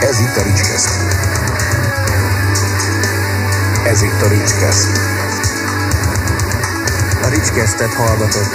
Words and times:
Ez 0.00 0.20
itt 0.20 0.36
a 0.36 0.42
Ricskeszt. 0.42 0.88
Ez 3.86 4.02
itt 4.02 4.20
a 4.22 4.28
Ricskeszt. 4.28 4.88
A 7.22 7.28
Ricskesztet 7.28 7.94
hallgatott. 7.94 8.52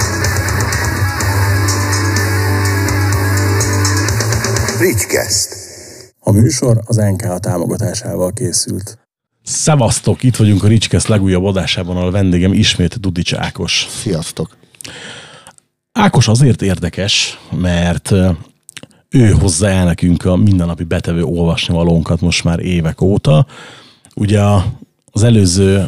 Ricskeszt. 4.79 5.55
A 6.19 6.31
műsor 6.31 6.81
az 6.85 6.95
NK 6.95 7.39
támogatásával 7.39 8.31
készült. 8.33 8.97
Szevasztok, 9.43 10.23
itt 10.23 10.35
vagyunk 10.35 10.63
a 10.63 10.67
Ricskesz 10.67 11.07
legújabb 11.07 11.43
adásában, 11.43 11.97
a 11.97 12.11
vendégem 12.11 12.53
ismét 12.53 12.99
Dudics 12.99 13.33
Ákos. 13.33 13.87
Sziasztok! 14.01 14.57
Ákos 15.91 16.27
azért 16.27 16.61
érdekes, 16.61 17.39
mert 17.51 18.11
ő 19.15 19.31
hozza 19.31 19.67
el 19.69 19.85
nekünk 19.85 20.25
a 20.25 20.35
mindennapi 20.35 20.83
betevő 20.83 21.23
olvasnivalónkat 21.23 22.21
most 22.21 22.43
már 22.43 22.59
évek 22.59 23.01
óta. 23.01 23.45
Ugye 24.15 24.41
az 25.11 25.23
előző 25.23 25.85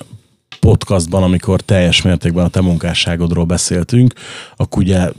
podcastban, 0.60 1.24
amikor 1.24 1.62
teljes 1.62 2.02
mértékben 2.02 2.46
a 2.46 2.50
te 2.50 2.62
munkásságodról 2.62 3.46
beszéltünk, 3.46 4.14
akkor 4.56 4.84
ugye 4.84 5.10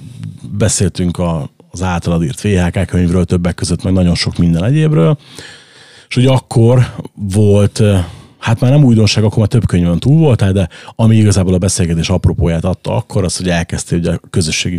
beszéltünk 0.59 1.19
a, 1.19 1.51
az 1.71 1.83
általad 1.83 2.23
írt 2.23 2.41
VHK 2.41 2.87
könyvről, 2.87 3.25
többek 3.25 3.55
között 3.55 3.83
meg 3.83 3.93
nagyon 3.93 4.15
sok 4.15 4.37
minden 4.37 4.65
egyébről, 4.65 5.19
és 6.09 6.17
ugye 6.17 6.31
akkor 6.31 6.95
volt 7.15 7.83
hát 8.39 8.61
már 8.61 8.71
nem 8.71 8.85
újdonság, 8.85 9.25
akkor 9.25 9.39
már 9.39 9.49
több 9.49 9.67
könyvön 9.67 9.99
túl 9.99 10.19
voltál, 10.19 10.53
de 10.53 10.69
ami 10.97 11.17
igazából 11.17 11.55
a 11.55 11.59
beszélgetés 11.59 12.09
apropóját 12.09 12.65
adta 12.65 12.97
akkor, 12.97 13.25
az, 13.25 13.37
hogy 13.37 13.49
elkezdtél 13.49 13.99
ugye 13.99 14.13
a 14.13 14.21
közösségi 14.31 14.79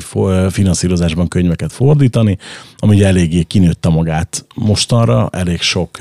finanszírozásban 0.49 1.27
könyveket 1.27 1.71
fordítani, 1.71 2.37
ami 2.77 2.95
ugye 2.95 3.07
eléggé 3.07 3.43
kinőtte 3.43 3.89
magát 3.89 4.45
mostanra, 4.55 5.29
elég 5.31 5.61
sok 5.61 5.97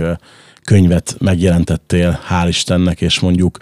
könyvet 0.64 1.16
megjelentettél, 1.18 2.20
hál' 2.30 2.46
Istennek, 2.48 3.00
és 3.00 3.20
mondjuk 3.20 3.58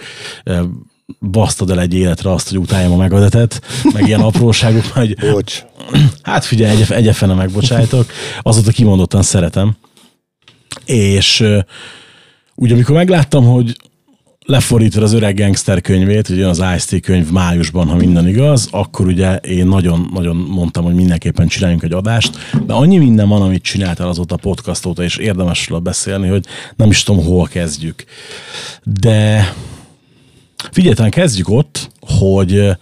basztad 1.20 1.70
el 1.70 1.80
egy 1.80 1.94
életre 1.94 2.32
azt, 2.32 2.48
hogy 2.48 2.58
utáljam 2.58 2.92
a 2.92 2.96
megadetet, 2.96 3.62
meg 3.92 4.06
ilyen 4.06 4.20
apróságok, 4.20 4.84
hogy 4.84 5.16
Bocs. 5.30 5.62
hát 6.22 6.44
figyelj, 6.44 6.80
egy, 6.80 6.92
egyefene 6.92 7.34
megbocsájtok, 7.34 8.06
azóta 8.42 8.70
kimondottan 8.70 9.22
szeretem. 9.22 9.76
És 10.84 11.44
ugye 12.56 12.74
amikor 12.74 12.94
megláttam, 12.94 13.44
hogy 13.44 13.76
lefordítva 14.46 15.02
az 15.02 15.12
öreg 15.12 15.36
gangster 15.36 15.80
könyvét, 15.80 16.28
ugye 16.28 16.46
az 16.46 16.62
IST 16.76 17.00
könyv 17.00 17.30
májusban, 17.30 17.88
ha 17.88 17.96
minden 17.96 18.28
igaz, 18.28 18.68
akkor 18.70 19.06
ugye 19.06 19.36
én 19.36 19.66
nagyon-nagyon 19.66 20.36
mondtam, 20.36 20.84
hogy 20.84 20.94
mindenképpen 20.94 21.46
csináljunk 21.48 21.82
egy 21.82 21.92
adást, 21.92 22.38
de 22.66 22.72
annyi 22.72 22.98
minden 22.98 23.28
van, 23.28 23.42
amit 23.42 23.62
csináltál 23.62 24.08
azóta 24.08 24.34
a 24.34 24.38
podcast 24.38 24.86
óta, 24.86 25.02
és 25.02 25.16
érdemes 25.16 25.68
róla 25.68 25.80
beszélni, 25.80 26.28
hogy 26.28 26.44
nem 26.76 26.90
is 26.90 27.02
tudom, 27.02 27.24
hol 27.24 27.46
kezdjük. 27.46 28.04
De 28.82 29.52
figyelj, 30.70 31.10
kezdjük 31.10 31.48
ott, 31.48 31.90
hogy 32.00 32.76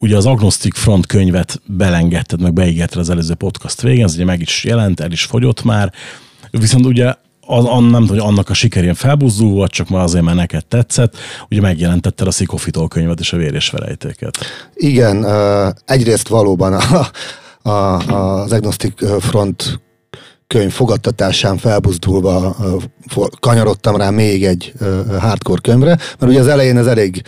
ugye 0.00 0.16
az 0.16 0.26
Agnostic 0.26 0.78
Front 0.78 1.06
könyvet 1.06 1.60
belengedted, 1.66 2.40
meg 2.40 2.52
beígérted 2.52 2.98
az 2.98 3.10
előző 3.10 3.34
podcast 3.34 3.82
végén, 3.82 4.04
ez 4.04 4.14
ugye 4.14 4.24
meg 4.24 4.40
is 4.40 4.64
jelent, 4.64 5.00
el 5.00 5.12
is 5.12 5.24
fogyott 5.24 5.64
már, 5.64 5.92
viszont 6.50 6.86
ugye 6.86 7.14
az, 7.46 7.64
an, 7.64 7.82
nem 7.82 8.06
tudom, 8.06 8.18
hogy 8.18 8.28
annak 8.28 8.48
a 8.48 8.54
sikerén 8.54 8.94
felbuzdul 8.94 9.50
volt, 9.50 9.70
csak 9.70 9.88
már 9.88 10.02
azért, 10.02 10.24
mert 10.24 10.36
neked 10.36 10.66
tetszett, 10.66 11.16
ugye 11.50 11.60
megjelentetted 11.60 12.26
a 12.26 12.30
Szikofitól 12.30 12.88
könyvet 12.88 13.20
és 13.20 13.32
a 13.32 13.36
vér 13.36 13.54
és 13.54 13.68
felejtéket. 13.68 14.38
Igen, 14.74 15.26
egyrészt 15.84 16.28
valóban 16.28 16.72
a, 16.72 17.06
a, 17.70 17.96
az 18.42 18.52
Agnostic 18.52 19.20
Front 19.22 19.80
könyv 20.46 20.72
fogadtatásán 20.72 21.56
felbuzdulva 21.56 22.56
kanyarodtam 23.40 23.96
rá 23.96 24.10
még 24.10 24.44
egy 24.44 24.72
hardcore 25.18 25.60
könyvre, 25.60 25.98
mert 26.18 26.32
ugye 26.32 26.40
az 26.40 26.48
elején 26.48 26.76
ez 26.76 26.86
elég 26.86 27.22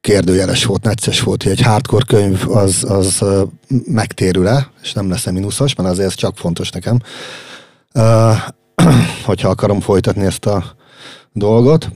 kérdőjeles 0.00 0.64
volt, 0.64 0.82
necces 0.82 1.20
volt, 1.20 1.42
hogy 1.42 1.52
egy 1.52 1.60
hardcore 1.60 2.04
könyv 2.06 2.50
az, 2.50 2.84
az 2.88 3.24
megtérül-e, 3.86 4.70
és 4.82 4.92
nem 4.92 5.10
lesz-e 5.10 5.30
mínuszos, 5.30 5.74
mert 5.74 5.88
azért 5.88 6.08
ez 6.08 6.14
csak 6.14 6.36
fontos 6.36 6.70
nekem. 6.70 7.00
Hogyha 9.26 9.48
akarom 9.48 9.80
folytatni 9.80 10.24
ezt 10.24 10.46
a 10.46 10.64
dolgot. 11.32 11.90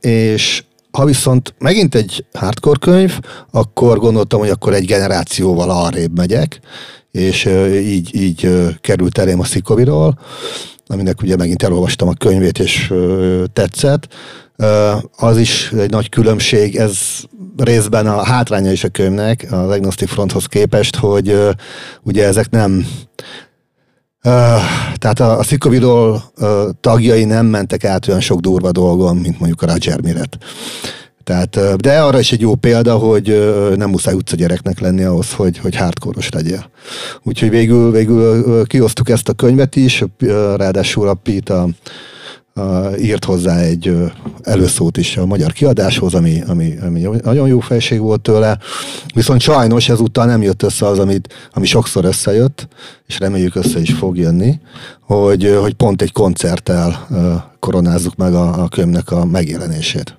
És 0.00 0.64
ha 0.90 1.04
viszont 1.04 1.54
megint 1.58 1.94
egy 1.94 2.24
hardcore 2.32 2.78
könyv, 2.78 3.18
akkor 3.50 3.98
gondoltam, 3.98 4.40
hogy 4.40 4.48
akkor 4.48 4.74
egy 4.74 4.86
generációval 4.86 5.70
arrébb 5.70 6.16
megyek, 6.16 6.60
és 7.10 7.48
így, 7.72 8.14
így 8.14 8.70
került 8.80 9.18
elém 9.18 9.40
a 9.40 9.44
Szikoviról, 9.44 10.18
aminek 10.86 11.22
ugye 11.22 11.36
megint 11.36 11.62
elolvastam 11.62 12.08
a 12.08 12.14
könyvét, 12.14 12.58
és 12.58 12.92
tetszett. 13.52 14.08
Az 15.16 15.38
is 15.38 15.72
egy 15.72 15.90
nagy 15.90 16.08
különbség, 16.08 16.76
ez 16.76 16.98
részben 17.56 18.06
a 18.06 18.24
hátránya 18.24 18.72
is 18.72 18.84
a 18.84 18.88
könyvnek, 18.88 19.46
az 19.50 19.70
Agnostic 19.70 20.10
Fronthoz 20.10 20.46
képest, 20.46 20.96
hogy 20.96 21.38
ugye 22.02 22.26
ezek 22.26 22.50
nem 22.50 22.86
tehát 24.98 25.20
a, 25.20 25.38
a 25.38 25.42
Szikovidol 25.42 26.22
tagjai 26.80 27.24
nem 27.24 27.46
mentek 27.46 27.84
át 27.84 28.08
olyan 28.08 28.20
sok 28.20 28.40
durva 28.40 28.72
dolgon, 28.72 29.16
mint 29.16 29.38
mondjuk 29.38 29.62
a 29.62 29.66
Roger 29.66 30.00
Miret. 30.00 30.38
Tehát, 31.24 31.76
de 31.76 32.00
arra 32.00 32.18
is 32.18 32.32
egy 32.32 32.40
jó 32.40 32.54
példa, 32.54 32.96
hogy 32.96 33.54
nem 33.76 33.90
muszáj 33.90 34.14
utcagyereknek 34.14 34.80
lenni 34.80 35.02
ahhoz, 35.02 35.32
hogy, 35.32 35.58
hogy 35.58 35.76
hardcore 35.76 36.26
legyél. 36.30 36.70
Úgyhogy 37.22 37.50
végül, 37.50 37.90
végül 37.90 38.66
kiosztuk 38.66 39.08
ezt 39.08 39.28
a 39.28 39.32
könyvet 39.32 39.76
is, 39.76 40.04
ráadásul 40.56 41.08
a 41.08 41.14
Pete 41.14 41.54
a, 41.54 41.68
írt 43.00 43.24
hozzá 43.24 43.58
egy 43.58 43.96
előszót 44.42 44.96
is 44.96 45.16
a 45.16 45.26
magyar 45.26 45.52
kiadáshoz, 45.52 46.14
ami, 46.14 46.42
ami, 46.46 46.76
ami 46.82 47.06
nagyon 47.22 47.48
jó 47.48 47.60
felség 47.60 48.00
volt 48.00 48.20
tőle. 48.20 48.58
Viszont 49.14 49.40
sajnos 49.40 49.88
ezúttal 49.88 50.26
nem 50.26 50.42
jött 50.42 50.62
össze 50.62 50.86
az, 50.86 50.98
amit, 50.98 51.34
ami 51.52 51.66
sokszor 51.66 52.04
összejött, 52.04 52.68
és 53.06 53.18
reméljük 53.18 53.54
össze 53.54 53.80
is 53.80 53.92
fog 53.92 54.16
jönni, 54.16 54.60
hogy, 55.00 55.56
hogy 55.60 55.74
pont 55.74 56.02
egy 56.02 56.12
koncerttel 56.12 57.08
koronázzuk 57.58 58.16
meg 58.16 58.34
a, 58.34 58.62
a 58.62 58.68
könyvnek 58.68 59.10
a 59.10 59.24
megjelenését. 59.24 60.16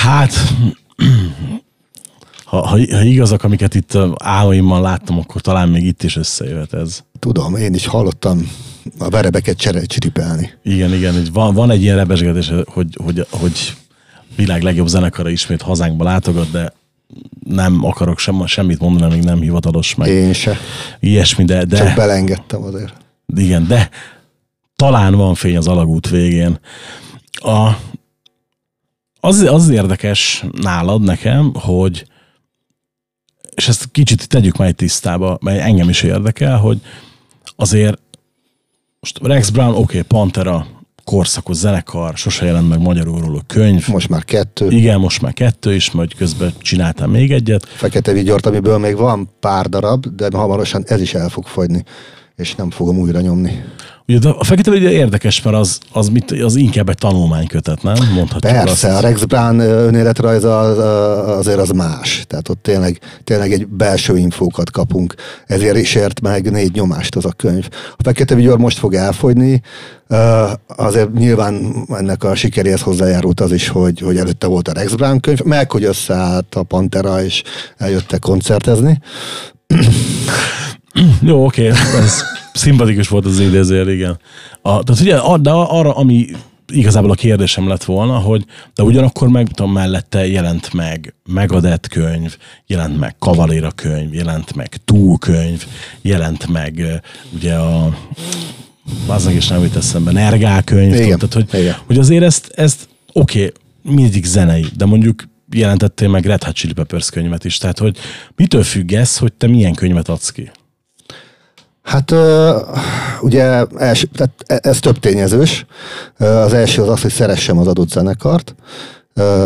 Hát, 0.00 0.32
ha, 2.44 2.56
ha, 2.56 2.68
ha 2.68 3.02
igazak, 3.02 3.42
amiket 3.42 3.74
itt 3.74 3.98
álmaimmal 4.16 4.80
láttam, 4.80 5.18
akkor 5.18 5.40
talán 5.40 5.68
még 5.68 5.84
itt 5.84 6.02
is 6.02 6.16
összejöhet 6.16 6.74
ez. 6.74 7.00
Tudom, 7.18 7.56
én 7.56 7.74
is 7.74 7.86
hallottam 7.86 8.50
a 8.98 9.08
verebeket 9.08 9.56
csere, 9.56 9.84
csiripelni. 9.84 10.50
Igen, 10.62 10.92
igen, 10.94 11.26
van, 11.32 11.54
van 11.54 11.70
egy 11.70 11.82
ilyen 11.82 11.96
rebesgetés, 11.96 12.52
hogy, 12.66 12.96
hogy, 13.04 13.26
hogy 13.30 13.76
világ 14.36 14.62
legjobb 14.62 14.86
zenekara 14.86 15.28
ismét 15.28 15.62
hazánkba 15.62 16.04
látogat, 16.04 16.50
de 16.50 16.72
nem 17.44 17.84
akarok 17.84 18.18
sem, 18.18 18.46
semmit 18.46 18.80
mondani, 18.80 19.14
még 19.14 19.24
nem 19.24 19.40
hivatalos 19.40 19.94
meg. 19.94 20.08
Én 20.08 20.32
se. 20.32 20.56
Ilyesmi, 21.00 21.44
de... 21.44 21.64
de 21.64 21.76
Csak 21.76 21.94
belengedtem 21.94 22.62
azért. 22.62 22.92
Igen, 23.36 23.66
de 23.66 23.90
talán 24.76 25.14
van 25.14 25.34
fény 25.34 25.56
az 25.56 25.68
alagút 25.68 26.08
végén. 26.08 26.58
A, 27.32 27.70
az, 29.20 29.40
az 29.40 29.68
érdekes 29.68 30.44
nálad 30.52 31.02
nekem, 31.02 31.54
hogy 31.54 32.06
és 33.58 33.68
ezt 33.68 33.88
kicsit 33.90 34.28
tegyük 34.28 34.56
majd 34.56 34.74
tisztába, 34.74 35.38
mert 35.40 35.60
engem 35.60 35.88
is 35.88 36.02
érdekel, 36.02 36.56
hogy 36.56 36.80
azért 37.56 38.00
most 39.00 39.18
Rex 39.22 39.50
Brown, 39.50 39.70
oké, 39.70 39.80
okay, 39.80 40.02
Pantera, 40.02 40.66
korszakos 41.04 41.56
zenekar, 41.56 42.16
sose 42.16 42.44
jelent 42.44 42.68
meg 42.68 42.80
magyarul 42.80 43.20
róla 43.20 43.40
könyv. 43.46 43.88
Most 43.88 44.08
már 44.08 44.24
kettő. 44.24 44.70
Igen, 44.70 45.00
most 45.00 45.22
már 45.22 45.32
kettő 45.32 45.74
is, 45.74 45.90
majd 45.90 46.14
közben 46.14 46.52
csináltam 46.58 47.10
még 47.10 47.32
egyet. 47.32 47.66
Fekete 47.66 48.12
Vigyort, 48.12 48.46
amiből 48.46 48.78
még 48.78 48.96
van 48.96 49.30
pár 49.40 49.68
darab, 49.68 50.06
de 50.06 50.28
hamarosan 50.32 50.84
ez 50.86 51.00
is 51.00 51.14
el 51.14 51.28
fog 51.28 51.46
fogyni, 51.46 51.84
és 52.36 52.54
nem 52.54 52.70
fogom 52.70 52.98
újra 52.98 53.20
nyomni. 53.20 53.64
Ugye 54.08 54.28
a 54.28 54.44
Fekete 54.44 54.70
Vigyor 54.70 54.90
érdekes, 54.90 55.42
mert 55.42 55.56
az, 55.56 55.78
az, 55.92 56.08
mit, 56.08 56.30
az 56.30 56.56
inkább 56.56 56.88
egy 56.88 56.96
tanulmánykötet, 56.96 57.82
nem? 57.82 57.96
Mondhatjuk 58.14 58.52
Persze, 58.52 58.88
azt. 58.88 58.96
a 58.96 59.00
Rex 59.08 59.24
Brown 59.24 59.60
önéletrajz 59.60 60.44
az, 60.44 60.78
azért 61.38 61.58
az 61.58 61.70
más. 61.70 62.24
Tehát 62.26 62.48
ott 62.48 62.62
tényleg, 62.62 63.00
tényleg 63.24 63.52
egy 63.52 63.66
belső 63.66 64.16
infókat 64.16 64.70
kapunk. 64.70 65.14
Ezért 65.46 65.76
is 65.76 65.94
ért 65.94 66.20
meg 66.20 66.50
négy 66.50 66.72
nyomást 66.72 67.16
az 67.16 67.24
a 67.24 67.32
könyv. 67.32 67.68
A 67.96 68.02
Fekete 68.02 68.34
Vigyor 68.34 68.58
most 68.58 68.78
fog 68.78 68.94
elfogyni, 68.94 69.62
azért 70.66 71.12
nyilván 71.12 71.84
ennek 71.88 72.24
a 72.24 72.34
sikeréhez 72.34 72.80
hozzájárult 72.80 73.40
az 73.40 73.52
is, 73.52 73.68
hogy, 73.68 74.00
hogy 74.00 74.16
előtte 74.16 74.46
volt 74.46 74.68
a 74.68 74.72
Rex 74.72 74.94
Brown 74.94 75.20
könyv, 75.20 75.40
meg 75.40 75.70
hogy 75.70 75.84
összeállt 75.84 76.54
a 76.54 76.62
Pantera, 76.62 77.22
és 77.24 77.42
eljöttek 77.76 78.20
koncertezni. 78.20 79.00
Jó, 81.22 81.44
oké, 81.44 81.68
okay. 81.68 81.80
ez 81.98 82.22
szimpatikus 82.52 83.08
volt 83.08 83.24
az 83.24 83.40
idézőjel, 83.40 83.88
igen. 83.88 84.18
A, 84.62 84.82
tehát 84.82 85.00
ugye, 85.00 85.38
de 85.40 85.50
arra, 85.50 85.94
ami 85.94 86.26
igazából 86.72 87.10
a 87.10 87.14
kérdésem 87.14 87.68
lett 87.68 87.84
volna, 87.84 88.18
hogy 88.18 88.44
de 88.74 88.82
ugyanakkor 88.82 89.28
meg 89.28 89.48
tudom, 89.48 89.72
mellette 89.72 90.26
jelent 90.26 90.72
meg 90.72 91.14
Megadett 91.32 91.88
könyv, 91.88 92.36
jelent 92.66 92.98
meg 92.98 93.16
Kavaléra 93.18 93.70
könyv, 93.70 94.14
jelent 94.14 94.54
meg 94.54 94.76
Túl 94.84 95.18
könyv, 95.18 95.66
jelent 96.02 96.46
meg 96.46 97.02
ugye 97.34 97.54
a 97.54 97.96
aznak 99.06 99.34
is 99.34 99.48
nem 99.48 99.62
jut 99.62 99.76
eszembe, 99.76 100.12
Nergál 100.12 100.62
könyv, 100.62 100.94
Igen, 100.94 101.18
tehát, 101.18 101.34
hogy, 101.34 101.60
igen. 101.60 101.76
hogy 101.86 101.98
azért 101.98 102.24
ezt, 102.24 102.52
ezt 102.54 102.88
oké, 103.12 103.38
okay, 103.38 103.52
mindig 103.94 104.24
zenei, 104.24 104.66
de 104.76 104.84
mondjuk 104.84 105.24
jelentettél 105.52 106.08
meg 106.08 106.24
Red 106.24 106.42
Hot 106.42 106.54
Chili 106.54 106.72
Peppers 106.72 107.10
könyvet 107.10 107.44
is, 107.44 107.58
tehát 107.58 107.78
hogy 107.78 107.96
mitől 108.36 108.62
függ 108.62 108.92
ez, 108.92 109.16
hogy 109.16 109.32
te 109.32 109.46
milyen 109.46 109.74
könyvet 109.74 110.08
adsz 110.08 110.30
ki? 110.30 110.50
Hát 111.88 112.14
ugye 113.20 113.64
els, 113.78 114.06
tehát 114.12 114.32
e- 114.46 114.68
ez 114.68 114.80
több 114.80 114.98
tényezős. 114.98 115.66
Az 116.18 116.52
első 116.52 116.82
az 116.82 116.88
az, 116.88 117.02
hogy 117.02 117.10
szeressem 117.10 117.58
az 117.58 117.66
adott 117.66 117.90
zenekart, 117.90 118.54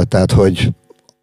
tehát 0.09 0.33
hogy 0.33 0.73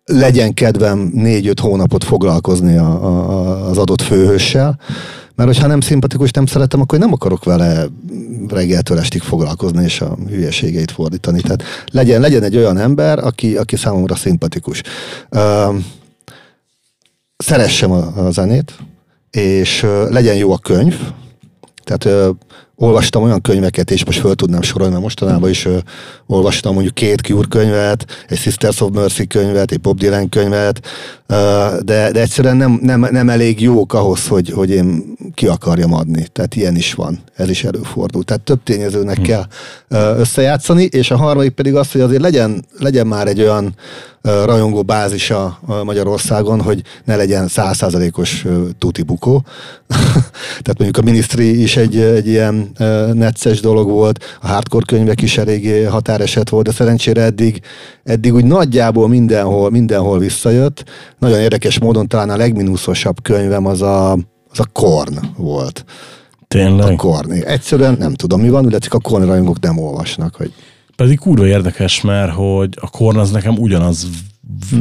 legyen 0.06 0.54
kedvem 0.54 1.12
négy-öt 1.14 1.60
hónapot 1.60 2.04
foglalkozni 2.04 2.78
a, 2.78 3.04
a, 3.06 3.70
az 3.70 3.78
adott 3.78 4.02
főhőssel, 4.02 4.80
mert 5.36 5.50
hogyha 5.50 5.68
nem 5.68 5.82
szimpatikus, 5.82 6.32
nem 6.32 6.46
szeretem, 6.46 6.82
akkor 6.82 7.00
nem 7.00 7.14
akarok 7.14 7.44
vele 7.44 7.86
reggeltől 8.48 9.00
estig 9.00 9.22
foglalkozni 9.22 9.84
és 9.84 10.02
a 10.02 10.18
hülyeségeit 10.28 10.92
fordítani. 10.92 11.42
Tehát 11.42 11.64
legyen, 11.92 12.22
legyen 12.22 12.44
egy 12.44 12.58
olyan 12.58 12.78
ember, 12.78 13.20
aki, 13.20 13.56
aki 13.56 13.76
számomra 13.76 14.16
szimpatikus. 14.16 14.82
Szeressem 17.38 17.92
a, 17.92 18.26
a 18.26 18.32
zenét, 18.32 18.74
és 19.32 19.86
legyen 20.10 20.36
jó 20.36 20.52
a 20.52 20.58
könyv, 20.58 20.96
tehát 21.84 22.36
olvastam 22.80 23.24
olyan 23.24 23.42
könyveket, 23.42 23.92
és 23.92 24.06
most 24.06 24.20
föl 24.20 24.36
tudnám 24.36 24.62
sorolni, 24.62 24.92
mert 24.92 25.04
mostanában 25.04 25.50
is 25.50 25.66
ö, 25.66 25.78
olvastam 26.28 26.74
mondjuk 26.74 26.94
két 26.94 27.22
Cure 27.22 27.48
könyvet, 27.50 28.06
egy 28.28 28.38
Sisters 28.38 28.82
of 28.82 28.90
Mercy 28.94 29.28
könyvet, 29.28 29.72
egy 29.72 29.82
Bob 29.82 30.00
Dylan 30.00 30.30
könyvet, 30.30 30.88
ö, 31.28 31.68
de, 31.82 32.12
de 32.12 32.22
egyszerűen 32.22 32.58
nem, 32.58 32.80
nem, 32.82 33.08
nem 33.12 33.30
elég 33.30 33.62
jók 33.62 33.94
ahhoz, 33.94 34.28
hogy, 34.28 34.50
hogy 34.50 34.70
én 34.70 35.16
ki 35.34 35.48
akarjam 35.48 35.94
adni. 35.94 36.28
Tehát 36.32 36.56
ilyen 36.56 36.76
is 36.76 36.94
van, 36.94 37.20
ez 37.36 37.50
is 37.50 37.64
előfordul. 37.64 38.24
Tehát 38.24 38.42
több 38.42 38.64
tényezőnek 38.64 39.22
kell 39.22 39.46
ö, 39.88 40.16
összejátszani, 40.18 40.84
és 40.84 41.12
a 41.12 41.18
harmadik 41.18 41.52
pedig 41.52 41.76
az, 41.76 41.92
hogy 41.92 42.02
azért 42.02 42.22
legyen, 42.22 42.66
legyen 42.78 43.08
már 43.08 43.28
egy 43.28 43.42
olyan 43.42 43.76
ö, 44.22 44.46
rajongó 44.46 44.84
bázisa 44.84 45.60
Magyarországon, 45.84 46.62
hogy 46.62 46.82
ne 47.06 47.16
legyen 47.16 47.48
százszázalékos 47.48 48.46
tuti 48.78 49.02
bukó. 49.02 49.44
Tehát 50.64 50.78
mondjuk 50.78 50.98
a 50.98 51.02
minisztri 51.02 51.62
is 51.62 51.78
egy, 51.78 51.98
egy 51.98 52.28
ilyen 52.28 52.49
ö, 52.78 53.14
necces 53.14 53.60
dolog 53.60 53.90
volt, 53.90 54.38
a 54.42 54.48
hardcore 54.48 54.86
könyvek 54.88 55.22
is 55.22 55.38
eléggé 55.38 55.84
határeset 55.84 56.50
volt, 56.50 56.66
de 56.66 56.72
szerencsére 56.72 57.22
eddig, 57.22 57.62
eddig 58.04 58.34
úgy 58.34 58.46
nagyjából 58.46 59.08
mindenhol, 59.08 59.70
mindenhol 59.70 60.20
visszajött. 60.20 60.84
Nagyon 61.20 61.40
érdekes 61.40 61.80
módon 61.80 62.08
talán 62.08 62.30
a 62.30 62.38
legminuszosabb 62.38 63.22
könyvem 63.22 63.66
az 63.66 63.82
a, 63.82 64.12
az 64.52 64.60
a 64.60 64.66
Korn 64.74 65.18
volt. 65.38 65.86
A 66.32 66.46
Tényleg? 66.48 66.96
Korn. 66.96 67.32
Egyszerűen 67.32 67.96
nem 68.00 68.14
tudom 68.14 68.42
mi 68.42 68.50
van, 68.50 68.70
illetve 68.70 68.98
a 68.98 69.10
Korn 69.10 69.26
rajongók 69.26 69.60
nem 69.60 69.78
olvasnak, 69.78 70.36
hogy 70.36 70.54
Pedig 71.00 71.20
kurva 71.20 71.48
érdekes, 71.48 72.02
mert 72.02 72.32
hogy 72.32 72.78
a 72.82 72.90
Korn 72.90 73.18
az 73.18 73.32
nekem 73.32 73.58
ugyanaz, 73.58 74.08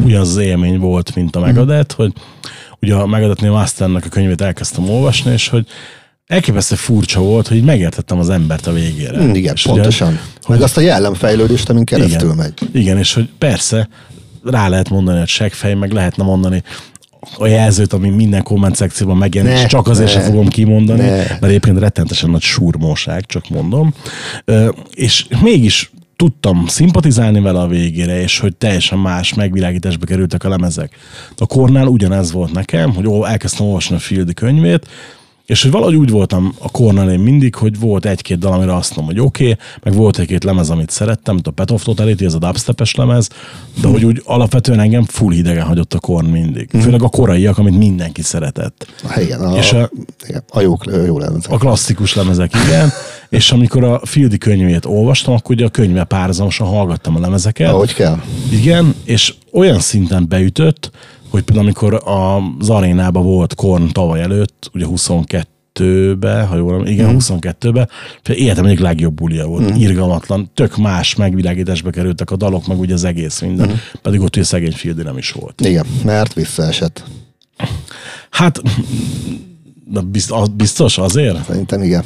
ugyanaz 0.05 0.29
az 0.29 0.37
élmény 0.37 0.79
volt, 0.79 1.15
mint 1.15 1.37
a 1.37 1.41
Megadeth, 1.41 1.95
hogy 1.95 2.13
ugye 2.81 2.95
a 2.95 3.07
Megadethnél 3.07 3.51
Masternek 3.51 4.05
a 4.05 4.09
könyvét 4.09 4.41
elkezdtem 4.41 4.89
olvasni, 4.89 5.33
és 5.33 5.49
hogy 5.49 5.67
elképesztő 6.29 6.75
furcsa 6.75 7.21
volt, 7.21 7.49
hogy 7.49 7.63
megértettem 7.63 8.19
az 8.19 8.29
embert 8.29 8.67
a 8.67 8.73
végére. 8.73 9.23
Mm, 9.23 9.35
igen, 9.35 9.55
és 9.55 9.65
ugye, 9.65 9.75
pontosan. 9.75 10.21
Meg 10.49 10.63
azt 10.63 10.77
a 10.77 10.81
jellemfejlődést, 10.81 11.69
amin 11.69 11.85
keresztül 11.85 12.33
igen, 12.33 12.37
megy. 12.37 12.53
Igen, 12.73 12.99
és 12.99 13.15
hogy 13.15 13.29
persze 13.39 13.89
rá 14.45 14.69
lehet 14.69 14.89
mondani, 14.89 15.19
hogy 15.19 15.29
seggfej, 15.29 15.75
meg 15.75 15.93
lehetne 15.93 16.25
mondani 16.25 16.63
a 17.39 17.47
jelzőt, 17.47 17.93
ami 17.93 18.09
minden 18.09 18.43
komment 18.43 18.77
szekcióban 18.77 19.17
megjelenik, 19.17 19.59
és 19.59 19.67
csak 19.67 19.89
azért 19.89 20.15
ne, 20.15 20.21
sem 20.21 20.31
fogom 20.31 20.49
kimondani, 20.49 21.01
ne. 21.01 21.17
mert 21.17 21.45
egyébként 21.45 21.79
rettentesen 21.79 22.31
nagy 22.31 22.43
surmóság, 22.43 23.27
csak 23.27 23.49
mondom. 23.49 23.95
És 24.95 25.27
mégis 25.43 25.91
tudtam 26.17 26.67
szimpatizálni 26.67 27.41
vele 27.41 27.61
a 27.61 27.67
végére, 27.67 28.21
és 28.21 28.39
hogy 28.39 28.57
teljesen 28.57 28.99
más 28.99 29.35
megvilágításba 29.35 30.07
kerültek 30.07 30.45
a 30.45 30.49
lemezek. 30.49 30.97
A 31.37 31.47
kornál 31.47 31.87
ugyanez 31.87 32.33
volt 32.33 32.53
nekem, 32.53 32.95
hogy 32.95 33.07
ó, 33.07 33.25
elkezdtem 33.25 33.67
olvasni 33.67 33.97
a 33.97 33.99
Fieldi 33.99 34.35
könyvét, 34.35 34.87
és 35.49 35.63
hogy 35.63 35.71
valahogy 35.71 35.95
úgy 35.95 36.11
voltam 36.11 36.55
a 36.59 36.71
Kornel 36.71 37.11
én 37.11 37.19
mindig, 37.19 37.55
hogy 37.55 37.79
volt 37.79 38.07
egy-két 38.07 38.39
dal, 38.39 38.53
amire 38.53 38.75
azt 38.75 38.97
mondom, 38.97 39.15
hogy 39.15 39.25
oké, 39.25 39.43
okay, 39.43 39.57
meg 39.83 39.95
volt 39.95 40.19
egy-két 40.19 40.45
lemez, 40.45 40.71
amit 40.71 40.91
szerettem, 40.91 41.35
mint 41.35 41.47
a 41.47 41.51
Pet 41.51 41.71
of 41.71 41.83
Totality, 41.83 42.25
ez 42.25 42.35
a 42.35 42.39
dubstepes 42.39 42.95
lemez, 42.95 43.29
de 43.81 43.89
hogy 43.89 44.05
úgy 44.05 44.23
alapvetően 44.25 44.81
engem 44.81 45.05
full 45.05 45.33
hidegen 45.33 45.65
hagyott 45.65 45.95
a 45.95 45.99
Korn 45.99 46.27
mindig. 46.27 46.71
Főleg 46.81 47.03
a 47.03 47.09
koraiak, 47.09 47.59
amit 47.59 47.79
mindenki 47.79 48.23
szeretett. 48.23 48.87
Igen, 49.17 49.41
a, 49.41 49.57
És 49.57 49.73
a- 49.73 49.91
igen, 50.29 50.43
a 50.49 50.61
jók, 50.61 50.85
jó 51.07 51.19
lenne. 51.19 51.39
A 51.49 51.59
klasszikus 51.59 52.15
lemezek, 52.15 52.53
igen. 52.67 52.91
És 53.29 53.53
amikor 53.53 53.85
a 53.85 54.01
Fieldi 54.05 54.39
könyvét 54.39 54.85
olvastam, 54.85 55.35
akkor 55.35 55.55
ugye 55.55 55.65
a 55.65 55.69
könyve 55.69 56.05
párhuzamosan 56.05 56.67
hallgattam 56.67 57.17
a 57.17 57.21
lemezeket. 57.21 57.69
Ahogy 57.69 57.95
kell. 57.95 58.21
Igen, 58.51 58.95
és 59.05 59.35
olyan 59.53 59.81
szinten 59.81 60.29
beütött, 60.29 60.91
hogy 61.31 61.43
például 61.43 61.67
amikor 61.67 62.03
az 62.05 62.71
arénában 62.71 63.23
volt 63.23 63.55
Korn 63.55 63.89
tavaly 63.89 64.21
előtt, 64.21 64.71
ugye 64.75 64.87
22-be, 64.89 66.43
ha 66.43 66.57
jól 66.57 66.75
emlékszem, 66.75 66.95
igen, 66.95 67.17
22-be, 67.19 67.89
életem 68.35 68.65
egyik 68.65 68.79
legjobb 68.79 69.15
bulia 69.15 69.47
volt, 69.47 69.77
irgalmatlan, 69.77 70.51
tök 70.55 70.77
más 70.77 71.15
megvilágításba 71.15 71.91
kerültek 71.91 72.31
a 72.31 72.37
dalok, 72.37 72.67
meg 72.67 72.79
ugye 72.79 72.95
az 72.95 73.05
egész 73.05 73.41
minden, 73.41 73.81
pedig 74.03 74.21
ott 74.21 74.37
ugye 74.37 74.45
szegény 74.45 74.73
Fieldi 74.73 75.03
nem 75.03 75.19
is 75.19 75.31
volt. 75.33 75.61
Igen, 75.61 75.87
mert 76.05 76.35
visszaesett. 76.35 77.05
Hát, 78.31 78.61
de 79.85 80.01
biztos 80.57 80.99
azért? 80.99 81.45
Szerintem 81.45 81.83
igen. 81.83 82.05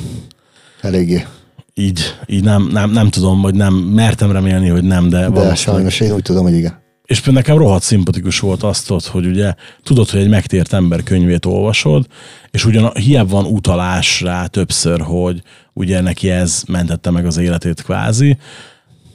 Eléggé. 0.80 1.26
Így, 1.74 2.00
így 2.26 2.44
nem, 2.44 2.68
nem, 2.72 2.90
nem 2.90 3.08
tudom, 3.08 3.40
vagy 3.40 3.54
nem 3.54 3.74
mertem 3.74 4.32
remélni, 4.32 4.68
hogy 4.68 4.84
nem, 4.84 5.08
de, 5.08 5.18
De 5.18 5.28
valószínűleg 5.28 5.56
sajnos 5.56 6.00
én 6.00 6.12
úgy 6.12 6.22
tudom, 6.22 6.42
hogy 6.42 6.54
igen. 6.54 6.81
És 7.12 7.22
nekem 7.22 7.56
rohadt 7.56 7.82
szimpatikus 7.82 8.40
volt 8.40 8.62
azt, 8.62 8.88
hogy 8.88 9.26
ugye 9.26 9.54
tudod, 9.82 10.10
hogy 10.10 10.20
egy 10.20 10.28
megtért 10.28 10.72
ember 10.72 11.02
könyvét 11.02 11.46
olvasod, 11.46 12.06
és 12.50 12.64
ugyan 12.64 12.92
hiába 12.94 13.30
van 13.30 13.44
utalás 13.44 14.20
rá 14.20 14.46
többször, 14.46 15.00
hogy 15.00 15.42
ugye 15.72 16.00
neki 16.00 16.30
ez 16.30 16.62
mentette 16.66 17.10
meg 17.10 17.26
az 17.26 17.36
életét 17.36 17.82
kvázi, 17.82 18.36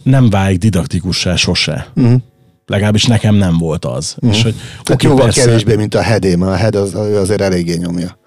nem 0.03 0.29
válik 0.29 0.57
didaktikussá 0.57 1.35
sose. 1.35 1.87
Uh-huh. 1.95 2.21
Legalábbis 2.65 3.05
nekem 3.05 3.35
nem 3.35 3.57
volt 3.57 3.85
az. 3.85 4.15
Uh-huh. 4.15 4.37
És 4.37 4.43
hogy 4.43 4.55
Hát 4.77 4.89
oké, 4.89 5.07
jóval 5.07 5.23
persze, 5.23 5.45
kevésbé, 5.45 5.75
mint 5.75 5.95
a 5.95 6.01
Hedé, 6.01 6.35
mert 6.35 6.51
a 6.51 6.55
Head 6.55 6.75
az, 6.75 6.93
azért 6.95 7.41
eléggé 7.41 7.75
nyomja. 7.75 8.17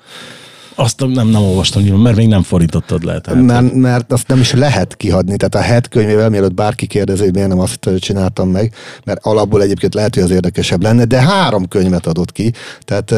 Azt 0.80 1.06
nem, 1.06 1.28
nem 1.28 1.42
olvastam 1.42 1.82
mert 1.82 2.16
még 2.16 2.28
nem 2.28 2.42
fordítottad 2.42 3.04
le. 3.04 3.20
Tehát, 3.20 3.42
Mert, 3.42 3.74
mert 3.74 4.12
azt 4.12 4.28
nem 4.28 4.40
is 4.40 4.52
lehet 4.52 4.96
kihagyni. 4.96 5.36
Tehát 5.36 5.54
a 5.54 5.70
head 5.70 5.88
könyvével, 5.88 6.28
mielőtt 6.28 6.54
bárki 6.54 6.86
kérdezi, 6.86 7.22
hogy 7.22 7.32
miért 7.32 7.48
nem 7.48 7.58
azt 7.58 7.90
csináltam 7.98 8.48
meg, 8.48 8.74
mert 9.04 9.24
alapból 9.26 9.62
egyébként 9.62 9.94
lehet, 9.94 10.14
hogy 10.14 10.22
az 10.22 10.30
érdekesebb 10.30 10.82
lenne, 10.82 11.04
de 11.04 11.20
három 11.20 11.68
könyvet 11.68 12.06
adott 12.06 12.32
ki, 12.32 12.52
tehát 12.80 13.12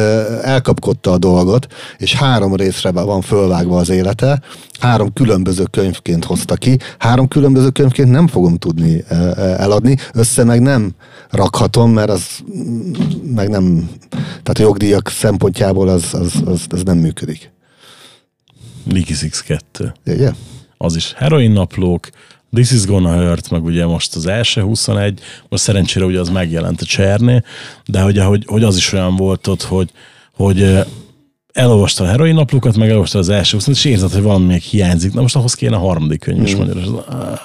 elkapkodta 0.45 1.13
a 1.13 1.19
dolgot, 1.19 1.67
és 1.99 2.15
három 2.15 2.55
részre 2.55 2.91
van 2.91 3.21
fölvágva 3.21 3.79
az 3.79 3.89
élete, 3.89 4.41
három 4.81 5.13
különböző 5.13 5.65
könyvként 5.71 6.25
hozta 6.25 6.55
ki, 6.55 6.79
három 6.99 7.29
különböző 7.29 7.71
könyvként 7.71 8.11
nem 8.11 8.27
fogom 8.27 8.57
tudni 8.57 9.05
eladni, 9.57 9.97
össze 10.13 10.45
meg 10.45 10.61
nem 10.61 10.95
rakhatom, 11.33 11.93
mert 11.93 12.11
az 12.11 12.25
meg 13.35 13.49
nem, 13.49 13.91
tehát 14.11 14.59
a 14.59 14.63
jogdíjak 14.63 15.09
szempontjából 15.09 15.89
az, 15.89 16.15
az, 16.15 16.43
az, 16.45 16.67
az 16.69 16.83
nem 16.83 16.99
működik. 16.99 17.51
Six 19.07 19.43
2. 19.43 19.93
Ugye? 20.07 20.33
az 20.77 20.97
is 20.97 21.13
heroin 21.17 21.51
naplók, 21.51 22.09
This 22.55 22.71
is 22.71 22.87
gonna 22.87 23.17
hurt, 23.17 23.51
meg 23.51 23.65
ugye 23.65 23.87
most 23.87 24.15
az 24.15 24.27
első 24.27 24.61
21, 24.63 25.21
most 25.49 25.63
szerencsére 25.63 26.05
ugye 26.05 26.21
az 26.21 26.29
megjelent 26.29 26.81
a 26.81 26.85
Cserné, 26.85 27.43
de 27.87 28.01
hogy, 28.01 28.19
hogy, 28.19 28.45
hogy 28.47 28.63
az 28.63 28.77
is 28.77 28.93
olyan 28.93 29.17
volt 29.17 29.47
ott, 29.47 29.63
hogy, 29.63 29.91
hogy 30.33 30.79
elolvasta 31.53 32.05
a 32.05 32.07
heroin 32.07 32.35
naplókat, 32.35 32.77
meg 32.77 32.89
elolvasta 32.89 33.19
az 33.19 33.29
első 33.29 33.57
21, 33.57 33.77
és 33.77 33.85
érzed, 33.85 34.13
hogy 34.13 34.23
valami 34.23 34.47
még 34.47 34.63
hiányzik. 34.63 35.13
Na 35.13 35.21
most 35.21 35.37
ahhoz 35.37 35.55
kéne 35.55 35.77
a 35.77 35.79
harmadik 35.79 36.21
könyv 36.21 36.43
is 36.43 36.57
magyarul. 36.57 36.83
Az, 36.83 37.15
ah, 37.15 37.39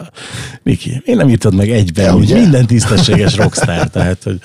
Miki, 0.63 1.01
én 1.05 1.15
nem 1.15 1.29
írtad 1.29 1.55
meg 1.55 1.69
egyben, 1.69 2.11
hogy 2.11 2.33
minden 2.33 2.65
tisztességes 2.65 3.35
rockstar, 3.35 3.87
tehát 3.87 4.23
hogy 4.23 4.39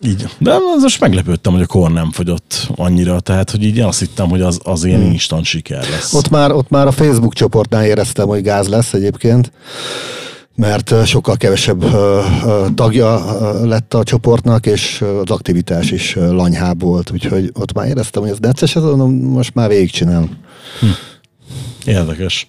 így. 0.00 0.26
De 0.38 0.52
az 0.52 0.82
most 0.82 1.00
meglepődtem, 1.00 1.52
hogy 1.52 1.62
a 1.62 1.66
kor 1.66 1.92
nem 1.92 2.10
fogyott 2.10 2.68
annyira, 2.76 3.20
tehát 3.20 3.50
hogy 3.50 3.62
így 3.62 3.80
azt 3.80 3.98
hittem, 3.98 4.28
hogy 4.28 4.40
az, 4.40 4.60
az 4.62 4.84
ilyen 4.84 5.02
instant 5.02 5.44
siker 5.44 5.88
lesz. 5.90 6.14
Ott 6.14 6.28
már, 6.28 6.52
ott 6.52 6.68
már 6.68 6.86
a 6.86 6.92
Facebook 6.92 7.34
csoportnál 7.34 7.84
éreztem, 7.84 8.26
hogy 8.28 8.42
gáz 8.42 8.68
lesz 8.68 8.92
egyébként, 8.92 9.52
mert 10.56 11.06
sokkal 11.06 11.36
kevesebb 11.36 11.84
tagja 12.74 13.20
lett 13.64 13.94
a 13.94 14.02
csoportnak, 14.02 14.66
és 14.66 15.04
az 15.22 15.30
aktivitás 15.30 15.90
is 15.90 16.14
lanyhább 16.14 16.82
volt, 16.82 17.10
úgyhogy 17.10 17.50
ott 17.54 17.72
már 17.72 17.86
éreztem, 17.86 18.22
hogy 18.22 18.30
ez 18.30 18.38
necces, 18.38 18.76
ez 18.76 18.82
most 18.82 19.54
már 19.54 19.68
végigcsinálom. 19.68 20.30
Érdekes. 21.86 22.46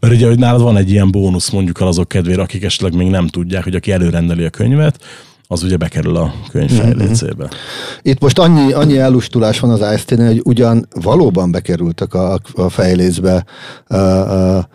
Mert 0.00 0.14
ugye, 0.14 0.26
hogy 0.26 0.38
nálad 0.38 0.62
van 0.62 0.76
egy 0.76 0.90
ilyen 0.90 1.10
bónusz 1.10 1.50
mondjuk 1.50 1.80
el 1.80 1.86
azok 1.86 2.08
kedvére, 2.08 2.42
akik 2.42 2.62
esetleg 2.62 2.94
még 2.94 3.08
nem 3.08 3.26
tudják, 3.26 3.64
hogy 3.64 3.74
aki 3.74 3.92
előrendeli 3.92 4.44
a 4.44 4.50
könyvet, 4.50 4.98
az 5.46 5.62
ugye 5.62 5.76
bekerül 5.76 6.16
a 6.16 6.34
könyv 6.50 6.70
fejlécébe. 6.70 7.50
Itt 8.02 8.20
most 8.20 8.38
annyi, 8.38 8.72
annyi 8.72 8.98
ellustulás 8.98 9.60
van 9.60 9.70
az 9.70 9.94
ice 9.94 10.26
hogy 10.26 10.40
ugyan 10.44 10.88
valóban 11.02 11.50
bekerültek 11.50 12.14
a, 12.14 12.38
a 12.54 12.68
fejlészbe 12.68 13.44
a, 13.86 13.96
a, 13.96 14.68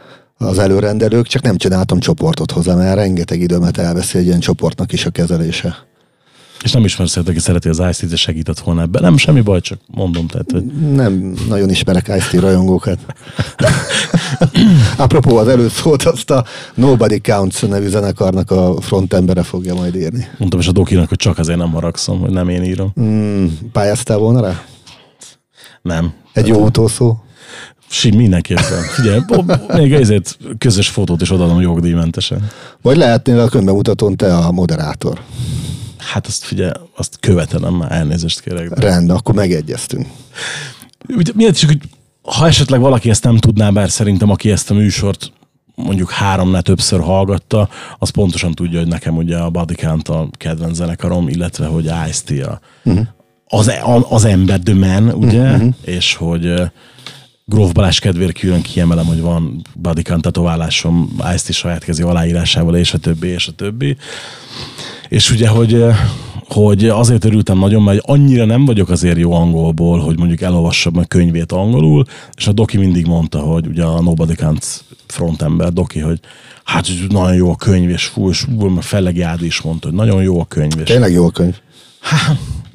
az 0.46 0.60
előrendelők, 0.60 1.28
csak 1.28 1.42
nem 1.42 1.58
csináltam 1.58 2.00
csoportot 2.00 2.52
hozzá, 2.52 2.76
mert 2.76 2.96
rengeteg 2.96 3.42
időmet 3.42 3.78
elveszi 3.78 4.18
egy 4.18 4.26
ilyen 4.26 4.40
csoportnak 4.40 4.94
is 4.94 5.06
a 5.06 5.10
kezelése. 5.10 5.76
És 6.64 6.72
nem 6.72 6.84
ismersz 6.84 7.18
aki 7.18 7.40
szereti 7.40 7.70
az 7.70 7.82
ice 7.90 8.08
t 8.08 8.18
segített 8.18 8.60
volna 8.60 8.82
ebben. 8.82 9.02
Nem, 9.02 9.18
semmi 9.18 9.42
baj, 9.42 9.62
csak 9.62 9.80
mondom. 9.88 10.28
Tehát, 10.28 10.52
hogy... 10.52 10.64
Nem 10.94 11.34
nagyon 11.48 11.70
ismerek 11.70 12.12
ice 12.18 12.40
rajongókat. 12.40 13.00
Apropó, 14.98 15.38
az 15.38 15.48
előtt 15.48 15.72
szólt 15.72 16.04
azt 16.04 16.30
a 16.30 16.46
Nobody 16.76 17.22
Counts 17.22 17.66
nevű 17.66 17.88
zenekarnak 17.88 18.52
a 18.52 18.82
frontembere 18.82 19.44
fogja 19.44 19.76
majd 19.76 19.96
írni. 19.96 20.28
Mondtam 20.38 20.60
is 20.60 20.68
a 20.68 20.72
Dokinak, 20.72 21.10
hogy 21.10 21.18
csak 21.18 21.38
azért 21.38 21.58
nem 21.58 21.72
haragszom, 21.72 22.20
hogy 22.20 22.32
nem 22.32 22.50
én 22.50 22.64
írom. 22.64 22.94
Mm, 23.02 23.46
pályáztál 23.72 24.18
volna 24.18 24.42
rá? 24.42 24.64
Nem. 25.82 26.14
Egy 26.34 26.48
jó 26.48 26.66
utószó? 26.66 27.23
Sim, 27.94 28.16
mindenképpen. 28.16 28.82
Figyelj, 28.96 29.20
még 29.68 29.94
ezért 29.94 30.38
közös 30.58 30.90
fotót 30.90 31.22
is 31.22 31.32
odaadom 31.32 31.62
jogdíjmentesen. 31.62 32.50
Vagy 32.82 32.98
lehetnél 32.98 33.40
a 33.40 33.48
könybemutatón 33.48 34.16
te 34.16 34.36
a 34.36 34.52
moderátor. 34.52 35.22
Hát 35.98 36.28
azt 36.28 36.44
figyelj, 36.44 36.72
azt 36.96 37.18
követelem 37.20 37.74
már, 37.74 37.92
elnézést 37.92 38.42
kérek. 38.42 38.70
De. 38.70 38.82
Rendben, 38.90 39.16
akkor 39.16 39.36
megegyeztünk. 39.36 40.08
Ugye, 41.08 41.32
miért 41.36 41.56
is, 41.56 41.66
hogy 41.66 41.80
ha 42.22 42.48
esetleg 42.48 42.80
valaki 42.80 43.10
ezt 43.10 43.24
nem 43.24 43.38
tudná, 43.38 43.70
bár 43.70 43.90
szerintem 43.90 44.30
aki 44.30 44.52
ezt 44.52 44.72
a 44.72 44.74
műsort 44.74 45.32
mondjuk 45.76 46.12
háromnál 46.12 46.62
többször 46.62 47.00
hallgatta, 47.00 47.70
az 48.00 48.10
pontosan 48.10 48.52
tudja, 48.52 48.80
hogy 48.80 48.88
nekem 48.88 49.18
ugye 49.18 49.38
a 49.38 49.50
Bodycount 49.50 50.08
a 50.08 50.30
kedvenc 50.32 50.76
zenekarom, 50.76 51.28
illetve 51.28 51.66
hogy 51.66 51.92
ice 52.10 52.46
a, 52.46 52.60
uh-huh. 52.84 53.08
az, 53.48 53.72
az 54.10 54.26
ember, 54.26 54.60
The 54.60 54.74
Man, 54.74 55.10
ugye, 55.10 55.52
uh-huh. 55.52 55.74
és 55.82 56.16
hogy 56.16 56.72
Gróf 57.46 57.72
Balázs 57.72 58.00
kedvéért 58.00 58.40
külön 58.40 58.62
kiemelem, 58.62 59.06
hogy 59.06 59.22
van 59.22 59.62
Bodycount 59.76 60.22
tetoválásom, 60.22 61.16
ice 61.34 61.54
saját 61.54 61.84
kezi 61.84 62.02
aláírásával, 62.02 62.76
és 62.76 62.94
a 62.94 62.98
többi, 62.98 63.28
és 63.28 63.48
a 63.48 63.52
többi. 63.52 63.98
És 65.10 65.32
ugye, 65.32 65.48
hogy, 65.48 65.86
hogy 66.48 66.90
azért 66.90 67.26
örültem 67.26 67.58
nagyon, 67.58 67.84
mert 67.84 68.00
annyira 68.02 68.46
nem 68.46 68.66
vagyok 68.66 68.90
azért 68.90 69.18
jó 69.18 69.34
angolból, 69.34 70.00
hogy 70.00 70.18
mondjuk 70.18 70.42
elolvassam 70.42 70.98
a 70.98 71.04
könyvét 71.04 71.52
angolul, 71.52 72.06
és 72.38 72.48
a 72.48 72.52
Doki 72.52 72.78
mindig 72.78 73.06
mondta, 73.06 73.40
hogy 73.40 73.68
ugye 73.68 73.84
a 73.84 74.02
Nobody 74.02 74.34
Can't 74.38 74.66
frontember 75.08 75.74
Doki, 75.74 76.00
hogy 76.00 76.20
hát 76.64 76.88
nagyon 77.10 77.36
jó 77.36 77.52
a 77.52 77.56
könyv, 77.56 77.90
és 77.90 78.06
fú, 78.06 78.30
és 78.30 78.40
fú, 78.40 78.80
Fellegi 78.80 79.22
Ádi 79.22 79.46
is 79.46 79.62
mondta, 79.62 79.88
hogy 79.88 79.98
nagyon 79.98 80.24
jó 80.24 80.40
a 80.40 80.46
könyv. 80.46 80.80
És... 80.80 80.88
Tényleg 80.88 81.12
jó 81.12 81.26
a 81.26 81.32
könyv. 81.32 81.56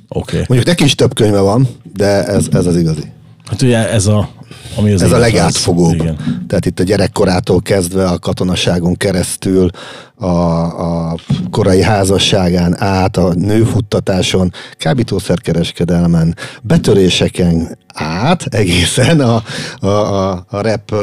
oké. 0.09 0.37
Okay. 0.37 0.39
Mondjuk 0.39 0.65
neki 0.65 0.85
is 0.85 0.95
több 0.95 1.15
könyve 1.15 1.41
van, 1.41 1.69
de 1.95 2.25
ez, 2.25 2.49
ez 2.53 2.67
az 2.67 2.77
igazi. 2.77 3.13
Hát 3.45 3.63
ugye 3.63 3.91
ez 3.91 4.07
a 4.07 4.29
ami 4.77 4.93
az 4.93 5.03
Ez 5.03 5.13
a 5.13 5.19
legátfogóbb. 5.19 5.95
Igen. 5.95 6.45
Tehát 6.49 6.67
itt 6.67 6.81
a 6.81 6.83
gyerekkorától 6.83 7.63
kezdve 7.63 8.05
a 8.05 8.19
katonaságon 8.19 8.97
keresztül, 8.97 9.71
a, 10.15 10.27
a 10.27 11.17
korai 11.51 11.83
házasságán 11.83 12.81
át, 12.81 13.17
a 13.17 13.35
nőfuttatáson, 13.35 14.53
kábítószerkereskedelmen, 14.79 16.37
betöréseken 16.63 17.79
át 17.95 18.43
egészen 18.43 19.21
a, 19.21 19.43
a, 19.79 19.87
a, 19.87 20.45
a 20.49 20.61
rap 20.61 20.95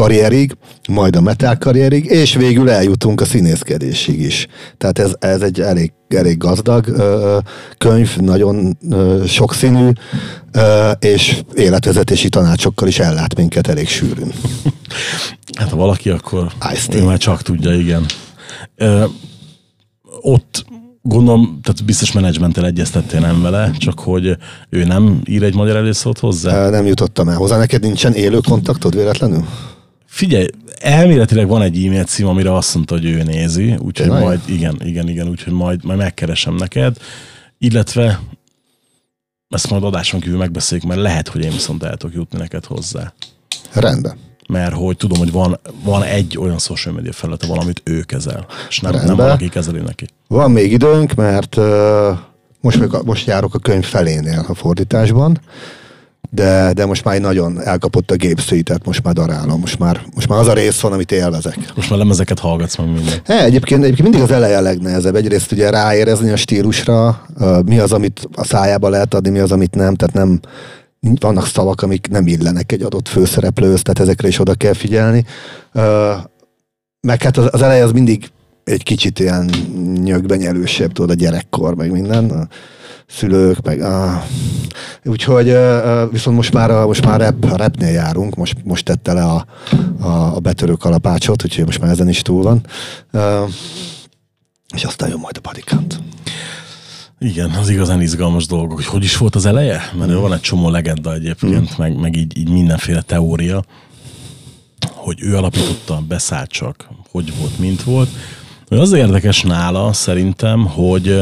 karrierig, 0.00 0.56
majd 0.88 1.16
a 1.16 1.20
metal 1.20 1.56
karrierig, 1.56 2.04
és 2.04 2.34
végül 2.34 2.70
eljutunk 2.70 3.20
a 3.20 3.24
színészkedésig 3.24 4.20
is. 4.20 4.46
Tehát 4.78 4.98
ez, 4.98 5.12
ez 5.18 5.40
egy 5.40 5.60
elég, 5.60 5.92
elég 6.08 6.38
gazdag 6.38 6.86
ö, 6.86 7.38
könyv, 7.78 8.16
nagyon 8.16 8.76
ö, 8.90 9.22
sokszínű, 9.26 9.90
ö, 10.52 10.90
és 10.90 11.42
életvezetési 11.54 12.28
tanácsokkal 12.28 12.88
is 12.88 12.98
ellát 12.98 13.34
minket 13.36 13.68
elég 13.68 13.88
sűrűn. 13.88 14.32
Hát 15.58 15.68
ha 15.68 15.76
valaki, 15.76 16.10
akkor 16.10 16.52
ő 16.92 17.02
már 17.04 17.18
csak 17.18 17.42
tudja, 17.42 17.74
igen. 17.74 18.06
Ö, 18.76 19.04
ott 20.20 20.64
gondolom, 21.02 21.60
tehát 21.62 21.84
biztos 21.84 22.12
menedzsmenttel 22.12 22.66
egyeztettél 22.66 23.20
nem 23.20 23.42
vele, 23.42 23.70
csak 23.78 24.00
hogy 24.00 24.36
ő 24.68 24.84
nem 24.84 25.20
ír 25.24 25.42
egy 25.42 25.54
magyar 25.54 25.76
előszót 25.76 26.18
hozzá? 26.18 26.68
Nem 26.68 26.86
jutottam 26.86 27.28
el 27.28 27.36
hozzá. 27.36 27.56
Neked 27.56 27.82
nincsen 27.82 28.12
élő 28.12 28.38
kontaktod 28.48 28.94
véletlenül? 28.94 29.44
Figyelj, 30.10 30.46
elméletileg 30.80 31.48
van 31.48 31.62
egy 31.62 31.86
e-mail 31.86 32.04
cím, 32.04 32.26
amire 32.26 32.54
azt 32.54 32.74
mondta, 32.74 32.94
hogy 32.94 33.04
ő 33.04 33.22
nézi, 33.22 33.70
úgyhogy 33.70 33.92
Tényleg? 33.92 34.22
majd, 34.22 34.40
igen, 34.46 34.80
igen, 34.84 35.08
igen, 35.08 35.28
úgyhogy 35.28 35.52
majd, 35.52 35.84
majd 35.84 35.98
megkeresem 35.98 36.54
neked, 36.54 36.96
illetve 37.58 38.20
ezt 39.48 39.70
majd 39.70 39.84
adáson 39.84 40.20
kívül 40.20 40.38
megbeszéljük, 40.38 40.86
mert 40.86 41.00
lehet, 41.00 41.28
hogy 41.28 41.44
én 41.44 41.50
viszont 41.50 41.82
el 41.82 41.96
tudok 41.96 42.16
jutni 42.16 42.38
neked 42.38 42.64
hozzá. 42.64 43.12
Rendben. 43.72 44.18
Mert 44.48 44.74
hogy 44.74 44.96
tudom, 44.96 45.18
hogy 45.18 45.32
van, 45.32 45.60
van 45.84 46.02
egy 46.02 46.38
olyan 46.38 46.58
social 46.58 46.94
media 46.94 47.12
felülete 47.12 47.46
valamit 47.46 47.80
ő 47.84 48.02
kezel, 48.02 48.46
és 48.68 48.80
nem, 48.80 48.92
nem 48.92 49.16
valaki 49.16 49.48
kezeli 49.48 49.80
neki. 49.80 50.06
Van 50.28 50.50
még 50.50 50.72
időnk, 50.72 51.14
mert 51.14 51.56
uh, 51.56 52.18
most, 52.60 53.02
most 53.04 53.26
járok 53.26 53.54
a 53.54 53.58
könyv 53.58 53.84
felénél 53.84 54.44
a 54.48 54.54
fordításban, 54.54 55.40
de, 56.30 56.72
de 56.72 56.86
most 56.86 57.04
már 57.04 57.20
nagyon 57.20 57.60
elkapott 57.62 58.10
a 58.10 58.14
gépszűj, 58.14 58.60
tehát 58.60 58.86
most 58.86 59.02
már 59.02 59.14
darálom, 59.14 59.60
most 59.60 59.78
már, 59.78 60.00
most 60.14 60.28
már 60.28 60.38
az 60.38 60.48
a 60.48 60.52
rész 60.52 60.80
van, 60.80 60.92
amit 60.92 61.12
élvezek. 61.12 61.72
Most 61.74 61.90
már 61.90 61.98
lemezeket 61.98 62.38
hallgatsz 62.38 62.76
meg 62.76 62.86
minden. 62.86 63.20
He, 63.24 63.44
egyébként, 63.44 63.82
egyébként 63.82 64.08
mindig 64.08 64.28
az 64.28 64.36
eleje 64.36 64.56
a 64.56 64.60
legnehezebb. 64.60 65.14
Egyrészt 65.14 65.52
ugye 65.52 65.70
ráérezni 65.70 66.30
a 66.30 66.36
stílusra, 66.36 67.26
mi 67.64 67.78
az, 67.78 67.92
amit 67.92 68.28
a 68.34 68.44
szájába 68.44 68.88
lehet 68.88 69.14
adni, 69.14 69.30
mi 69.30 69.38
az, 69.38 69.52
amit 69.52 69.74
nem, 69.74 69.94
tehát 69.94 70.14
nem, 70.14 70.40
vannak 71.20 71.46
szavak, 71.46 71.82
amik 71.82 72.08
nem 72.08 72.26
illenek 72.26 72.72
egy 72.72 72.82
adott 72.82 73.08
főszereplőhöz, 73.08 73.82
tehát 73.82 74.00
ezekre 74.00 74.28
is 74.28 74.38
oda 74.38 74.54
kell 74.54 74.74
figyelni. 74.74 75.24
Meg 77.00 77.22
hát 77.22 77.36
az, 77.36 77.48
az 77.50 77.62
eleje 77.62 77.84
az 77.84 77.92
mindig 77.92 78.30
egy 78.64 78.82
kicsit 78.82 79.18
ilyen 79.18 79.50
nyögbenyelősebb, 80.02 80.92
tudod, 80.92 81.10
a 81.10 81.14
gyerekkor, 81.14 81.74
meg 81.74 81.90
minden 81.90 82.48
szülők, 83.10 83.62
meg 83.62 83.80
ah. 83.80 84.22
úgyhogy 85.04 85.56
viszont 86.10 86.36
most 86.36 86.52
már, 86.52 86.70
a, 86.70 86.86
most 86.86 87.04
már 87.04 87.20
rap, 87.20 87.44
a 87.44 87.56
rapnél 87.56 87.90
járunk, 87.90 88.34
most, 88.34 88.56
most 88.64 88.84
tette 88.84 89.12
le 89.12 89.22
a, 89.22 89.46
a, 90.00 90.34
a 90.34 90.40
betörő 90.40 90.72
kalapácsot, 90.72 91.44
úgyhogy 91.44 91.64
most 91.64 91.80
már 91.80 91.90
ezen 91.90 92.08
is 92.08 92.22
túl 92.22 92.42
van. 92.42 92.66
És 94.74 94.84
aztán 94.84 95.08
jön 95.08 95.18
majd 95.18 95.36
a 95.36 95.40
bodycount. 95.40 96.00
Igen, 97.18 97.50
az 97.50 97.68
igazán 97.68 98.00
izgalmas 98.00 98.46
dolgok, 98.46 98.76
hogy 98.76 98.86
hogy 98.86 99.04
is 99.04 99.16
volt 99.16 99.34
az 99.34 99.46
eleje? 99.46 99.80
Mert 99.98 100.10
mm. 100.10 100.14
van 100.14 100.32
egy 100.32 100.40
csomó 100.40 100.70
legenda 100.70 101.14
egyébként, 101.14 101.70
mm. 101.70 101.74
meg, 101.78 102.00
meg 102.00 102.16
így, 102.16 102.38
így 102.38 102.48
mindenféle 102.48 103.02
teória, 103.02 103.64
hogy 104.94 105.22
ő 105.22 105.36
alapította, 105.36 106.02
beszállt 106.08 106.50
csak, 106.50 106.88
hogy 107.10 107.38
volt, 107.38 107.58
mint 107.58 107.82
volt. 107.82 108.08
Az 108.68 108.92
érdekes 108.92 109.42
nála 109.42 109.92
szerintem, 109.92 110.66
hogy 110.66 111.20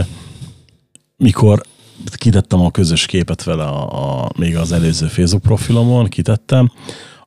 mikor 1.16 1.62
kitettem 2.16 2.60
a 2.60 2.70
közös 2.70 3.06
képet 3.06 3.44
vele 3.44 3.64
a, 3.64 4.22
a, 4.22 4.30
még 4.36 4.56
az 4.56 4.72
előző 4.72 5.06
Facebook 5.06 5.42
profilomon, 5.42 6.08
kitettem, 6.08 6.72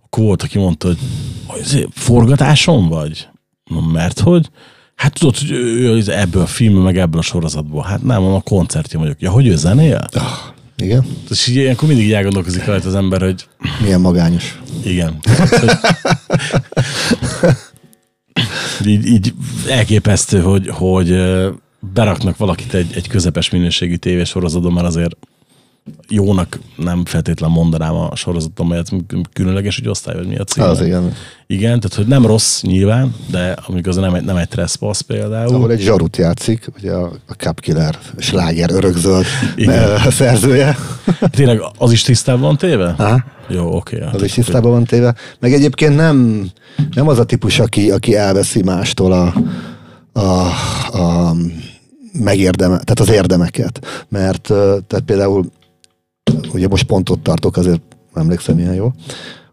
akkor 0.04 0.24
volt, 0.24 0.44
aki 0.44 0.58
mondta, 0.58 0.88
hogy, 0.88 0.98
hogy 1.48 1.88
forgatáson 1.92 2.88
vagy? 2.88 3.28
Mert 3.92 4.20
hogy? 4.20 4.50
Hát 4.96 5.14
tudod, 5.14 5.38
hogy 5.38 5.52
ő 5.52 6.04
ebből 6.06 6.42
a 6.42 6.46
filmből, 6.46 6.84
meg 6.84 6.98
ebből 6.98 7.20
a 7.20 7.24
sorozatból. 7.24 7.84
Hát 7.84 8.04
nem, 8.04 8.24
a 8.24 8.42
koncertje 8.42 9.00
vagyok. 9.00 9.22
Ja, 9.22 9.32
hogy 9.32 9.48
ő 9.48 9.56
zenél? 9.56 10.08
Oh, 10.16 10.54
igen. 10.76 11.06
És 11.30 11.48
így 11.48 11.56
ilyenkor 11.56 11.88
mindig 11.88 12.06
így 12.06 12.14
elgondolkozik 12.14 12.66
rajta 12.66 12.88
az 12.88 12.96
ember, 12.96 13.22
hogy... 13.22 13.48
Milyen 13.82 14.02
magányos. 14.02 14.60
Igen. 14.84 15.20
így, 18.86 19.06
így 19.06 19.34
elképesztő, 19.68 20.42
hogy, 20.42 20.68
hogy 20.68 21.10
beraknak 21.94 22.38
valakit 22.38 22.74
egy, 22.74 22.92
egy 22.96 23.08
közepes 23.08 23.50
minőségű 23.50 23.96
tévésorozatban, 23.96 24.74
mert 24.74 24.88
azért 24.88 25.18
jónak 26.10 26.60
nem 26.76 27.06
feltétlen 27.06 27.50
mondanám 27.50 27.96
a 27.96 28.16
sorozatom, 28.16 28.68
mert 28.68 28.90
különleges 29.34 29.78
hogy 29.78 29.88
osztály, 29.88 30.16
vagy 30.16 30.28
mi 30.28 30.38
a 30.38 30.44
cím. 30.44 30.64
Az 30.64 30.82
igen. 30.82 31.14
Igen, 31.48 31.80
tehát 31.80 31.98
hogy 31.98 32.08
nem 32.08 32.26
rossz 32.26 32.62
nyilván, 32.62 33.16
de 33.30 33.56
amikor 33.68 33.88
az 33.88 33.96
nem 33.96 34.14
egy, 34.14 34.24
nem 34.24 34.36
egy 34.36 34.48
trespass 34.48 35.02
például. 35.02 35.56
Ahol 35.56 35.72
egy 35.72 35.80
zsarut 35.80 36.18
játszik, 36.18 36.68
ugye 36.78 36.92
a, 36.92 37.12
a 37.28 37.34
Cup 37.34 37.60
Killer 37.60 37.98
sláger 38.18 38.72
örökzöld 38.72 39.26
szerzője. 40.10 40.78
Tényleg 41.38 41.62
az 41.78 41.92
is 41.92 42.02
tisztában 42.02 42.42
van 42.42 42.58
téve? 42.58 42.96
Aha. 42.98 43.24
Jó, 43.50 43.76
oké. 43.76 43.96
Okay, 43.96 44.10
az 44.14 44.24
is 44.24 44.34
tisztában 44.34 44.72
van 44.72 44.84
téve. 44.84 45.16
Meg 45.40 45.54
egyébként 45.54 45.96
nem, 45.96 46.46
nem 46.94 47.08
az 47.08 47.20
a 47.20 47.24
típus, 47.24 47.60
aki, 47.60 47.92
aki 47.92 48.16
elveszi 48.16 48.64
mástól 48.64 49.12
a, 49.12 49.34
a, 50.20 50.46
a 50.98 51.36
megérdeme, 52.12 52.80
tehát 52.80 53.00
az 53.00 53.10
érdemeket. 53.10 54.06
Mert 54.10 54.42
tehát 54.88 55.04
például, 55.06 55.46
ugye 56.54 56.68
most 56.68 56.84
pont 56.84 57.10
ott 57.10 57.24
tartok, 57.24 57.58
azért 57.58 57.82
emlékszem 58.14 58.60
ilyen 58.60 58.74
jó, 58.74 58.92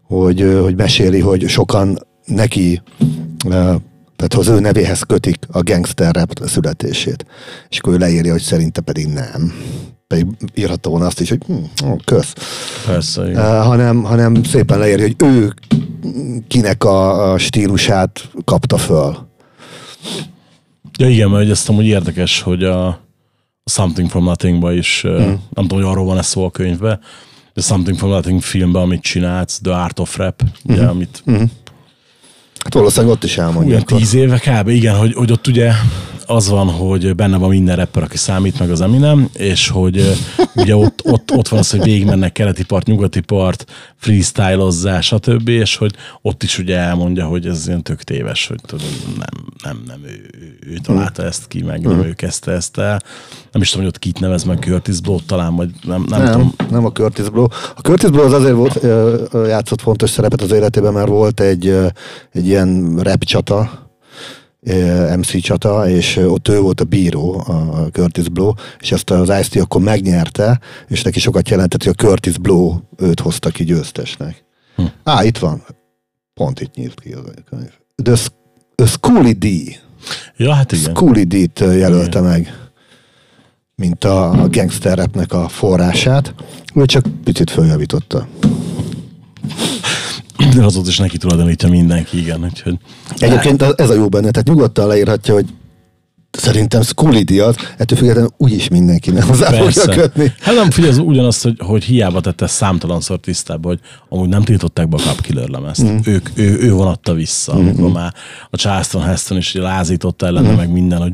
hogy, 0.03 0.59
hogy 0.61 0.75
meséli, 0.75 1.19
hogy 1.19 1.47
sokan 1.47 1.99
neki 2.25 2.81
tehát 4.19 4.33
az 4.33 4.47
ő 4.47 4.59
nevéhez 4.59 5.01
kötik 5.01 5.37
a 5.51 5.63
gangster 5.63 6.15
rap 6.15 6.39
születését. 6.45 7.25
És 7.69 7.79
akkor 7.79 7.93
ő 7.93 7.97
leírja, 7.97 8.31
hogy 8.31 8.41
szerinte 8.41 8.81
pedig 8.81 9.07
nem. 9.07 9.53
pedig 10.07 10.27
írhatta 10.53 10.89
volna 10.89 11.05
azt 11.05 11.19
is, 11.19 11.29
hogy 11.29 11.41
hm, 11.45 11.87
ó, 11.89 11.95
kösz. 12.05 12.33
Persze, 12.85 13.29
igen. 13.29 13.63
Hanem, 13.63 14.03
hanem 14.03 14.43
szépen 14.43 14.79
leírja, 14.79 15.05
hogy 15.05 15.15
ő 15.19 15.53
kinek 16.47 16.83
a, 16.83 17.31
a 17.31 17.37
stílusát 17.37 18.29
kapta 18.43 18.77
föl. 18.77 19.17
Ja 20.97 21.09
igen, 21.09 21.29
mert 21.29 21.49
ezt 21.49 21.69
amúgy 21.69 21.85
érdekes, 21.85 22.41
hogy 22.41 22.63
a 22.63 22.99
Something 23.65 24.09
from 24.09 24.23
Nothing-ba 24.23 24.73
is, 24.73 25.03
mm. 25.07 25.17
nem 25.17 25.39
tudom, 25.53 25.77
hogy 25.77 25.91
arról 25.91 26.05
van-e 26.05 26.21
szó 26.21 26.45
a 26.45 26.51
könyvbe, 26.51 26.99
de 27.53 27.61
Something 27.61 27.97
from 27.97 28.09
Nothing 28.09 28.41
filmben, 28.41 28.81
amit 28.81 29.01
csinálsz, 29.01 29.59
The 29.63 29.75
Art 29.75 29.99
of 29.99 30.17
Rap, 30.17 30.43
ugye, 30.63 30.85
amit 30.85 31.23
Hát 32.63 32.73
valószínűleg 32.73 33.15
ott 33.15 33.23
is 33.23 33.37
elmondja. 33.37 33.73
Olyan 33.73 33.85
tíz 33.85 34.13
éve 34.13 34.39
kb. 34.39 34.67
Igen, 34.67 34.95
hogy, 34.95 35.13
hogy 35.13 35.31
ott 35.31 35.47
ugye 35.47 35.71
az 36.29 36.49
van, 36.49 36.67
hogy 36.67 37.15
benne 37.15 37.37
van 37.37 37.49
minden 37.49 37.75
rapper, 37.75 38.03
aki 38.03 38.17
számít, 38.17 38.59
meg 38.59 38.71
az 38.71 38.81
Eminem, 38.81 39.29
és 39.33 39.67
hogy 39.67 40.17
ugye 40.55 40.75
ott, 40.75 41.01
ott, 41.03 41.31
ott 41.31 41.47
van 41.47 41.59
az, 41.59 41.71
hogy 41.71 41.83
végigmennek 41.83 42.31
keleti 42.31 42.65
part, 42.65 42.87
nyugati 42.87 43.19
part, 43.19 43.65
freestylozzás, 43.95 45.05
stb., 45.05 45.47
és 45.47 45.75
hogy 45.75 45.95
ott 46.21 46.43
is 46.43 46.57
ugye 46.57 46.77
elmondja, 46.77 47.25
hogy 47.25 47.47
ez 47.47 47.67
ilyen 47.67 47.83
tök 47.83 48.03
téves, 48.03 48.47
hogy 48.47 48.59
tudod, 48.65 48.85
nem, 49.17 49.45
nem, 49.63 49.83
nem 49.87 49.99
ő, 50.05 50.29
ő, 50.67 50.77
találta 50.83 51.23
ezt 51.23 51.47
ki, 51.47 51.63
meg 51.63 51.81
nem 51.81 52.03
ő 52.03 52.13
kezdte 52.13 52.51
ezt 52.51 52.77
el. 52.77 53.01
Nem 53.51 53.61
is 53.61 53.69
tudom, 53.69 53.85
hogy 53.85 53.93
ott 53.95 54.01
kit 54.01 54.19
nevez 54.19 54.43
meg 54.43 54.57
Curtis 54.59 55.01
Blow 55.01 55.19
talán, 55.25 55.55
vagy 55.55 55.69
nem, 55.83 56.05
nem, 56.09 56.21
Nem, 56.21 56.31
tudom. 56.31 56.53
nem 56.69 56.85
a 56.85 56.91
Curtis 56.91 57.29
Blow. 57.29 57.47
A 57.75 57.81
Curtis 57.81 58.09
Blow 58.09 58.25
az 58.25 58.33
azért 58.33 58.55
volt, 58.55 58.79
játszott 59.47 59.81
fontos 59.81 60.09
szerepet 60.09 60.41
az 60.41 60.51
életében, 60.51 60.93
mert 60.93 61.07
volt 61.07 61.39
egy, 61.39 61.67
egy 62.31 62.47
ilyen 62.47 62.99
rap 62.99 63.23
csata, 63.23 63.87
MC 65.15 65.41
csata, 65.41 65.89
és 65.89 66.17
ott 66.17 66.47
ő 66.47 66.59
volt 66.59 66.81
a 66.81 66.83
bíró, 66.83 67.43
a 67.47 67.87
Curtis 67.91 68.29
Blow, 68.29 68.53
és 68.79 68.91
ezt 68.91 69.09
az 69.09 69.29
ice 69.39 69.61
akkor 69.61 69.81
megnyerte, 69.81 70.59
és 70.87 71.01
neki 71.01 71.19
sokat 71.19 71.49
jelentett, 71.49 71.83
hogy 71.83 71.95
a 71.97 72.03
Curtis 72.03 72.37
Blow 72.37 72.75
őt 72.97 73.19
hozta 73.19 73.49
ki 73.49 73.63
győztesnek. 73.63 74.43
Hm. 74.75 74.83
Á, 75.03 75.23
itt 75.23 75.37
van. 75.37 75.63
Pont 76.33 76.61
itt 76.61 76.75
nyílt 76.75 76.99
ki 76.99 77.13
az 77.13 77.23
a 77.25 77.41
könyv. 77.49 77.71
The 78.03 78.15
a 78.79 78.85
Schooly 78.85 79.31
D. 79.31 79.45
Ja, 80.37 80.53
hát 80.53 80.71
igen. 80.71 80.95
Schooly 80.95 81.23
D-t 81.23 81.59
jelölte 81.59 82.21
meg, 82.21 82.69
mint 83.75 84.03
a, 84.03 84.41
a 84.41 84.47
gangster 84.49 84.97
rapnek 84.97 85.33
a 85.33 85.47
forrását. 85.47 86.33
Ő 86.75 86.85
csak 86.85 87.05
picit 87.23 87.51
följavította. 87.51 88.27
De 90.55 90.63
azóta 90.63 90.89
is 90.89 90.97
neki 90.97 91.17
tulajdonítja 91.17 91.69
mindenki, 91.69 92.17
igen. 92.19 92.43
Úgyhogy, 92.43 92.77
Egyébként 93.17 93.61
ez 93.61 93.89
a 93.89 93.93
jó 93.93 94.09
benne, 94.09 94.31
tehát 94.31 94.47
nyugodtan 94.47 94.87
leírhatja, 94.87 95.33
hogy 95.33 95.45
szerintem 96.31 96.81
Schooly 96.81 97.21
D 97.23 97.31
az, 97.39 97.55
ettől 97.77 97.97
függetlenül 97.97 98.29
úgyis 98.37 98.67
mindenki 98.67 99.11
nem 99.11 99.27
hozzá 99.27 99.45
fogja 99.45 99.63
Persze. 99.63 99.95
kötni. 99.95 100.33
Hát 100.39 100.55
nem, 100.55 100.69
figyelj, 100.71 100.91
ez 100.91 100.97
ugyanaz, 100.97 101.41
hogy, 101.41 101.55
hogy 101.65 101.83
hiába 101.83 102.21
tette 102.21 102.47
számtalanszor 102.47 103.19
tisztába, 103.19 103.67
hogy 103.67 103.79
amúgy 104.09 104.29
nem 104.29 104.41
tiltották 104.43 104.89
be 104.89 104.95
a 104.95 104.99
Cup 104.99 105.21
Killer 105.21 105.47
lemezt. 105.49 105.83
Mm. 105.83 105.97
Ők, 106.05 106.29
ő, 106.33 106.57
ő 106.59 106.71
vonatta 106.71 107.13
vissza, 107.13 107.53
Mhm. 107.55 107.65
amikor 107.67 107.91
már 107.91 108.13
a 108.49 108.57
Charleston 108.57 109.01
Heston 109.01 109.37
is 109.37 109.53
lázította 109.53 110.25
ellene, 110.25 110.47
Mhm. 110.47 110.57
meg 110.57 110.71
minden, 110.71 111.01
hogy 111.01 111.13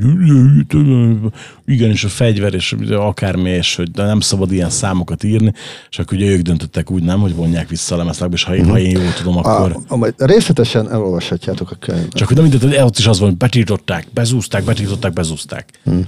igenis 1.65 2.03
a 2.03 2.07
fegyver, 2.07 2.53
és 2.53 2.75
akármi, 2.89 3.49
és 3.49 3.75
hogy 3.75 3.89
nem 3.93 4.19
szabad 4.19 4.51
ilyen 4.51 4.69
számokat 4.69 5.23
írni, 5.23 5.53
és 5.89 5.99
akkor 5.99 6.17
ugye 6.17 6.25
ők 6.25 6.41
döntöttek 6.41 6.91
úgy 6.91 7.03
nem, 7.03 7.19
hogy 7.19 7.35
vonják 7.35 7.69
vissza 7.69 7.95
a 7.95 7.97
lemezt, 7.97 8.27
és 8.31 8.43
ha 8.43 8.55
én, 8.55 8.69
ha 8.69 8.79
én 8.79 8.99
jól 8.99 9.13
tudom, 9.13 9.37
akkor... 9.37 9.71
A, 9.71 9.93
a, 9.93 9.95
majd 9.95 10.13
részletesen 10.17 10.91
elolvashatjátok 10.91 11.71
a 11.71 11.75
könyvet. 11.75 12.13
Csak 12.13 12.27
hogy 12.27 12.37
nem 12.37 12.45
mindent, 12.45 12.73
hogy 12.73 12.83
ott 12.83 12.97
is 12.97 13.07
az 13.07 13.19
van, 13.19 13.29
hogy 13.29 13.37
betiltották, 13.37 14.07
bezúzták, 14.13 14.63
betiltották, 14.63 15.13
bezúzták. 15.13 15.79
Hmm. 15.83 16.07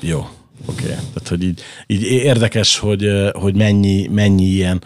Jó, 0.00 0.18
oké. 0.18 0.82
Okay. 0.82 0.86
Tehát, 0.88 1.28
hogy 1.28 1.42
így, 1.42 1.60
így 1.86 2.02
érdekes, 2.02 2.78
hogy, 2.78 3.06
hogy 3.32 3.54
mennyi, 3.54 4.08
mennyi 4.12 4.44
ilyen 4.44 4.82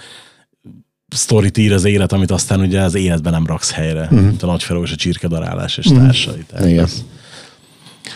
sztorit 1.08 1.58
ír 1.58 1.72
az 1.72 1.84
élet, 1.84 2.12
amit 2.12 2.30
aztán 2.30 2.60
ugye 2.60 2.80
az 2.80 2.94
életben 2.94 3.32
nem 3.32 3.46
raksz 3.46 3.72
helyre. 3.72 4.06
Hmm. 4.06 4.18
Mint 4.18 4.42
a 4.42 4.46
nagyfeló 4.46 4.82
és 4.82 4.92
a 4.92 4.96
csirkedarálás 4.96 5.76
és 5.76 5.86
társai. 5.86 6.44
Tehát 6.48 6.66
Igen. 6.66 6.84
ez- 6.84 7.04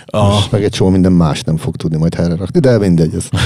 A, 0.06 0.26
Most 0.26 0.50
meg 0.50 0.64
egy 0.64 0.70
csomó 0.70 0.90
minden 0.90 1.12
más 1.12 1.42
nem 1.42 1.56
fog 1.56 1.76
tudni 1.76 1.96
majd 1.96 2.14
helyre 2.14 2.36
rakni, 2.36 2.60
de 2.60 2.78
mindegy. 2.78 3.14
Ez. 3.14 3.28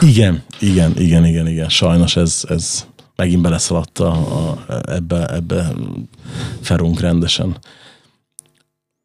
igen, 0.00 0.42
igen, 0.58 0.98
igen, 0.98 1.24
igen, 1.24 1.48
igen. 1.48 1.68
Sajnos 1.68 2.16
ez, 2.16 2.44
ez 2.48 2.86
megint 3.16 3.42
beleszaladt 3.42 3.98
a, 3.98 4.10
a, 4.10 4.64
ebbe, 4.92 5.26
ebbe 5.26 5.72
ferunk 6.60 7.00
rendesen. 7.00 7.56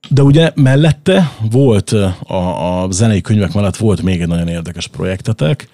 De 0.09 0.21
ugye 0.21 0.51
mellette 0.55 1.31
volt 1.51 1.91
a, 1.91 2.83
a 2.83 2.91
zenei 2.91 3.21
könyvek 3.21 3.53
mellett 3.53 3.77
volt 3.77 4.01
még 4.01 4.21
egy 4.21 4.27
nagyon 4.27 4.47
érdekes 4.47 4.87
projektetek, 4.87 5.69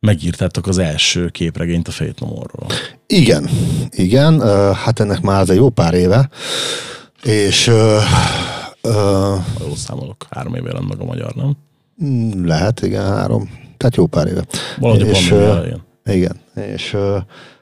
megírtátok 0.00 0.66
az 0.66 0.78
első 0.78 1.28
képregényt 1.28 1.88
a 1.88 1.90
Fate 1.90 2.24
No. 2.24 2.42
Igen, 3.06 3.48
igen, 3.90 4.40
hát 4.74 5.00
ennek 5.00 5.20
már 5.20 5.40
az 5.40 5.50
egy 5.50 5.56
jó 5.56 5.70
pár 5.70 5.94
éve, 5.94 6.28
és 7.22 7.66
ö, 7.66 7.98
ö, 8.80 8.90
jól 9.60 9.76
számolok, 9.76 10.26
három 10.30 10.54
éve 10.54 10.66
jelent 10.66 10.88
meg 10.88 11.00
a 11.00 11.04
magyar, 11.04 11.34
nem? 11.34 11.56
Mm, 12.04 12.46
Lehet, 12.46 12.82
igen, 12.82 13.04
három. 13.06 13.50
Tehát 13.76 13.96
jó 13.96 14.06
pár 14.06 14.26
éve. 14.26 14.44
Valahogy 14.78 15.06
és, 15.06 15.30
ö, 15.30 15.42
elején. 15.42 15.82
Igen, 16.04 16.36
és 16.74 16.96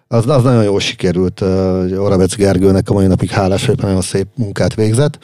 az, 0.09 0.29
az 0.29 0.43
nagyon 0.43 0.65
jól 0.65 0.81
sikerült. 0.81 1.41
ö, 1.41 1.97
Oravec 1.99 2.35
Gergőnek 2.37 2.91
a 2.91 2.93
mai 2.93 3.07
napig 3.07 3.31
hálás, 3.31 3.67
hogy 3.67 3.79
nagyon 3.79 4.01
szép 4.01 4.27
munkát 4.35 4.75
végzett. 4.75 5.19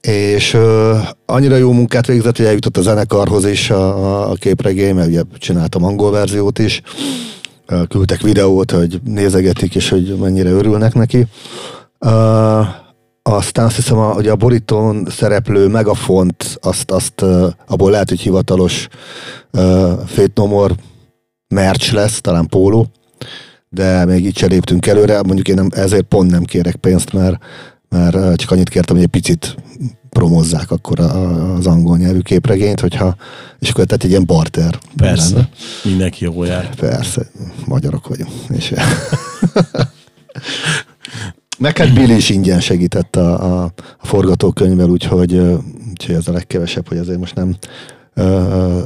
És 0.00 0.54
ö, 0.54 0.98
annyira 1.26 1.56
jó 1.56 1.72
munkát 1.72 2.06
végzett, 2.06 2.36
hogy 2.36 2.46
eljutott 2.46 2.76
a 2.76 2.82
zenekarhoz 2.82 3.44
is 3.44 3.70
a, 3.70 4.30
a, 4.30 4.34
képregény, 4.34 4.94
mert 4.94 5.08
ugye 5.08 5.22
csináltam 5.38 5.84
angol 5.84 6.10
verziót 6.10 6.58
is. 6.58 6.82
Ö, 7.66 7.82
Küldtek 7.88 8.20
videót, 8.20 8.70
hogy 8.70 9.00
nézegetik, 9.04 9.74
és 9.74 9.88
hogy 9.88 10.16
mennyire 10.18 10.50
örülnek 10.50 10.94
neki. 10.94 11.26
Ö, 11.98 12.60
aztán 13.22 13.64
azt 13.64 13.76
hiszem, 13.76 13.96
hogy 13.96 14.28
a 14.28 14.36
borítón 14.36 15.06
szereplő 15.10 15.66
megafont, 15.66 16.58
azt, 16.60 16.90
azt 16.90 17.24
abból 17.66 17.90
lehet, 17.90 18.08
hogy 18.08 18.20
hivatalos 18.20 18.88
uh, 19.52 19.60
Fate 20.06 20.32
No 20.34 20.46
More 20.46 20.74
merch 21.48 21.92
lesz, 21.92 22.20
talán 22.20 22.46
póló, 22.46 22.86
de 23.68 24.04
még 24.04 24.24
így 24.24 24.36
se 24.36 24.46
léptünk 24.46 24.86
előre, 24.86 25.22
mondjuk 25.22 25.48
én 25.48 25.54
nem, 25.54 25.68
ezért 25.70 26.04
pont 26.04 26.30
nem 26.30 26.44
kérek 26.44 26.76
pénzt, 26.76 27.12
mert, 27.12 27.38
mert 27.88 28.36
csak 28.36 28.50
annyit 28.50 28.68
kértem, 28.68 28.96
hogy 28.96 29.04
egy 29.04 29.10
picit 29.10 29.56
promozzák 30.08 30.70
akkor 30.70 31.00
az 31.00 31.66
angol 31.66 31.96
nyelvű 31.96 32.20
képregényt, 32.20 32.80
hogyha, 32.80 33.16
és 33.58 33.70
akkor 33.70 33.84
tehát 33.84 34.04
egy 34.04 34.10
ilyen 34.10 34.26
barter. 34.26 34.78
Persze, 34.96 35.34
lenne. 35.34 35.48
mindenki 35.84 36.24
jól 36.24 36.46
jár. 36.46 36.74
Persze, 36.74 37.26
magyarok 37.66 38.08
vagyunk. 38.08 38.32
És 38.48 38.72
hát 41.62 41.94
Billy 41.94 42.16
is 42.16 42.30
ingyen 42.30 42.60
segített 42.60 43.16
a, 43.16 43.42
a, 43.42 43.72
a 43.98 44.06
forgatókönyvvel, 44.06 44.88
úgyhogy, 44.88 45.34
úgyhogy 45.90 46.14
ez 46.14 46.28
a 46.28 46.32
legkevesebb, 46.32 46.88
hogy 46.88 46.98
azért 46.98 47.18
most 47.18 47.34
nem 47.34 47.56
ö, 48.14 48.78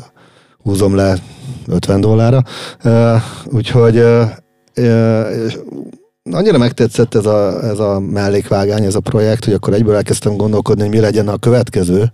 húzom 0.62 0.94
le 0.94 1.16
50 1.66 2.00
dollárra. 2.00 2.42
Ö, 2.82 3.16
úgyhogy 3.44 3.96
ö, 3.96 4.24
és 5.46 5.58
annyira 6.30 6.58
megtetszett 6.58 7.14
ez 7.14 7.26
a, 7.26 7.64
ez 7.64 7.78
a 7.78 8.00
mellékvágány, 8.00 8.84
ez 8.84 8.94
a 8.94 9.00
projekt, 9.00 9.44
hogy 9.44 9.54
akkor 9.54 9.72
egyből 9.72 9.94
elkezdtem 9.94 10.36
gondolkodni, 10.36 10.82
hogy 10.82 10.90
mi 10.90 11.00
legyen 11.00 11.28
a 11.28 11.38
következő, 11.38 12.12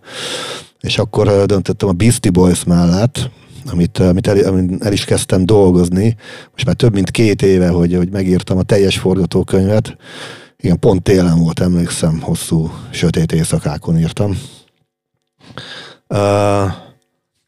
és 0.81 0.99
akkor 0.99 1.47
döntöttem 1.47 1.89
a 1.89 1.93
Beastie 1.93 2.31
Boys 2.31 2.65
mellett, 2.65 3.31
amit, 3.73 3.99
amit 3.99 4.27
el, 4.27 4.61
el 4.81 4.93
is 4.93 5.05
kezdtem 5.05 5.47
dolgozni, 5.47 6.17
most 6.53 6.67
már 6.67 6.75
több 6.75 6.93
mint 6.93 7.11
két 7.11 7.43
éve, 7.43 7.69
hogy, 7.69 7.95
hogy 7.95 8.11
megírtam 8.11 8.59
a 8.59 8.63
teljes 8.63 8.99
forgatókönyvet. 8.99 9.97
Igen, 10.61 10.79
pont 10.79 11.03
télen 11.03 11.39
volt, 11.39 11.61
emlékszem, 11.61 12.21
hosszú, 12.21 12.71
sötét 12.91 13.33
éjszakákon 13.33 13.99
írtam. 13.99 14.39
Uh, 16.09 16.73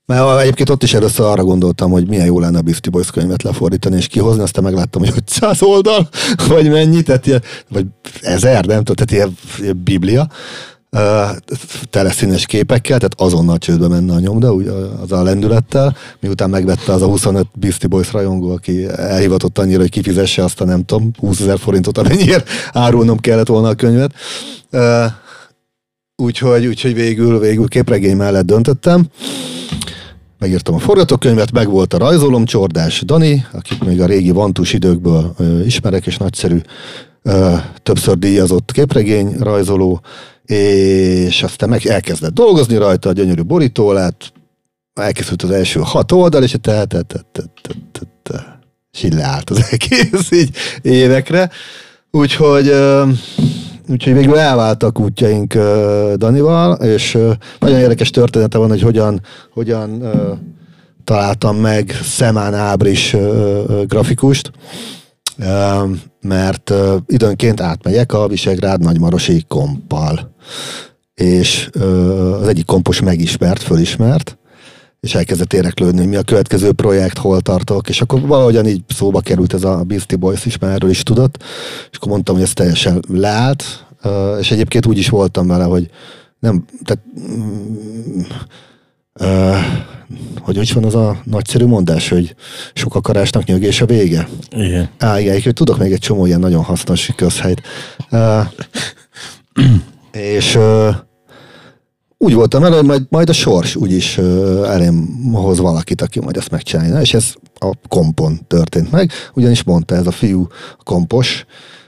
mert 0.06 0.40
egyébként 0.40 0.70
ott 0.70 0.82
is 0.82 0.94
először 0.94 1.26
arra 1.26 1.44
gondoltam, 1.44 1.90
hogy 1.90 2.08
milyen 2.08 2.26
jó 2.26 2.40
lenne 2.40 2.58
a 2.58 2.62
Beastie 2.62 2.90
Boys 2.90 3.10
könyvet 3.10 3.42
lefordítani 3.42 3.96
és 3.96 4.06
kihozni, 4.06 4.42
aztán 4.42 4.64
megláttam, 4.64 5.02
hogy 5.02 5.12
500 5.16 5.62
oldal, 5.62 6.08
vagy 6.48 6.70
mennyi, 6.70 7.02
tehát 7.02 7.26
ilyen, 7.26 7.42
vagy 7.68 7.86
ezer, 8.20 8.64
nem 8.64 8.84
tudom, 8.84 9.06
tehát 9.06 9.10
ilyen, 9.10 9.36
ilyen 9.58 9.82
biblia, 9.84 10.28
uh, 10.96 11.36
tele 11.90 12.10
színes 12.10 12.46
képekkel, 12.46 12.98
tehát 12.98 13.20
azonnal 13.20 13.58
csődbe 13.58 13.88
menne 13.88 14.14
a 14.14 14.18
nyomda, 14.18 14.54
úgy, 14.54 14.66
az 15.02 15.12
a 15.12 15.22
lendülettel, 15.22 15.96
miután 16.20 16.50
megvette 16.50 16.92
az 16.92 17.02
a 17.02 17.06
25 17.06 17.46
Beastie 17.54 17.88
Boys 17.88 18.12
rajongó, 18.12 18.50
aki 18.50 18.88
elhivatott 18.88 19.58
annyira, 19.58 19.80
hogy 19.80 19.90
kifizesse 19.90 20.44
azt 20.44 20.60
a 20.60 20.64
nem 20.64 20.84
tudom, 20.84 21.10
20 21.18 21.40
ezer 21.40 21.58
forintot, 21.58 21.98
amennyiért 21.98 22.48
árulnom 22.72 23.18
kellett 23.18 23.46
volna 23.46 23.68
a 23.68 23.74
könyvet. 23.74 24.12
Úgyhogy, 26.16 26.66
úgyhogy 26.66 26.94
végül, 26.94 27.38
végül 27.38 27.68
képregény 27.68 28.16
mellett 28.16 28.46
döntöttem. 28.46 29.06
Megírtam 30.38 30.74
a 30.74 30.78
forgatókönyvet, 30.78 31.52
meg 31.52 31.68
volt 31.68 31.94
a 31.94 31.98
rajzolom, 31.98 32.44
Csordás 32.44 33.02
Dani, 33.02 33.46
akit 33.52 33.84
még 33.84 34.00
a 34.00 34.06
régi 34.06 34.30
Vantus 34.30 34.72
időkből 34.72 35.34
ismerek, 35.64 36.06
és 36.06 36.16
nagyszerű, 36.16 36.60
többször 37.82 38.18
díjazott 38.18 38.72
képregény 38.72 39.36
rajzoló, 39.38 40.00
és 40.44 41.42
aztán 41.42 41.68
meg 41.68 41.86
elkezdett 41.86 42.34
dolgozni 42.34 42.76
rajta, 42.76 43.08
a 43.08 43.12
gyönyörű 43.12 43.42
borító 43.42 43.92
lett, 43.92 44.32
elkészült 44.94 45.42
az 45.42 45.50
első 45.50 45.80
hat 45.84 46.12
oldal, 46.12 46.42
és 46.42 46.56
te, 46.60 46.84
te, 46.84 47.02
te, 47.02 47.02
te, 47.32 47.42
te, 47.62 47.72
te, 47.92 48.00
te, 48.22 48.60
és 48.92 49.02
így 49.02 49.14
leállt 49.14 49.50
az 49.50 49.66
egész 49.70 50.30
így 50.30 50.56
évekre. 50.82 51.50
Úgyhogy, 52.10 52.72
úgyhogy 53.88 54.12
végül 54.12 54.38
elváltak 54.38 55.00
útjaink 55.00 55.54
Danival, 56.16 56.72
és 56.74 57.18
nagyon 57.58 57.78
érdekes 57.78 58.10
története 58.10 58.58
van, 58.58 58.68
hogy 58.68 58.82
hogyan, 58.82 59.20
hogyan 59.52 60.02
találtam 61.04 61.56
meg 61.56 61.98
Szemán 62.02 62.54
Ábris 62.54 63.16
grafikust, 63.86 64.50
mert 66.20 66.72
időnként 67.06 67.60
átmegyek 67.60 68.12
a 68.12 68.28
Visegrád 68.28 68.80
Nagymarosi 68.80 69.44
kompal, 69.48 70.34
és 71.14 71.70
az 72.40 72.48
egyik 72.48 72.64
kompos 72.64 73.00
megismert, 73.00 73.62
fölismert, 73.62 74.36
és 75.00 75.14
elkezdett 75.14 75.52
éreklődni, 75.52 75.98
hogy 75.98 76.08
mi 76.08 76.16
a 76.16 76.22
következő 76.22 76.72
projekt, 76.72 77.18
hol 77.18 77.40
tartok, 77.40 77.88
és 77.88 78.00
akkor 78.00 78.20
valahogyan 78.20 78.66
így 78.66 78.82
szóba 78.88 79.20
került 79.20 79.54
ez 79.54 79.64
a 79.64 79.82
Beastie 79.82 80.18
Boys 80.18 80.46
is, 80.46 80.58
mert 80.58 80.74
erről 80.74 80.90
is 80.90 81.02
tudott, 81.02 81.42
és 81.90 81.96
akkor 81.96 82.08
mondtam, 82.08 82.34
hogy 82.34 82.44
ez 82.44 82.52
teljesen 82.52 83.02
leállt, 83.08 83.64
és 84.40 84.50
egyébként 84.50 84.86
úgy 84.86 84.98
is 84.98 85.08
voltam 85.08 85.46
vele, 85.46 85.64
hogy 85.64 85.90
nem, 86.38 86.64
tehát 86.84 87.02
ö, 89.12 89.56
hogy 90.40 90.56
is 90.56 90.72
van 90.72 90.84
az 90.84 90.94
a 90.94 91.20
nagyszerű 91.24 91.66
mondás, 91.66 92.08
hogy 92.08 92.34
sok 92.74 92.94
akarásnak 92.94 93.44
nyögés 93.44 93.80
a 93.80 93.86
vége? 93.86 94.28
Igen. 94.50 94.88
Á, 94.98 95.20
igen, 95.20 95.42
hogy 95.42 95.52
tudok 95.52 95.78
még 95.78 95.92
egy 95.92 95.98
csomó 95.98 96.26
ilyen 96.26 96.40
nagyon 96.40 96.62
hasznos 96.62 97.10
közhelyt. 97.16 97.62
Uh, 98.10 98.46
és 100.12 100.54
uh, 100.54 100.94
úgy 102.18 102.34
voltam 102.34 102.64
el, 102.64 102.72
hogy 102.72 102.84
majd, 102.84 103.02
majd 103.08 103.28
a 103.28 103.32
sors 103.32 103.76
úgyis 103.76 104.18
uh, 104.18 104.68
elém 104.68 105.28
hoz 105.32 105.58
valakit, 105.58 106.02
aki 106.02 106.20
majd 106.20 106.36
ezt 106.36 106.50
megcsinálja. 106.50 107.00
És 107.00 107.14
ez 107.14 107.32
a 107.54 107.72
kompon 107.88 108.40
történt 108.46 108.90
meg, 108.90 109.10
ugyanis 109.34 109.62
mondta 109.62 109.94
ez 109.94 110.06
a 110.06 110.10
fiú, 110.10 110.46
kompos, 110.84 111.44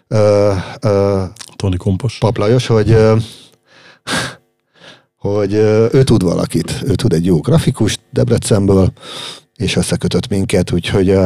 uh, 0.08 0.56
uh, 0.84 1.22
Tony 1.56 1.76
Kompos. 1.76 2.18
Paplajos, 2.18 2.66
hogy 2.66 2.90
ö, 2.90 3.16
hogy 5.32 5.52
ő 5.92 6.02
tud 6.04 6.22
valakit, 6.22 6.82
ő 6.87 6.94
tud 6.94 7.12
egy 7.12 7.24
jó 7.24 7.40
grafikust 7.40 8.00
Debrecenből, 8.10 8.92
és 9.56 9.76
összekötött 9.76 10.28
minket, 10.28 10.72
úgyhogy 10.72 11.18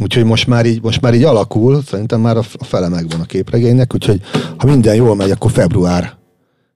Úgyhogy 0.00 0.24
most 0.24 0.46
már, 0.46 0.66
így, 0.66 0.82
most 0.82 1.00
már 1.00 1.14
így 1.14 1.24
alakul, 1.24 1.82
szerintem 1.86 2.20
már 2.20 2.36
a 2.36 2.42
a 2.58 2.64
fele 2.64 2.88
megvan 2.88 3.20
a 3.20 3.24
képregénynek, 3.24 3.94
úgyhogy 3.94 4.20
ha 4.56 4.66
minden 4.66 4.94
jól 4.94 5.16
megy, 5.16 5.30
akkor 5.30 5.50
február, 5.50 6.16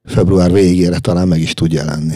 február 0.04 0.52
végére 0.52 0.98
talán 0.98 1.28
meg 1.28 1.40
is 1.40 1.54
tud 1.54 1.72
jelenni. 1.72 2.14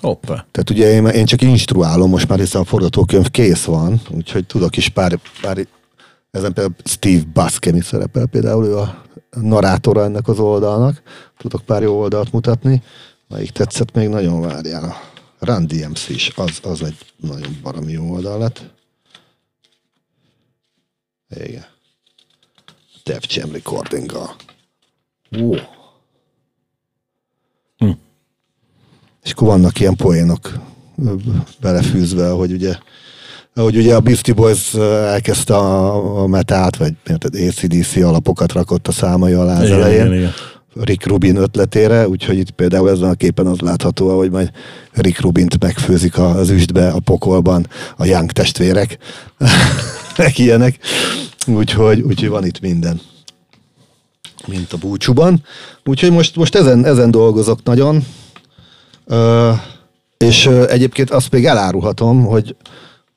Hoppá. 0.00 0.46
Tehát 0.50 0.70
ugye 0.70 0.92
én, 0.92 1.06
én 1.06 1.24
csak 1.24 1.42
instruálom 1.42 2.10
most 2.10 2.28
már, 2.28 2.38
hiszen 2.38 2.60
a 2.60 2.64
forgatókönyv 2.64 3.30
kész 3.30 3.64
van, 3.64 4.00
úgyhogy 4.16 4.46
tudok 4.46 4.76
is 4.76 4.88
pár, 4.88 5.18
pár 5.40 5.66
ezen 6.30 6.52
például 6.52 6.76
Steve 6.84 7.22
Buscemi 7.32 7.80
szerepel 7.80 8.26
például, 8.26 8.64
ő 8.64 8.76
a 8.76 9.04
narrátora 9.30 10.04
ennek 10.04 10.28
az 10.28 10.38
oldalnak. 10.38 11.02
Tudok 11.38 11.64
pár 11.64 11.82
jó 11.82 11.98
oldalt 11.98 12.32
mutatni. 12.32 12.82
Melyik 13.28 13.50
tetszett 13.50 13.94
még 13.94 14.08
nagyon 14.08 14.40
várjál. 14.40 14.84
A 14.84 14.96
Run 15.38 15.66
DMC 15.66 16.08
is, 16.08 16.32
az, 16.36 16.60
az 16.62 16.82
egy 16.82 16.96
nagyon 17.16 17.58
baromi 17.62 17.92
jó 17.92 18.10
oldal 18.10 18.38
lett. 18.38 18.74
Igen. 21.28 21.64
Def 23.04 23.24
Jam 23.28 23.52
recording-gal. 23.52 24.36
Wow. 25.30 25.56
Hm. 27.76 27.90
És 29.22 29.32
akkor 29.32 29.46
vannak 29.46 29.80
ilyen 29.80 29.96
poénok 29.96 30.52
belefűzve, 31.60 32.30
hogy 32.30 32.52
ugye 32.52 32.78
hogy 33.62 33.76
ugye 33.76 33.94
a 33.94 34.00
Beastie 34.00 34.34
Boys 34.34 34.74
elkezdte 34.74 35.56
a, 35.56 36.22
a 36.22 36.26
metált, 36.26 36.76
vagy 36.76 36.94
ACDC 37.48 37.96
alapokat 37.96 38.52
rakott 38.52 38.88
a 38.88 38.92
számai 38.92 39.32
alá 39.32 39.60
az 39.60 39.66
Igen, 39.66 39.78
elején. 39.78 40.00
igen, 40.06 40.14
igen. 40.14 40.32
Rick 40.74 41.06
Rubin 41.06 41.36
ötletére, 41.36 42.08
úgyhogy 42.08 42.38
itt 42.38 42.50
például 42.50 42.90
ezen 42.90 43.08
a 43.08 43.14
képen 43.14 43.46
az 43.46 43.58
látható, 43.58 44.16
hogy 44.16 44.30
majd 44.30 44.50
Rick 44.92 45.20
Rubint 45.20 45.62
megfőzik 45.62 46.18
az 46.18 46.50
üstbe 46.50 46.88
a 46.88 46.98
pokolban 46.98 47.66
a 47.96 48.04
Young 48.04 48.30
testvérek, 48.30 48.98
meg 50.16 50.38
ilyenek. 50.38 50.78
Úgyhogy, 51.46 52.00
úgyhogy 52.00 52.28
van 52.28 52.46
itt 52.46 52.60
minden 52.60 53.00
mint 54.46 54.72
a 54.72 54.76
búcsúban. 54.76 55.42
Úgyhogy 55.84 56.10
most, 56.10 56.36
most 56.36 56.54
ezen, 56.54 56.84
ezen 56.84 57.10
dolgozok 57.10 57.62
nagyon. 57.62 58.04
Ö, 59.06 59.52
és 60.18 60.46
ö, 60.46 60.68
egyébként 60.68 61.10
azt 61.10 61.30
még 61.30 61.46
elárulhatom, 61.46 62.24
hogy, 62.24 62.56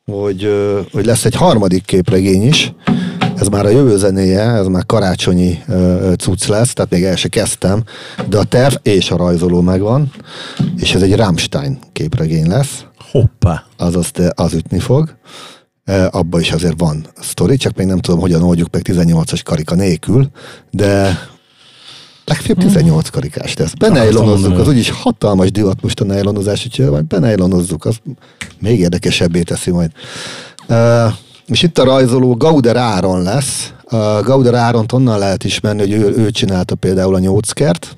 hogy, 0.05 0.49
hogy 0.91 1.05
lesz 1.05 1.25
egy 1.25 1.35
harmadik 1.35 1.85
képregény 1.85 2.47
is. 2.47 2.73
Ez 3.35 3.47
már 3.47 3.65
a 3.65 3.69
jövő 3.69 3.97
zenéje, 3.97 4.41
ez 4.41 4.67
már 4.67 4.85
karácsonyi 4.85 5.63
cucc 6.17 6.45
lesz, 6.45 6.73
tehát 6.73 6.91
még 6.91 7.03
el 7.03 7.15
se 7.15 7.27
kezdtem, 7.27 7.83
de 8.29 8.37
a 8.37 8.43
terv 8.43 8.75
és 8.81 9.11
a 9.11 9.17
rajzoló 9.17 9.61
megvan, 9.61 10.11
és 10.77 10.93
ez 10.95 11.01
egy 11.01 11.15
Rammstein 11.15 11.79
képregény 11.91 12.47
lesz 12.47 12.85
Hoppá. 13.11 13.63
azaz 13.77 14.11
az 14.35 14.53
ütni 14.53 14.79
fog. 14.79 15.15
E, 15.83 16.09
abba 16.11 16.39
is 16.39 16.51
azért 16.51 16.79
van 16.79 17.05
sztori, 17.19 17.57
csak 17.57 17.75
még 17.75 17.87
nem 17.87 17.99
tudom, 17.99 18.19
hogyan 18.19 18.43
oldjuk 18.43 18.67
meg 18.71 18.81
18-as 18.85 19.41
karika 19.43 19.75
nélkül, 19.75 20.29
de 20.71 21.19
legfeljebb 22.25 22.57
18 22.65 23.09
karikás 23.09 23.55
lesz. 23.55 23.73
Benejlonozzuk, 23.73 24.57
az 24.59 24.67
úgyis 24.67 24.89
hatalmas 24.89 25.51
divat 25.51 25.81
most 25.81 25.99
a 25.99 26.03
nejlonozás, 26.05 26.65
úgyhogy 26.65 26.89
majd 26.89 27.05
benejlonozzuk, 27.05 27.85
az 27.85 27.97
még 28.59 28.79
érdekesebbé 28.79 29.41
teszi 29.41 29.71
majd. 29.71 29.91
E, 30.67 31.07
és 31.45 31.63
itt 31.63 31.77
a 31.77 31.83
rajzoló 31.83 32.35
Gauder 32.35 32.75
Áron 32.75 33.21
lesz. 33.21 33.73
A 33.83 34.21
Gauder 34.21 34.53
Áront 34.53 34.91
onnan 34.91 35.19
lehet 35.19 35.43
ismerni, 35.43 35.79
hogy 35.81 35.91
ő, 35.91 36.13
ő 36.17 36.31
csinálta 36.31 36.75
például 36.75 37.15
a 37.15 37.19
Nyóckert, 37.19 37.97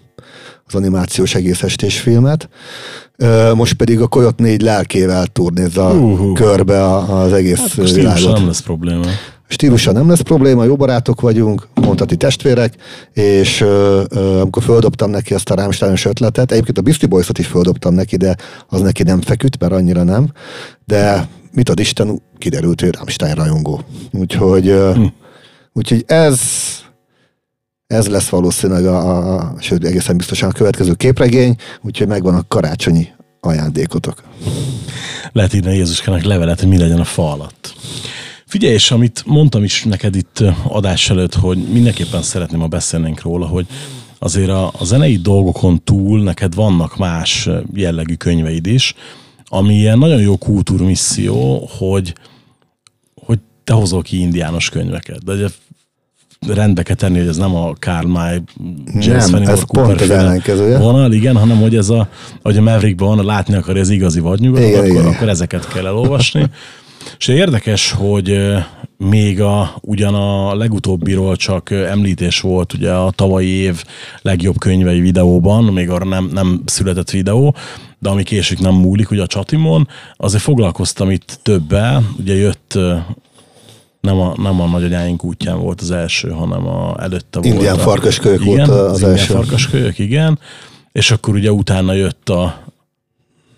az 0.68 0.76
animációs 0.76 1.36
egész 1.36 1.64
estés 1.64 2.00
filmet. 2.00 2.50
Most 3.54 3.74
pedig 3.74 4.02
a 4.02 4.08
Koyot 4.08 4.40
négy 4.40 4.62
lelkével 4.62 5.26
turnézza 5.28 5.90
Hú-hú. 5.90 6.34
körbe 6.34 6.84
a- 6.84 7.22
az 7.24 7.34
egész 7.34 7.60
Hát 7.78 7.92
világot. 7.92 8.34
nem 8.38 8.46
lesz 8.46 8.60
probléma. 8.62 9.06
Stílusa 9.48 9.92
nem 9.92 10.10
lesz 10.10 10.22
probléma, 10.22 10.64
jó 10.64 10.76
barátok 10.76 11.22
vagyunk, 11.22 11.68
mondhatni 11.74 12.16
testvérek, 12.16 12.74
és 13.14 13.62
ö, 13.62 14.04
ö, 14.10 14.40
amikor 14.40 14.64
földobtam 14.64 15.10
neki 15.10 15.34
ezt 15.34 15.50
a 15.50 15.56
Rámstányos 15.56 16.06
ötletet, 16.06 16.52
egyébként 16.52 16.78
a 16.78 16.82
Beastie 16.82 17.08
Boys-ot 17.08 17.38
is 17.40 17.48
földobtam 17.48 17.94
neki, 17.94 18.18
de 18.18 18.36
az 18.68 18.82
neki 18.82 19.04
nem 19.04 19.22
feküdt, 19.22 19.60
mert 19.60 19.74
annyira 19.74 20.04
nem, 20.04 20.32
de 20.86 21.28
mit 21.52 21.70
ad 21.70 21.80
Isten, 21.80 22.22
kiderült, 22.38 22.82
hogy 22.82 22.96
Rámstein 22.96 23.34
rajongó. 23.36 23.82
Úgyhogy, 24.12 24.68
ö, 24.68 24.92
Hm. 24.94 25.06
úgyhogy 25.74 26.04
ez 26.08 26.40
ez 27.88 28.08
lesz 28.08 28.30
valószínűleg 28.30 28.86
a, 28.86 28.98
a, 28.98 29.36
a, 29.36 29.54
sőt, 29.60 29.86
egészen 29.86 30.18
biztosan 30.18 30.50
a 30.50 30.52
következő 30.52 30.94
képregény, 30.94 31.56
úgyhogy 31.82 32.08
megvan 32.08 32.36
a 32.36 32.44
karácsonyi 32.48 33.08
ajándékotok. 33.40 34.24
Lehet 35.32 35.54
írni 35.54 35.76
Jézuskának 35.76 36.24
levelet, 36.24 36.60
hogy 36.60 36.70
mi 36.70 36.78
legyen 36.78 37.00
a 37.00 37.04
fa 37.04 37.32
alatt. 37.32 37.74
Figyelj, 38.48 38.74
és 38.74 38.92
amit 38.92 39.24
mondtam 39.26 39.64
is 39.64 39.84
neked 39.84 40.16
itt 40.16 40.44
adás 40.68 41.10
előtt, 41.10 41.34
hogy 41.34 41.58
mindenképpen 41.58 42.22
szeretném, 42.22 42.60
ha 42.60 42.68
beszélnénk 42.68 43.22
róla, 43.22 43.46
hogy 43.46 43.66
azért 44.20 44.50
a, 44.50 44.68
a 44.68 44.84
zenei 44.86 45.18
dolgokon 45.18 45.84
túl 45.84 46.24
neked 46.24 46.56
vannak 46.56 46.98
más 46.98 47.50
jellegű 47.74 48.14
könyveid 48.14 48.66
is, 48.66 48.94
ami 49.46 49.76
ilyen 49.76 49.98
nagyon 49.98 50.20
jó 50.20 50.38
kultúrmisszió, 50.38 51.70
hogy, 51.78 52.16
hogy 53.26 53.40
te 53.64 53.74
hozol 53.74 54.02
ki 54.02 54.20
indiános 54.20 54.70
könyveket. 54.70 55.24
De 55.24 55.34
ugye 55.34 55.48
rendbe 56.48 56.84
kell 56.84 56.96
tenni, 56.96 57.18
hogy 57.18 57.28
ez 57.28 57.38
nem 57.38 57.56
a 57.56 57.74
Karl 57.80 58.08
May 58.08 58.42
Jazz 59.00 59.30
Nem, 59.30 59.42
ez 59.42 59.64
pont 59.66 60.02
az 60.02 60.10
ellenkezője. 60.10 60.78
vonal, 60.78 61.12
igen, 61.14 61.38
hanem 61.38 61.58
hogy 61.58 61.76
ez 61.76 61.90
a, 61.90 62.10
hogy 62.42 62.58
a 62.58 62.62
Maverickben 62.62 63.08
van, 63.08 63.26
látni 63.26 63.56
akarja 63.56 63.82
az 63.82 63.90
igazi 63.90 64.20
vadnyugatot, 64.20 64.68
Igen, 64.68 64.80
akkor, 64.80 64.92
igen. 64.92 65.06
akkor 65.06 65.30
ezeket 65.30 65.68
kell 65.68 65.86
elolvasni. 65.86 66.50
És 67.18 67.28
érdekes, 67.28 67.92
hogy 67.92 68.38
még 68.98 69.42
a, 69.42 69.76
ugyan 69.82 70.14
a 70.16 70.56
legutóbbiról 70.56 71.36
csak 71.36 71.72
említés 71.72 72.42
volt 72.42 72.74
ugye 72.74 72.92
a 72.92 73.12
tavalyi 73.12 73.48
év 73.48 73.84
legjobb 74.22 74.58
könyvei 74.60 75.00
videóban, 75.00 75.64
még 75.64 75.90
arra 75.90 76.06
nem, 76.06 76.30
nem 76.34 76.62
született 76.66 77.10
videó, 77.10 77.56
de 78.00 78.10
ami 78.10 78.24
később 78.24 78.60
nem 78.60 78.74
múlik, 78.74 79.12
ugye 79.12 79.22
a 79.22 79.28
Csatimon, 79.28 79.88
azért 80.16 80.44
foglalkoztam 80.44 81.12
itt 81.12 81.40
többel, 81.42 82.04
ugye 82.20 82.34
jött 82.34 82.78
nem 84.06 84.20
a, 84.20 84.34
nem 84.38 84.62
a 84.62 84.66
nagyanyáink 84.66 85.24
útján 85.24 85.60
volt 85.60 85.82
az 85.82 85.92
első, 85.92 86.30
hanem 86.30 86.68
a 86.68 86.96
előtte 87.02 87.40
volt. 87.40 87.54
Indián 87.54 87.78
farkaskölyök 87.78 88.44
volt 88.44 88.68
az 88.68 89.00
indián 89.00 89.18
első. 89.18 89.34
farkaskölyök, 89.34 90.00
igen. 90.00 90.40
És 90.92 91.12
akkor 91.12 91.34
ugye 91.34 91.52
utána 91.52 91.94
jött 91.94 92.30
a, 92.30 92.65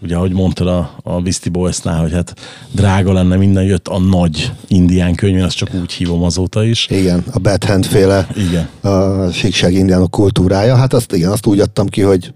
ugye 0.01 0.15
ahogy 0.15 0.31
mondtad 0.31 0.67
a, 0.67 0.95
a 1.03 1.21
Beastie 1.21 1.51
Boys-nál, 1.51 2.01
hogy 2.01 2.11
hát 2.11 2.33
drága 2.71 3.13
lenne 3.13 3.35
minden, 3.35 3.63
jött 3.63 3.87
a 3.87 3.99
nagy 3.99 4.51
indián 4.67 5.15
könyv, 5.15 5.43
azt 5.43 5.55
csak 5.55 5.73
úgy 5.81 5.91
hívom 5.91 6.23
azóta 6.23 6.63
is. 6.63 6.87
Igen, 6.89 7.23
a 7.33 7.39
Bad 7.39 7.63
Hand 7.63 7.85
féle 7.85 8.27
Igen. 8.35 8.69
a 8.93 9.31
síkság 9.31 9.73
indiánok 9.73 10.11
kultúrája. 10.11 10.75
Hát 10.75 10.93
azt 10.93 11.13
igen, 11.13 11.31
azt 11.31 11.45
úgy 11.45 11.59
adtam 11.59 11.87
ki, 11.87 12.01
hogy 12.01 12.33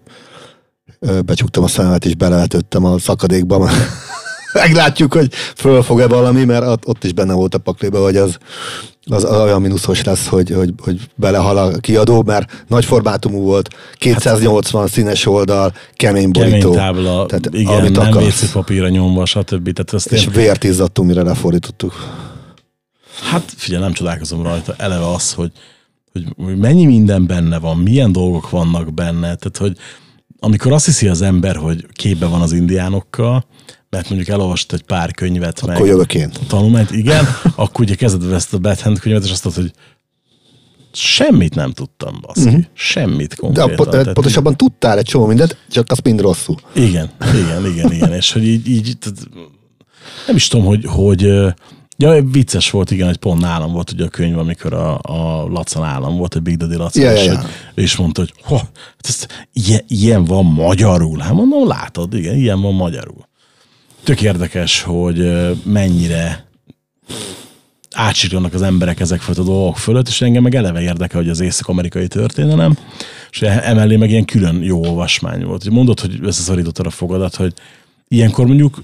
becsuktam 1.26 1.64
a 1.64 1.68
szememet 1.68 2.06
és 2.06 2.16
belevetöttem 2.16 2.86
a 2.86 3.00
szakadékba. 3.00 3.70
Meglátjuk, 4.54 5.14
hogy 5.14 5.34
föl 5.56 5.84
fog-e 5.84 6.08
valami, 6.08 6.44
mert 6.44 6.66
ott, 6.86 7.04
is 7.04 7.14
benne 7.14 7.34
volt 7.34 7.56
a 7.56 7.58
pakliba, 7.58 8.04
hogy 8.04 8.16
az, 8.16 8.38
az 9.06 9.24
olyan 9.24 9.62
mínuszos 9.62 10.04
lesz, 10.04 10.28
hogy, 10.28 10.50
hogy, 10.50 10.74
hogy 10.82 11.00
belehal 11.16 11.58
a 11.58 11.78
kiadó, 11.78 12.24
mert 12.24 12.64
nagy 12.68 12.86
formátumú 12.86 13.40
volt, 13.40 13.70
280 13.98 14.88
színes 14.88 15.26
oldal, 15.26 15.74
kemény 15.94 16.32
borító. 16.32 16.72
Kemény 16.72 16.76
tábla, 16.76 17.26
tehát, 17.26 17.50
igen, 17.52 17.80
amit 17.80 17.98
nem 17.98 18.08
akarsz. 18.08 18.52
Papírra 18.52 18.90
nyomva, 18.90 19.26
stb. 19.26 19.74
Tehát 19.74 19.94
ezt 19.94 20.12
És 20.12 20.26
én, 20.26 20.32
vért 20.32 20.64
izzadtunk, 20.64 21.08
mire 21.08 21.24
lefordítottuk. 21.24 21.94
hát 23.30 23.54
figyelj, 23.58 23.84
nem 23.84 23.94
csodálkozom 23.94 24.44
rajta. 24.44 24.74
Eleve 24.78 25.08
az, 25.08 25.34
hogy, 25.34 25.52
hogy 26.12 26.26
hogy 26.38 26.58
mennyi 26.58 26.86
minden 26.86 27.28
benne 27.28 27.60
van, 27.60 27.78
milyen 27.78 28.12
dolgok 28.12 28.50
vannak 28.50 28.94
benne. 28.94 29.20
Tehát, 29.20 29.58
hogy 29.60 29.78
amikor 30.44 30.72
azt 30.72 30.86
hiszi 30.86 31.08
az 31.08 31.22
ember, 31.22 31.56
hogy 31.56 31.86
képbe 31.94 32.26
van 32.26 32.42
az 32.42 32.52
indiánokkal, 32.52 33.46
mert 33.92 34.10
mondjuk 34.10 34.30
elolvasott 34.30 34.72
egy 34.72 34.84
pár 34.84 35.12
könyvet, 35.14 35.66
meg 35.66 35.76
Akkor 35.76 35.88
jövök 35.88 36.14
én. 36.14 36.32
tanulmányt, 36.48 36.92
igen, 37.04 37.26
akkor 37.56 37.86
ugye 37.86 37.96
kezded 37.96 38.32
ezt 38.32 38.54
a 38.54 38.58
Bad 38.58 39.00
könyvet, 39.00 39.24
és 39.24 39.32
azt 39.32 39.44
mondod, 39.44 39.64
hogy 39.64 39.74
semmit 40.94 41.56
nem 41.56 41.72
tudtam, 41.72 42.20
baszki. 42.22 42.44
Uh-huh. 42.48 42.64
Semmit 42.74 43.42
Mhm. 43.42 43.54
De 43.54 43.62
a, 43.62 43.66
konkrétan. 43.66 43.92
Tehát 43.92 44.14
pontosabban 44.14 44.58
tudtál 44.58 44.98
egy 44.98 45.06
csomó 45.06 45.26
mindent, 45.26 45.58
csak 45.72 45.92
az 45.92 45.98
mind 46.00 46.22
rosszul. 46.22 46.56
igen, 46.76 47.10
igen, 47.34 47.66
igen, 47.66 47.92
igen. 47.92 48.14
És 48.14 48.32
hogy 48.32 48.44
így, 48.48 48.68
így 48.70 48.98
tehát 49.00 49.20
nem 50.28 50.36
is 50.36 50.48
tudom, 50.48 50.66
hogy, 50.66 50.86
hogy 50.86 51.24
ö, 51.24 51.50
ja, 51.98 52.24
vicces 52.24 52.70
volt, 52.70 52.92
igen, 52.92 53.08
hogy 53.08 53.18
pont 53.18 53.42
nálam 53.42 53.72
volt 53.72 53.92
ugye 53.92 54.06
a 54.06 54.08
könyv, 54.08 54.38
amikor 54.38 54.74
a, 54.74 55.00
a 55.02 55.48
Laca 55.48 55.80
nálam 55.80 56.18
volt, 56.18 56.36
a 56.36 56.40
Big 56.40 56.58
Daddy 56.58 56.76
Laca, 56.76 57.02
Ja, 57.02 57.14
és, 57.14 57.26
ja, 57.26 57.38
hogy- 57.38 57.50
és 57.84 57.96
mondta, 57.96 58.22
hogy 58.22 58.34
ho, 58.44 58.56
hát 58.56 58.72
ez, 59.08 59.26
ilyen, 59.54 59.82
ilyen 59.88 60.24
van 60.26 60.46
magyarul. 60.46 61.20
Hát 61.20 61.34
mondom, 61.34 61.68
látod, 61.68 62.14
igen, 62.14 62.36
ilyen 62.36 62.62
van 62.62 62.74
magyarul. 62.74 63.30
Tök 64.04 64.22
érdekes, 64.22 64.82
hogy 64.82 65.32
mennyire 65.64 66.46
átsírjanak 67.96 68.54
az 68.54 68.62
emberek 68.62 69.00
ezek 69.00 69.22
fölött 69.22 69.40
a 69.40 69.44
dolgok 69.44 69.78
fölött, 69.78 70.08
és 70.08 70.22
engem 70.22 70.44
meg 70.44 70.56
eleve 70.56 70.82
érdekel, 70.82 71.20
hogy 71.20 71.30
az 71.30 71.40
észak-amerikai 71.40 72.08
történelem, 72.08 72.78
és 73.32 73.42
emellé 73.42 73.96
meg 73.96 74.10
ilyen 74.10 74.26
külön 74.26 74.64
jó 74.64 74.86
olvasmány 74.86 75.46
volt. 75.46 75.70
Mondod, 75.70 76.00
hogy 76.00 76.20
összeszorítottad 76.22 76.86
a 76.86 76.90
fogadat, 76.90 77.36
hogy 77.36 77.54
ilyenkor 78.08 78.46
mondjuk 78.46 78.84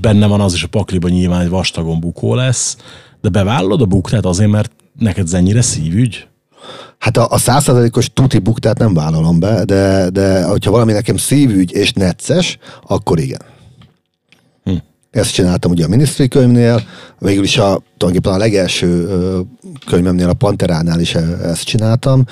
benne 0.00 0.26
van 0.26 0.40
az 0.40 0.54
is 0.54 0.62
a 0.62 0.68
pakliban 0.68 1.10
nyilván 1.10 1.40
egy 1.40 1.48
vastagon 1.48 2.00
bukó 2.00 2.34
lesz, 2.34 2.76
de 3.20 3.28
bevállalod 3.28 3.80
a 3.80 3.86
buktát 3.86 4.24
azért, 4.24 4.50
mert 4.50 4.70
neked 4.98 5.24
ez 5.24 5.32
ennyire 5.32 5.62
szívügy? 5.62 6.26
Hát 6.98 7.16
a, 7.16 7.30
a 7.30 7.38
százszerzalékos 7.38 8.10
tuti 8.12 8.38
buktát 8.38 8.78
nem 8.78 8.94
vállalom 8.94 9.40
be, 9.40 9.64
de, 9.64 10.10
de 10.10 10.44
hogyha 10.44 10.70
valami 10.70 10.92
nekem 10.92 11.16
szívügy 11.16 11.72
és 11.72 11.92
necces, 11.92 12.58
akkor 12.86 13.18
igen. 13.18 13.51
Ezt 15.12 15.32
csináltam 15.32 15.70
ugye 15.70 15.84
a 15.84 15.88
minisztri 15.88 16.28
könyvnél, 16.28 16.82
végül 17.18 17.44
is 17.44 17.58
a, 17.58 17.82
tulajdonképpen 17.96 18.32
a 18.32 18.36
legelső 18.42 19.08
könyvemnél, 19.86 20.28
a 20.28 20.32
Panteránál 20.32 21.00
is 21.00 21.14
e- 21.14 21.38
ezt 21.42 21.64
csináltam, 21.64 22.24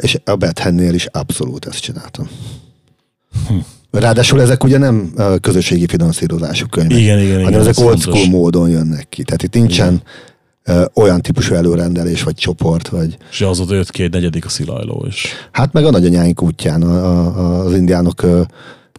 és 0.00 0.18
a 0.24 0.34
Bethennél 0.34 0.94
is 0.94 1.06
abszolút 1.06 1.66
ezt 1.66 1.80
csináltam. 1.80 2.28
Hm. 3.48 3.54
Ráadásul 3.90 4.40
ezek 4.40 4.64
ugye 4.64 4.78
nem 4.78 5.14
közösségi 5.40 5.86
finanszírozású 5.86 6.66
könyvek, 6.66 6.98
Igen, 6.98 7.18
igen, 7.18 7.30
igen, 7.30 7.44
hanem 7.44 7.60
ezek 7.60 7.76
ez 7.76 7.78
old 7.78 8.00
fontos. 8.00 8.20
school 8.20 8.40
módon 8.40 8.70
jönnek 8.70 9.08
ki. 9.08 9.22
Tehát 9.22 9.42
itt 9.42 9.54
nincsen 9.54 10.02
ö, 10.64 10.84
olyan 10.94 11.20
típusú 11.20 11.54
előrendelés, 11.54 12.22
vagy 12.22 12.34
csoport, 12.34 12.88
vagy 12.88 13.16
És 13.30 13.40
azóta 13.40 13.74
jött 13.74 13.90
ki 13.90 14.02
egy 14.02 14.12
negyedik 14.12 14.44
a 14.44 14.48
szilajló 14.48 15.04
is. 15.08 15.26
Hát 15.52 15.72
meg 15.72 15.84
a 15.84 15.90
nagyanyáink 15.90 16.42
útján 16.42 16.82
a, 16.82 16.94
a, 16.96 17.64
az 17.64 17.74
indiánok 17.74 18.22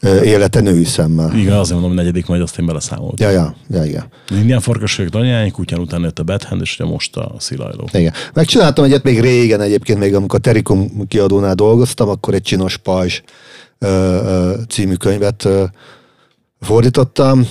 élete 0.05 0.61
női 0.61 0.83
szemmel. 0.83 1.35
Igen, 1.35 1.53
azért 1.53 1.71
mondom, 1.71 1.89
hogy 1.89 1.99
negyedik, 1.99 2.25
majd 2.25 2.41
azt 2.41 2.59
én 2.59 2.65
beleszámoltam. 2.65 3.27
Ja, 3.27 3.33
ja, 3.33 3.55
ja, 3.69 3.83
igen. 3.83 4.05
Indián 4.29 4.59
farkasok 4.59 5.11
nagyjáink, 5.11 5.59
utána 5.59 5.81
utána 5.81 6.03
jött 6.03 6.19
a 6.19 6.23
Bethand, 6.23 6.61
és 6.61 6.79
ugye 6.79 6.89
most 6.89 7.17
a 7.17 7.35
szilajló. 7.39 7.89
igen. 7.93 8.13
Megcsináltam 8.33 8.83
egyet 8.85 9.03
még 9.03 9.19
régen 9.19 9.61
egyébként, 9.61 9.99
még 9.99 10.15
amikor 10.15 10.39
a 10.39 10.41
Terikum 10.41 11.07
kiadónál 11.07 11.55
dolgoztam, 11.55 12.09
akkor 12.09 12.33
egy 12.33 12.41
Csinos 12.41 12.77
Pajzs 12.77 13.21
című 14.69 14.93
könyvet 14.93 15.47
fordítottam. 16.61 17.47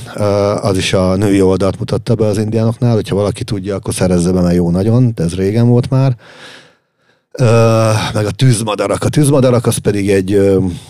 Az 0.61 0.77
is 0.77 0.93
a 0.93 1.17
női 1.17 1.41
oldalt 1.41 1.79
mutatta 1.79 2.15
be 2.15 2.27
az 2.27 2.39
indiánoknál, 2.39 2.95
hogyha 2.95 3.15
valaki 3.15 3.45
tudja, 3.45 3.75
akkor 3.75 3.95
szerezze 3.95 4.33
be, 4.33 4.41
mert 4.41 4.55
jó 4.55 4.71
nagyon, 4.71 5.13
de 5.15 5.23
ez 5.23 5.35
régen 5.35 5.69
volt 5.69 5.91
már. 5.91 6.17
Meg 8.13 8.27
a 8.27 8.31
tűzmadarak. 8.31 9.03
A 9.03 9.09
tűzmadarak 9.09 9.67
az 9.67 9.77
pedig 9.77 10.11
egy, 10.11 10.33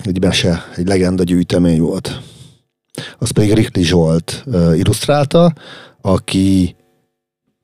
egy 0.02 0.20
mese, 0.20 0.64
egy 0.76 0.86
legenda 0.86 1.22
gyűjtemény 1.22 1.80
volt. 1.80 2.20
Az 3.18 3.30
pedig 3.30 3.52
Rikli 3.52 3.82
Zsolt 3.82 4.44
illusztrálta, 4.74 5.54
aki 6.00 6.76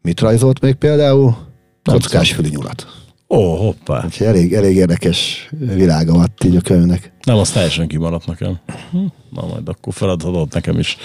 mit 0.02 0.20
rajzolt 0.20 0.60
még 0.60 0.74
például? 0.74 1.36
Kockás 1.84 2.36
nyulat. 2.50 2.86
Ó, 3.28 3.56
hoppá. 3.56 4.04
Úgyhogy 4.04 4.26
elég, 4.26 4.54
elég 4.54 4.76
érdekes 4.76 5.48
világa 5.58 6.12
van 6.12 6.32
így 6.44 6.56
a 6.56 6.60
könyvnek. 6.60 7.12
Nem, 7.24 7.36
az 7.36 7.50
teljesen 7.50 7.88
kimaradt 7.88 8.26
nekem. 8.26 8.58
Hm, 8.90 8.98
Na 9.30 9.46
majd 9.46 9.68
akkor 9.68 9.92
feladatot 9.92 10.54
nekem 10.54 10.78
is 10.78 10.96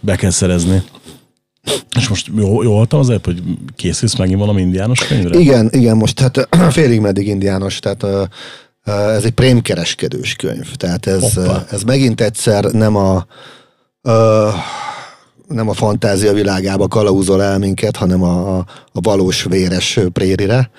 be 0.00 0.16
kell 0.16 0.30
szerezni. 0.30 0.82
És 1.96 2.08
most 2.08 2.30
jó, 2.36 2.62
jó 2.62 2.72
voltam 2.72 3.00
azért, 3.00 3.24
hogy 3.24 3.42
készülsz 3.76 4.16
megint 4.16 4.38
valami 4.38 4.60
indiános 4.60 5.06
könyvre? 5.06 5.38
Igen, 5.38 5.68
igen, 5.72 5.96
most 5.96 6.20
hát 6.20 6.48
félig 6.70 7.00
meddig 7.00 7.26
indiános, 7.26 7.78
tehát 7.78 8.30
ez 8.84 9.24
egy 9.24 9.32
prémkereskedős 9.32 10.34
könyv. 10.34 10.76
Tehát 10.76 11.06
ez, 11.06 11.40
ez 11.70 11.82
megint 11.82 12.20
egyszer 12.20 12.64
nem 12.64 12.96
a 12.96 13.26
nem 15.48 15.68
a 15.68 15.72
fantázia 15.72 16.32
világába 16.32 16.88
kalauzol 16.88 17.42
el 17.42 17.58
minket, 17.58 17.96
hanem 17.96 18.22
a, 18.22 18.56
a, 18.58 18.66
valós 18.92 19.42
véres 19.42 20.00
prérire. 20.12 20.70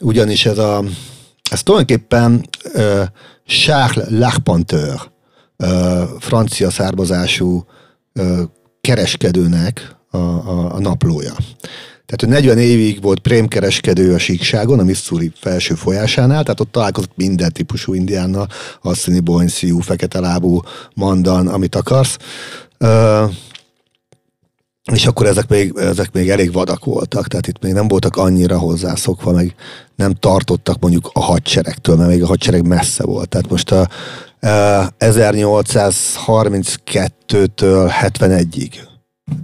Ugyanis 0.00 0.46
ez 0.46 0.58
a 0.58 0.84
ez 1.50 1.62
tulajdonképpen 1.62 2.48
ö, 2.72 3.02
Charles 3.46 4.06
Larpenteur, 4.08 5.10
francia 6.18 6.70
származású 6.70 7.64
kereskedőnek 8.80 9.95
a, 10.16 10.48
a, 10.48 10.74
a 10.74 10.80
naplója. 10.80 11.32
Tehát 12.06 12.22
ő 12.22 12.26
40 12.26 12.58
évig 12.58 13.02
volt 13.02 13.18
prémkereskedő 13.18 14.14
a 14.14 14.18
síkságon, 14.18 14.78
a 14.78 14.84
Missouri 14.84 15.32
felső 15.40 15.74
folyásánál, 15.74 16.42
tehát 16.42 16.60
ott 16.60 16.72
találkozott 16.72 17.16
minden 17.16 17.52
típusú 17.52 17.94
indiánnal, 17.94 18.48
asszini 18.82 19.20
bonyszíjú, 19.20 19.78
fekete 19.78 20.20
lábú, 20.20 20.60
mandan, 20.94 21.48
amit 21.48 21.74
akarsz. 21.74 22.16
Ö, 22.78 23.24
és 24.92 25.06
akkor 25.06 25.26
ezek 25.26 25.48
még, 25.48 25.72
ezek 25.76 26.12
még 26.12 26.30
elég 26.30 26.52
vadak 26.52 26.84
voltak, 26.84 27.26
tehát 27.26 27.46
itt 27.46 27.62
még 27.62 27.72
nem 27.72 27.88
voltak 27.88 28.16
annyira 28.16 28.58
hozzászokva, 28.58 29.32
meg 29.32 29.54
nem 29.96 30.14
tartottak 30.14 30.80
mondjuk 30.80 31.10
a 31.12 31.20
hadseregtől, 31.20 31.96
mert 31.96 32.10
még 32.10 32.22
a 32.22 32.26
hadsereg 32.26 32.66
messze 32.66 33.04
volt. 33.04 33.28
Tehát 33.28 33.50
most 33.50 33.70
a, 33.70 33.80
a 33.80 33.88
1832-től 34.98 37.92
71-ig 38.02 38.72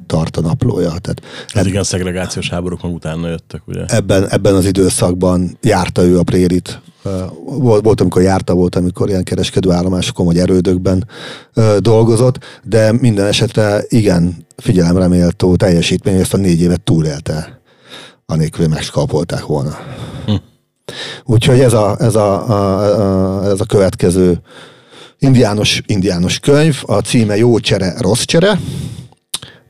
tart 0.06 0.36
a 0.36 0.40
naplója. 0.40 0.88
Tehát 0.88 1.22
Hát 1.48 1.66
igen, 1.66 1.80
a 1.80 1.84
szegregációs 1.84 2.50
háborúk 2.50 2.82
meg 2.82 2.92
utána 2.92 3.28
jöttek, 3.28 3.62
ugye? 3.66 3.84
ebben, 3.86 4.28
ebben 4.28 4.54
az 4.54 4.64
időszakban 4.64 5.58
járta 5.60 6.02
ő 6.02 6.18
a 6.18 6.22
prérit. 6.22 6.80
Volt, 7.44 7.84
volt, 7.84 8.00
amikor 8.00 8.22
járta, 8.22 8.54
volt, 8.54 8.74
amikor 8.74 9.08
ilyen 9.08 9.24
kereskedő 9.24 9.70
állomásokon 9.70 10.26
vagy 10.26 10.38
erődökben 10.38 11.08
dolgozott, 11.78 12.38
de 12.64 12.92
minden 12.92 13.26
esetre 13.26 13.84
igen, 13.88 14.46
figyelemre 14.56 15.08
méltó 15.08 15.56
teljesítmény, 15.56 16.20
ezt 16.20 16.34
a 16.34 16.36
négy 16.36 16.60
évet 16.60 16.80
túlélte, 16.80 17.60
anélkül, 18.26 18.64
hogy 18.64 18.74
megskapolták 18.74 19.46
volna. 19.46 19.76
Hm. 20.26 20.34
Úgyhogy 21.24 21.60
ez 21.60 21.72
a, 21.72 21.96
ez 21.98 22.14
a, 22.14 22.48
a, 22.48 22.78
a, 23.40 23.50
ez 23.50 23.60
a 23.60 23.64
következő 23.64 24.40
indiános, 25.18 25.82
indiános 25.86 26.38
könyv, 26.38 26.82
a 26.86 26.98
címe 26.98 27.36
Jó 27.36 27.58
csere, 27.58 27.94
rossz 27.98 28.22
csere, 28.22 28.58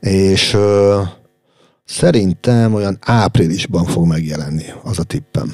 és 0.03 0.53
ö, 0.53 1.01
Szerintem 1.85 2.73
olyan 2.73 2.97
áprilisban 3.01 3.85
fog 3.85 4.05
megjelenni, 4.05 4.65
az 4.83 4.99
a 4.99 5.03
tippem. 5.03 5.53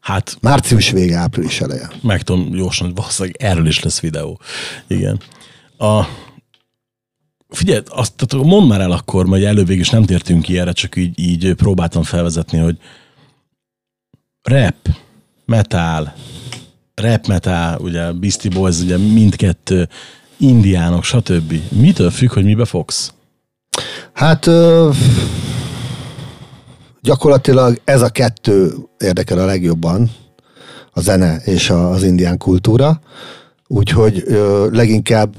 Hát 0.00 0.36
Március 0.40 0.90
vége, 0.90 1.16
április 1.16 1.60
eleje. 1.60 1.90
meg 2.02 2.22
tudom 2.22 2.54
jósan, 2.54 2.86
hogy 2.86 2.96
valószínűleg 2.96 3.36
erről 3.38 3.66
is 3.66 3.82
lesz 3.82 4.00
videó. 4.00 4.40
Igen. 4.86 5.20
A, 5.78 6.04
figyelj, 7.48 7.80
azt 7.88 8.12
tehát 8.14 8.46
mondd 8.46 8.68
már 8.68 8.80
el 8.80 8.90
akkor, 8.90 9.26
mert 9.26 9.44
előbb 9.44 9.70
is 9.70 9.90
nem 9.90 10.04
tértünk 10.04 10.42
ki 10.42 10.58
erre, 10.58 10.72
csak 10.72 10.96
így, 10.96 11.18
így 11.18 11.54
próbáltam 11.54 12.02
felvezetni, 12.02 12.58
hogy 12.58 12.78
rap, 14.42 14.88
metal, 15.44 16.14
rap, 16.94 17.26
metal, 17.26 17.80
ugye 17.80 18.12
Beastie 18.12 18.50
Boys, 18.50 18.80
ugye 18.80 18.96
mindkettő, 18.96 19.88
indiánok, 20.36 21.04
stb. 21.04 21.54
Mitől 21.68 22.10
függ, 22.10 22.32
hogy 22.32 22.44
mibe 22.44 22.64
fogsz? 22.64 23.12
Hát 24.12 24.46
ö, 24.46 24.90
gyakorlatilag 27.00 27.80
ez 27.84 28.02
a 28.02 28.08
kettő 28.08 28.74
érdekel 28.98 29.38
a 29.38 29.44
legjobban, 29.44 30.10
a 30.92 31.00
zene 31.00 31.36
és 31.36 31.70
a, 31.70 31.90
az 31.90 32.02
indián 32.02 32.38
kultúra. 32.38 33.00
Úgyhogy 33.66 34.22
ö, 34.26 34.68
leginkább 34.70 35.34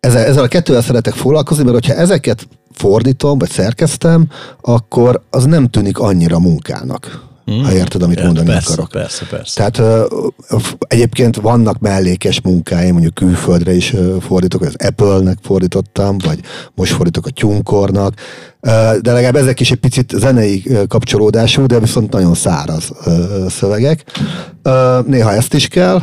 ezzel, 0.00 0.24
ezzel 0.24 0.42
a 0.42 0.48
kettővel 0.48 0.82
szeretek 0.82 1.14
foglalkozni, 1.14 1.64
mert 1.64 1.74
hogyha 1.74 2.00
ezeket 2.00 2.48
fordítom, 2.72 3.38
vagy 3.38 3.50
szerkeztem, 3.50 4.28
akkor 4.60 5.22
az 5.30 5.44
nem 5.44 5.68
tűnik 5.68 5.98
annyira 5.98 6.38
munkának. 6.38 7.32
Hmm. 7.44 7.62
Ha 7.64 7.72
érted, 7.72 8.02
amit 8.02 8.18
Ja, 8.18 8.24
mondani 8.24 8.46
persze, 8.46 8.72
akarok. 8.72 8.90
Persze, 8.90 9.26
persze. 9.30 9.70
Tehát 9.70 10.02
f- 10.58 10.76
egyébként 10.78 11.36
vannak 11.36 11.78
mellékes 11.78 12.40
munkáim, 12.40 12.92
mondjuk 12.92 13.14
külföldre 13.14 13.72
is 13.74 13.92
ö, 13.92 14.16
fordítok, 14.20 14.62
az 14.62 14.74
Apple-nek 14.78 15.38
fordítottam, 15.42 16.18
vagy 16.18 16.40
most 16.74 16.92
fordítok 16.92 17.26
a 17.26 17.30
TuneCore-nak, 17.30 18.14
Ö, 18.60 18.70
de 19.00 19.12
legalább 19.12 19.36
ezek 19.36 19.60
is 19.60 19.70
egy 19.70 19.78
picit 19.78 20.12
zenei 20.16 20.62
kapcsolódású, 20.88 21.66
de 21.66 21.78
viszont 21.78 22.12
nagyon 22.12 22.34
száraz 22.34 22.90
szövegek. 23.48 24.04
Néha 25.06 25.32
ezt 25.32 25.54
is 25.54 25.68
kell, 25.68 26.02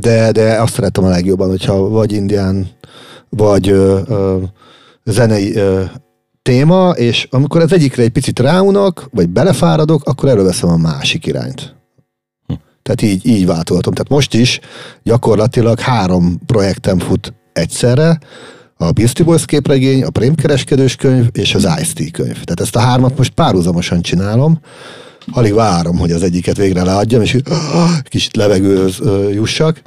de, 0.00 0.32
de 0.32 0.60
azt 0.60 0.72
szeretem 0.74 1.04
a 1.04 1.08
legjobban, 1.08 1.48
hogyha 1.48 1.88
vagy 1.88 2.12
indián, 2.12 2.68
vagy 3.28 3.68
ö, 3.68 4.00
ö, 4.08 4.36
zenei 5.04 5.56
ö, 5.56 5.82
téma, 6.46 6.90
és 6.90 7.26
amikor 7.30 7.60
az 7.60 7.72
egyikre 7.72 8.02
egy 8.02 8.10
picit 8.10 8.38
ráunok, 8.38 9.08
vagy 9.12 9.28
belefáradok, 9.28 10.04
akkor 10.04 10.28
előveszem 10.28 10.68
a 10.68 10.76
másik 10.76 11.26
irányt. 11.26 11.74
Tehát 12.82 13.02
így, 13.02 13.26
így 13.26 13.46
váltoltam. 13.46 13.92
Tehát 13.92 14.08
most 14.08 14.34
is 14.34 14.60
gyakorlatilag 15.02 15.80
három 15.80 16.38
projektem 16.46 16.98
fut 16.98 17.34
egyszerre, 17.52 18.18
a 18.76 18.90
Beastie 18.90 19.24
Boys 19.24 19.44
képregény, 19.44 20.04
a 20.04 20.10
Prémkereskedős 20.10 20.96
könyv 20.96 21.28
és 21.32 21.54
az 21.54 21.68
Ice-T 21.80 22.10
könyv. 22.10 22.44
Tehát 22.44 22.60
ezt 22.60 22.76
a 22.76 22.80
hármat 22.80 23.16
most 23.16 23.32
párhuzamosan 23.32 24.00
csinálom, 24.00 24.60
alig 25.32 25.54
várom, 25.54 25.98
hogy 25.98 26.12
az 26.12 26.22
egyiket 26.22 26.56
végre 26.56 26.82
leadjam, 26.82 27.22
és 27.22 27.34
így, 27.34 27.42
kicsit 28.02 28.36
levegőhöz 28.36 29.00
jussak. 29.32 29.82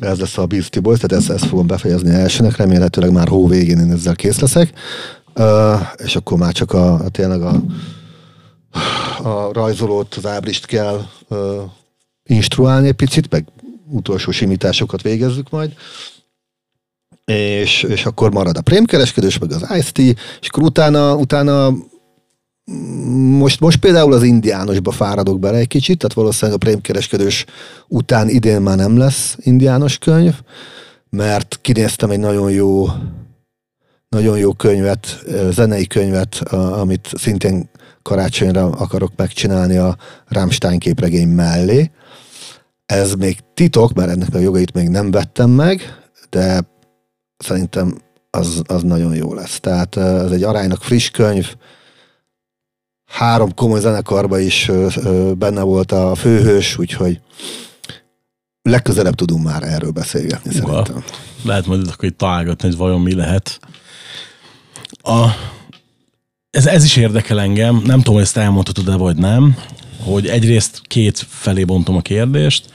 Ez 0.00 0.18
lesz 0.18 0.38
a 0.38 0.46
Beastie 0.46 0.80
Boys, 0.80 0.98
tehát 0.98 1.22
ezt, 1.22 1.30
ezt 1.30 1.50
fogom 1.50 1.66
befejezni 1.66 2.10
elsőnek, 2.10 2.56
remélhetőleg 2.56 3.12
már 3.12 3.28
hó 3.28 3.46
végén 3.46 3.78
én 3.78 3.92
ezzel 3.92 4.14
kész 4.14 4.38
leszek. 4.38 4.72
És 5.96 6.16
akkor 6.16 6.38
már 6.38 6.52
csak 6.52 6.72
a, 6.72 6.94
a 6.94 7.08
tényleg 7.08 7.42
a, 7.42 7.62
a 9.22 9.52
rajzolót, 9.52 10.14
az 10.14 10.26
ábrist 10.26 10.66
kell 10.66 11.00
ö, 11.28 11.62
instruálni 12.22 12.88
egy 12.88 12.94
picit, 12.94 13.30
meg 13.30 13.46
utolsó 13.90 14.30
simításokat 14.30 15.02
végezzük 15.02 15.50
majd. 15.50 15.72
És, 17.24 17.82
és 17.82 18.06
akkor 18.06 18.32
marad 18.32 18.56
a 18.56 18.62
prémkereskedős, 18.62 19.38
meg 19.38 19.52
az 19.52 19.66
Ice-T, 19.76 19.98
és 20.40 20.48
akkor 20.48 20.62
utána, 20.62 21.14
utána 21.14 21.72
most, 23.38 23.60
most 23.60 23.78
például 23.78 24.12
az 24.12 24.22
indiánosba 24.22 24.90
fáradok 24.90 25.38
bele 25.38 25.58
egy 25.58 25.68
kicsit, 25.68 25.98
tehát 25.98 26.16
valószínűleg 26.16 26.60
a 26.60 26.64
prémkereskedős 26.64 27.44
után 27.88 28.28
idén 28.28 28.60
már 28.60 28.76
nem 28.76 28.98
lesz 28.98 29.36
indiános 29.40 29.98
könyv, 29.98 30.34
mert 31.10 31.58
kinéztem 31.62 32.10
egy 32.10 32.18
nagyon 32.18 32.50
jó 32.50 32.86
nagyon 34.08 34.38
jó 34.38 34.52
könyvet, 34.52 35.24
zenei 35.50 35.86
könyvet, 35.86 36.34
amit 36.52 37.10
szintén 37.16 37.70
karácsonyra 38.02 38.64
akarok 38.64 39.12
megcsinálni 39.16 39.76
a 39.76 39.96
Rammstein 40.28 40.78
képregény 40.78 41.28
mellé. 41.28 41.90
Ez 42.86 43.14
még 43.14 43.38
titok, 43.54 43.92
mert 43.92 44.10
ennek 44.10 44.34
a 44.34 44.38
jogait 44.38 44.72
még 44.72 44.88
nem 44.88 45.10
vettem 45.10 45.50
meg, 45.50 45.80
de 46.30 46.60
szerintem 47.36 47.98
az, 48.30 48.62
az 48.66 48.82
nagyon 48.82 49.14
jó 49.14 49.34
lesz. 49.34 49.60
Tehát 49.60 49.96
ez 49.96 50.30
egy 50.30 50.42
aránylag 50.42 50.82
friss 50.82 51.10
könyv, 51.10 51.54
három 53.06 53.54
komoly 53.54 53.80
zenekarba 53.80 54.38
is 54.38 54.70
benne 55.38 55.62
volt 55.62 55.92
a 55.92 56.14
főhős, 56.14 56.78
úgyhogy 56.78 57.20
legközelebb 58.62 59.14
tudunk 59.14 59.44
már 59.44 59.62
erről 59.62 59.90
beszélgetni 59.90 60.58
Uha. 60.58 60.66
szerintem. 60.66 61.04
Lehet 61.44 61.66
majd 61.66 61.88
akkor 61.92 62.04
itt 62.04 62.18
találgatni, 62.18 62.68
hogy 62.68 62.76
vajon 62.76 63.00
mi 63.00 63.14
lehet. 63.14 63.58
A, 65.06 65.36
ez, 66.50 66.66
ez 66.66 66.84
is 66.84 66.96
érdekel 66.96 67.40
engem, 67.40 67.82
nem 67.84 67.98
tudom, 67.98 68.14
hogy 68.14 68.22
ezt 68.22 68.36
elmondhatod-e 68.36 68.96
vagy 68.96 69.16
nem, 69.16 69.56
hogy 70.02 70.26
egyrészt 70.26 70.82
két 70.86 71.26
felé 71.28 71.64
bontom 71.64 71.96
a 71.96 72.00
kérdést. 72.00 72.70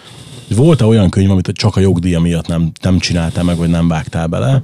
Volt-e 0.56 0.86
olyan 0.86 1.10
könyv, 1.10 1.32
amit 1.32 1.48
csak 1.54 1.76
a 1.76 1.80
jogdíja 1.80 2.20
miatt 2.20 2.48
nem, 2.48 2.72
nem 2.82 3.00
csináltál 3.00 3.44
meg, 3.44 3.58
vagy 3.58 3.70
nem 3.70 3.88
vágtál 3.88 4.28
bele, 4.28 4.63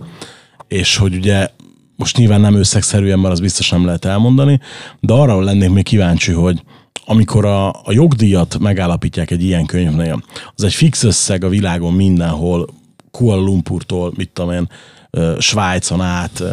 és 0.67 0.97
hogy 0.97 1.15
ugye 1.15 1.49
most 1.95 2.17
nyilván 2.17 2.41
nem 2.41 2.56
összegszerűen, 2.56 3.19
mert 3.19 3.34
az 3.34 3.39
biztos 3.39 3.69
nem 3.69 3.86
lehet 3.86 4.06
elmondani, 4.06 4.60
de 4.99 5.13
arra 5.13 5.39
lennék 5.39 5.69
még 5.69 5.84
kíváncsi, 5.84 6.32
hogy 6.32 6.63
amikor 7.06 7.45
a, 7.45 7.69
a 7.69 7.91
jogdíjat 7.91 8.60
megállapítják 8.60 9.32
egy 9.32 9.43
ilyen 9.43 9.65
könyvnél, 9.65 10.23
az 10.56 10.63
egy 10.63 10.73
fix 10.73 11.03
összeg 11.03 11.43
a 11.43 11.49
világon 11.49 11.93
mindenhol, 11.93 12.67
Kuala 13.12 13.41
Lumpurtól, 13.41 14.13
mit 14.15 14.30
tudom 14.30 14.51
én, 14.51 14.69
Svájcon 15.39 16.01
át, 16.01 16.43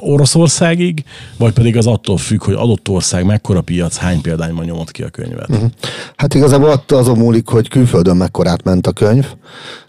Oroszországig, 0.00 1.04
vagy 1.36 1.52
pedig 1.52 1.76
az 1.76 1.86
attól 1.86 2.16
függ, 2.16 2.44
hogy 2.44 2.54
adott 2.54 2.88
ország 2.88 3.24
mekkora 3.24 3.60
piac, 3.60 3.96
hány 3.96 4.20
példányban 4.20 4.64
nyomott 4.64 4.90
ki 4.90 5.02
a 5.02 5.08
könyvet. 5.08 5.48
Uh-huh. 5.48 5.70
Hát 6.16 6.34
igazából 6.34 6.70
attól 6.70 6.98
azon 6.98 7.18
múlik, 7.18 7.48
hogy 7.48 7.68
külföldön 7.68 8.16
mekkorát 8.16 8.62
ment 8.62 8.86
a 8.86 8.92
könyv. 8.92 9.26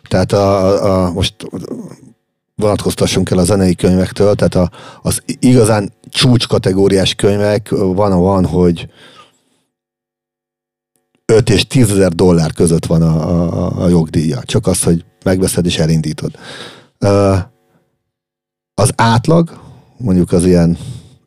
Tehát 0.07 0.31
a, 0.31 1.05
a, 1.05 1.11
most 1.11 1.35
vonatkoztassunk 2.55 3.29
el 3.29 3.37
a 3.37 3.43
zenei 3.43 3.75
könyvektől, 3.75 4.35
tehát 4.35 4.55
a, 4.55 4.71
az 5.01 5.21
igazán 5.25 5.93
csúcs 6.09 6.47
kategóriás 6.47 7.13
könyvek 7.13 7.69
van, 7.69 8.19
van, 8.19 8.45
hogy 8.45 8.87
5 11.25 11.49
és 11.49 11.67
10 11.67 11.91
ezer 11.91 12.11
dollár 12.11 12.53
között 12.53 12.85
van 12.85 13.01
a, 13.01 13.15
a, 13.65 13.83
a 13.83 13.87
jogdíja. 13.87 14.43
Csak 14.43 14.67
az, 14.67 14.83
hogy 14.83 15.05
megveszed 15.23 15.65
és 15.65 15.77
elindítod. 15.77 16.31
Az 18.73 18.91
átlag, 18.95 19.59
mondjuk 20.01 20.31
az 20.31 20.45
ilyen 20.45 20.77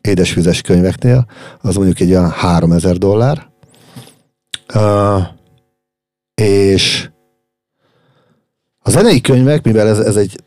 édesvizes 0.00 0.60
könyveknél, 0.60 1.26
az 1.60 1.74
mondjuk 1.74 2.00
egy 2.00 2.10
olyan 2.10 2.30
3000 2.30 2.96
dollár. 2.96 3.50
Ö, 4.74 5.18
és 6.34 7.08
a 8.78 8.90
zenei 8.90 9.20
könyvek, 9.20 9.64
mivel 9.64 9.88
ez, 9.88 9.98
ez 9.98 10.16
egy 10.16 10.42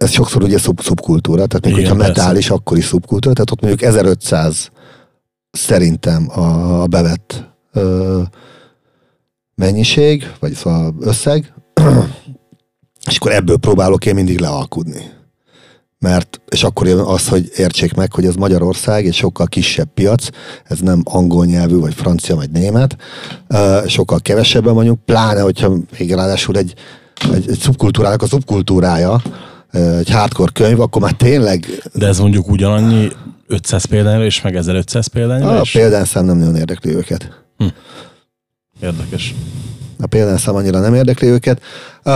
ez 0.00 0.10
sokszor 0.10 0.42
ugye 0.42 0.58
szub, 0.58 0.80
szubkultúra, 0.80 1.46
tehát 1.46 1.64
még 1.64 1.76
Igen, 1.76 1.90
hogyha 1.90 2.12
persze. 2.12 2.38
is, 2.38 2.50
akkor 2.50 2.76
is 2.76 2.84
szubkultúra, 2.84 3.34
tehát 3.34 3.50
ott 3.50 3.60
mondjuk 3.60 3.82
1500 3.82 4.70
szerintem 5.50 6.28
a, 6.30 6.80
a 6.82 6.86
bevett 6.86 7.44
ö, 7.72 8.22
mennyiség, 9.54 10.32
vagy 10.38 10.52
szóval 10.52 10.94
összeg, 11.00 11.52
és 13.10 13.16
akkor 13.16 13.32
ebből 13.32 13.56
próbálok 13.56 14.06
én 14.06 14.14
mindig 14.14 14.38
lealkudni. 14.38 15.10
Mert, 16.00 16.40
és 16.48 16.62
akkor 16.62 16.86
jön 16.86 16.98
az, 16.98 17.28
hogy 17.28 17.50
értsék 17.56 17.94
meg, 17.94 18.12
hogy 18.12 18.24
ez 18.24 18.34
Magyarország 18.34 19.06
egy 19.06 19.14
sokkal 19.14 19.46
kisebb 19.46 19.88
piac, 19.94 20.28
ez 20.64 20.78
nem 20.78 21.02
angol 21.04 21.44
nyelvű, 21.44 21.78
vagy 21.78 21.94
francia, 21.94 22.36
vagy 22.36 22.50
német, 22.50 22.96
sokkal 23.86 24.20
kevesebben 24.20 24.74
vagyunk, 24.74 25.04
pláne, 25.04 25.40
hogyha 25.40 25.76
még 25.98 26.12
ráadásul 26.12 26.56
egy, 26.56 26.74
egy, 27.32 27.50
egy 27.50 27.58
szubkultúrának 27.58 28.22
a 28.22 28.26
szubkultúrája, 28.26 29.22
egy 29.72 30.10
hardcore 30.10 30.50
könyv, 30.54 30.80
akkor 30.80 31.02
már 31.02 31.12
tényleg 31.12 31.66
De 31.94 32.06
ez 32.06 32.18
mondjuk 32.18 32.48
ugyanannyi 32.48 33.08
500 33.46 33.84
példányra 33.84 34.24
is, 34.24 34.40
meg 34.40 34.56
1500 34.56 35.06
példányra 35.06 35.58
a 35.58 35.60
is? 35.60 35.72
példányszám 35.72 36.24
nem 36.24 36.36
nagyon 36.36 36.56
érdekli 36.56 36.94
őket. 36.94 37.42
Érdekes. 38.82 39.34
a 39.98 40.06
példányszám 40.06 40.54
annyira 40.54 40.80
nem 40.80 40.94
érdekli 40.94 41.28
őket. 41.28 41.60
Uh, 42.04 42.12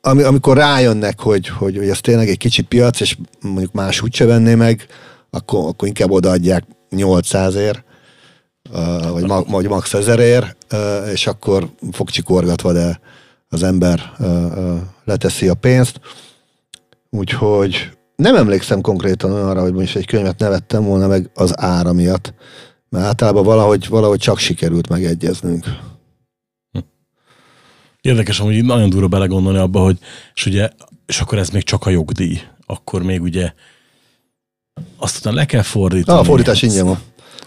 ami, 0.00 0.22
amikor 0.22 0.56
rájönnek, 0.56 1.20
hogy, 1.20 1.48
hogy, 1.48 1.76
hogy 1.76 1.88
ez 1.88 2.00
tényleg 2.00 2.28
egy 2.28 2.38
kicsi 2.38 2.62
piac, 2.62 3.00
és 3.00 3.16
mondjuk 3.40 3.72
más 3.72 4.02
úgyse 4.02 4.24
venné 4.24 4.54
meg, 4.54 4.86
akkor, 5.30 5.68
akkor 5.68 5.88
inkább 5.88 6.10
odaadják 6.10 6.64
800-ért, 6.90 7.84
uh, 8.70 9.10
vagy, 9.10 9.26
vagy 9.48 9.68
max 9.68 9.90
1000-ért, 9.92 10.56
uh, 10.72 11.12
és 11.12 11.26
akkor 11.26 11.68
fogcsikorgatva, 11.92 12.72
de 12.72 13.00
az 13.48 13.62
ember 13.62 14.12
leteszi 15.04 15.48
a 15.48 15.54
pénzt. 15.54 16.00
Úgyhogy 17.10 17.90
nem 18.16 18.36
emlékszem 18.36 18.80
konkrétan 18.80 19.32
arra, 19.32 19.60
hogy 19.60 19.72
most 19.72 19.96
egy 19.96 20.06
könyvet 20.06 20.38
nevettem 20.38 20.84
volna 20.84 21.06
meg 21.06 21.30
az 21.34 21.60
ára 21.60 21.92
miatt, 21.92 22.34
mert 22.88 23.04
általában 23.04 23.44
valahogy, 23.44 23.88
valahogy 23.88 24.18
csak 24.18 24.38
sikerült 24.38 24.88
megegyeznünk. 24.88 25.64
Érdekes, 28.00 28.38
hogy 28.38 28.64
nagyon 28.64 28.90
durva 28.90 29.08
belegondolni 29.08 29.58
abba, 29.58 29.80
hogy 29.80 29.98
és 30.34 30.46
ugye, 30.46 30.70
és 31.06 31.20
akkor 31.20 31.38
ez 31.38 31.48
még 31.48 31.62
csak 31.62 31.86
a 31.86 31.90
jogdíj. 31.90 32.40
Akkor 32.66 33.02
még 33.02 33.22
ugye 33.22 33.52
azt 34.96 35.18
utána 35.18 35.36
le 35.36 35.44
kell 35.44 35.62
fordítani. 35.62 36.18
Ah, 36.18 36.24
a 36.24 36.26
fordítás 36.26 36.62
ingyen 36.62 36.86
van. 36.86 36.98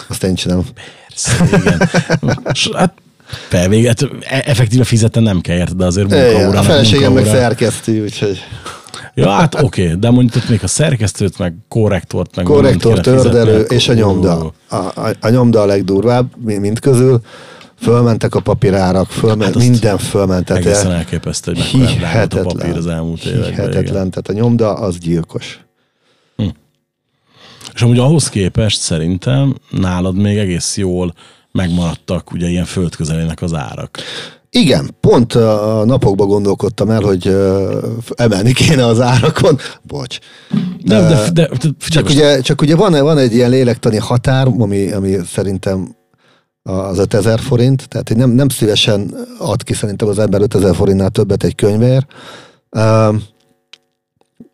Azt 0.07 0.23
én 0.23 0.35
csinálom. 0.35 0.65
Persze, 1.07 1.57
igen. 1.57 1.89
S, 2.53 2.69
hát 2.73 2.93
felvéget, 3.47 4.01
e- 4.03 4.43
effektíve 4.45 4.83
fizetni 4.83 5.21
nem 5.21 5.41
kell 5.41 5.57
érte, 5.57 5.73
de 5.73 5.85
azért 5.85 6.07
Igen, 6.07 6.31
munkaóra. 6.31 6.59
a 6.59 6.63
feleségem 6.63 7.13
meg 7.13 7.25
szerkeszti, 7.25 8.01
úgyhogy 8.01 8.39
Ja, 9.15 9.29
hát 9.29 9.55
oké, 9.55 9.83
okay, 9.83 9.99
de 9.99 10.09
mondjuk 10.09 10.49
még 10.49 10.63
a 10.63 10.67
szerkesztőt, 10.67 11.37
meg 11.37 11.55
korrektort, 11.67 12.35
meg 12.35 12.45
korrektor, 12.45 12.99
tördelő 12.99 13.61
és 13.61 13.89
a 13.89 13.93
nyomda. 13.93 14.53
A, 14.67 14.75
a, 14.75 15.15
a 15.19 15.29
nyomda 15.29 15.61
a 15.61 15.65
legdurvább 15.65 16.31
mind 16.45 16.79
közül. 16.79 17.21
Fölmentek 17.83 18.35
a 18.35 18.39
papírárak, 18.39 19.07
fölment, 19.09 19.43
Hát 19.53 19.63
minden 19.63 19.97
fölment. 19.97 20.45
Tehát 20.45 20.65
Egészen 20.65 20.91
elképesztő, 20.91 21.53
hogy 21.53 21.97
mekkora 22.01 22.41
a 22.41 22.53
papír 22.53 22.77
az 22.77 22.87
elmúlt 22.87 23.23
években. 23.23 23.51
igen. 23.51 23.59
hihetetlen. 23.59 24.09
Tehát 24.09 24.27
a 24.27 24.33
nyomda 24.33 24.73
az 24.73 24.97
gyilkos. 24.97 25.59
És 27.73 27.81
amúgy 27.81 27.99
ahhoz 27.99 28.29
képest 28.29 28.79
szerintem 28.81 29.55
nálad 29.69 30.15
még 30.15 30.37
egész 30.37 30.77
jól 30.77 31.13
megmaradtak 31.51 32.31
ugye 32.31 32.47
ilyen 32.47 32.65
földközelének 32.65 33.41
az 33.41 33.53
árak. 33.53 33.97
Igen, 34.49 34.95
pont 34.99 35.33
a 35.33 35.83
napokban 35.85 36.27
gondolkodtam 36.27 36.89
el, 36.89 37.01
hogy 37.01 37.35
emelni 38.15 38.53
kéne 38.53 38.85
az 38.85 39.01
árakon. 39.01 39.57
Bocs. 39.81 40.17
De, 40.83 40.99
de, 40.99 41.29
de, 41.31 41.49
de 41.61 41.69
Csak 41.87 42.09
ugye, 42.09 42.41
csak 42.41 42.61
ugye 42.61 42.75
van, 42.75 43.03
van 43.03 43.17
egy 43.17 43.33
ilyen 43.33 43.49
lélektani 43.49 43.97
határ, 43.97 44.47
ami, 44.47 44.91
ami 44.91 45.15
szerintem 45.33 45.95
az 46.63 46.97
5000 46.97 47.39
forint, 47.39 47.87
tehát 47.87 48.09
én 48.09 48.17
nem, 48.17 48.29
nem 48.29 48.49
szívesen 48.49 49.15
ad 49.39 49.63
ki 49.63 49.73
szerintem 49.73 50.07
az 50.07 50.19
ember 50.19 50.41
5000 50.41 50.75
forintnál 50.75 51.09
többet 51.09 51.43
egy 51.43 51.55
könyvért. 51.55 52.05
Uh, 52.71 53.15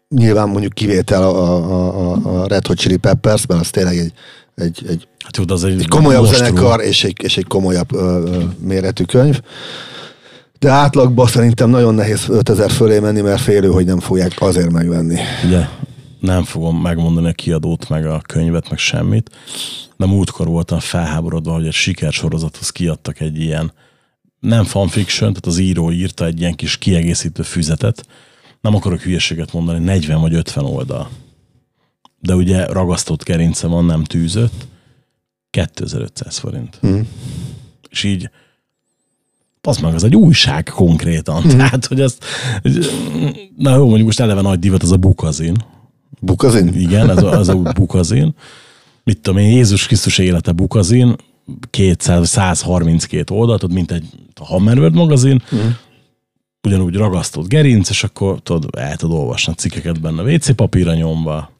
nyilván 0.10 0.50
mondjuk 0.50 0.74
kivétel 0.74 1.24
a, 1.24 1.38
a, 1.38 2.14
a, 2.14 2.42
a 2.42 2.48
Red 2.48 2.68
Hot 2.68 2.78
Chili 2.78 2.98
Peppers, 2.98 3.46
mert 3.46 3.62
az 3.62 3.70
tényleg 3.70 3.98
egy, 3.98 4.14
egy, 4.56 4.86
egy, 4.88 5.08
hát 5.24 5.38
jó, 5.38 5.44
az 5.48 5.64
egy, 5.64 5.80
egy 5.80 5.88
komolyabb 5.88 6.24
monstrum. 6.24 6.48
zenekar 6.48 6.82
és 6.82 7.04
egy, 7.04 7.16
és 7.24 7.38
egy 7.38 7.48
komolyabb 7.48 7.94
ö, 7.94 8.24
ö, 8.26 8.44
méretű 8.60 9.04
könyv. 9.04 9.42
De 10.60 10.70
átlagban 10.70 11.28
szerintem 11.28 11.70
nagyon 11.70 11.96
nehéz 11.96 12.26
5000 12.30 12.72
fölé 12.72 13.00
menni, 13.00 13.22
mert 13.22 13.42
félő, 13.42 13.68
hogy 13.68 13.86
nem 13.86 14.00
fogják 14.00 14.34
azért 14.40 14.72
megvenni. 14.72 15.20
Ugye 15.46 15.66
nem 16.20 16.44
fogom 16.44 16.82
megmondani 16.82 17.28
a 17.28 17.34
kiadót, 17.34 17.90
meg 17.90 18.06
a 18.06 18.22
könyvet, 18.22 18.70
meg 18.70 18.80
semmit, 18.80 19.30
de 19.98 20.06
múltkor 20.06 20.48
voltam 20.48 20.80
felháborodva, 20.80 21.54
hogy 21.54 21.66
egy 21.66 21.74
sikersorozathoz 21.74 22.70
kiadtak 22.70 23.20
egy 23.20 23.40
ilyen 23.40 23.72
nem 24.40 24.64
fanfiction, 24.64 25.30
tehát 25.30 25.46
az 25.46 25.58
író 25.58 25.92
írta 25.92 26.26
egy 26.26 26.40
ilyen 26.40 26.56
kis 26.56 26.78
kiegészítő 26.78 27.44
füzetet, 27.44 28.08
nem 28.62 28.76
akarok 28.76 29.02
hülyeséget 29.02 29.54
mondani, 29.54 29.84
40 29.84 30.22
vagy 30.22 30.34
50 30.34 30.66
oldal. 30.66 31.10
De 32.20 32.36
ugye 32.36 32.66
ragasztott 32.66 33.24
gerince 33.24 33.68
van, 33.68 33.86
nem 33.86 34.04
tűzött, 34.04 34.68
2500 35.50 36.38
forint. 36.38 36.80
Mm. 36.86 37.00
És 37.90 38.04
így 38.04 38.30
az 39.62 39.78
meg, 39.78 39.94
az 39.94 40.04
egy 40.04 40.16
újság 40.16 40.64
konkrétan. 40.64 41.44
Mm. 41.46 41.50
Tehát, 41.50 41.86
hogy 41.86 42.02
ezt, 42.02 42.26
na 43.58 43.76
jó, 43.76 43.86
mondjuk 43.86 44.06
most 44.06 44.20
eleve 44.20 44.42
nagy 44.42 44.60
divat 44.60 44.84
az 44.84 44.92
a 44.92 44.98
bukazin. 44.98 45.56
Bukazin? 46.20 46.68
Igen, 46.74 47.10
ez 47.10 47.24
a, 47.24 47.32
az 47.32 47.48
a 47.50 47.56
bukazin. 47.56 48.34
Mit 49.04 49.20
tudom 49.20 49.40
én, 49.40 49.50
Jézus 49.50 49.86
Krisztus 49.88 50.18
élete 50.18 50.52
bukazin, 50.52 51.16
200, 51.70 52.30
132 52.30 53.36
oldalt, 53.36 53.64
ott 53.64 53.74
mint 53.74 53.92
egy 53.92 54.06
Hammerword 54.36 54.94
magazin, 54.96 55.42
Mhm. 55.52 55.62
ugyanúgy 56.68 56.96
ragasztott 56.96 57.48
gerinc, 57.48 57.90
és 57.90 58.04
akkor 58.04 58.40
tudod, 58.44 58.70
el 58.78 58.96
tudod 58.96 59.18
olvasni 59.20 59.52
a 59.54 59.56
cikkeket 59.56 60.02
benne 60.02 60.22
WC 60.34 60.56
papírra 60.56 60.94
nyomva, 60.94 61.52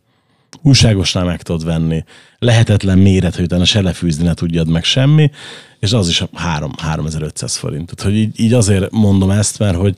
újságosnál 0.62 1.26
meg 1.26 1.42
tudod 1.42 1.66
venni, 1.66 2.04
lehetetlen 2.40 2.98
méret, 2.98 3.36
hogy 3.36 3.44
utána 3.44 3.66
se 3.66 3.82
lefűzni 3.82 4.24
ne 4.24 4.34
tudjad 4.34 4.68
meg 4.70 4.84
semmi, 4.84 5.32
és 5.80 5.94
az 5.94 6.08
is 6.10 6.24
3, 6.34 6.72
3500 6.78 7.56
forint. 7.56 7.92
Tehát, 7.96 8.12
hogy 8.12 8.22
így, 8.22 8.40
így 8.40 8.54
azért 8.54 8.92
mondom 8.92 9.30
ezt, 9.30 9.60
mert 9.60 9.76
hogy 9.78 9.96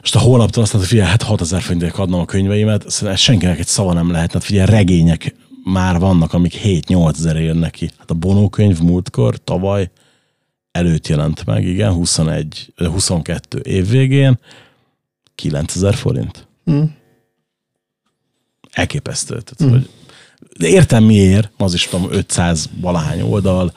most 0.00 0.16
a 0.16 0.18
holnaptól 0.18 0.62
azt 0.62 0.72
mondta, 0.72 0.78
hogy 0.78 0.86
figyelj, 0.86 1.08
hát 1.08 1.22
6000 1.22 1.62
forintért 1.62 1.96
adnom 1.96 2.20
a 2.20 2.24
könyveimet, 2.24 2.90
szóval 2.90 3.16
senkinek 3.16 3.58
egy 3.58 3.66
szava 3.66 3.92
nem 3.92 4.10
lehet, 4.10 4.32
hát 4.32 4.44
figyelj, 4.44 4.66
regények 4.66 5.34
már 5.64 5.98
vannak, 5.98 6.32
amik 6.32 6.60
7-8 6.64 7.18
ezer 7.18 7.36
jönnek 7.36 7.70
ki. 7.70 7.90
Hát 7.98 8.10
a 8.10 8.14
Bonó 8.14 8.48
könyv 8.48 8.80
múltkor, 8.80 9.44
tavaly 9.44 9.90
előtt 10.72 11.06
jelent 11.06 11.44
meg, 11.44 11.64
igen, 11.64 11.92
21, 11.92 12.72
22 12.76 13.58
év 13.58 13.88
végén, 13.88 14.38
9000 15.34 15.94
forint. 15.94 16.46
Mm. 16.70 16.82
Elképesztő. 18.70 19.40
Tehát, 19.40 19.74
hogy, 19.74 19.88
de 20.58 20.68
értem 20.68 21.04
miért, 21.04 21.50
az 21.56 21.74
is 21.74 21.88
tudom, 21.88 22.12
500 22.12 22.68
valahány 22.80 23.20
oldal, 23.20 23.72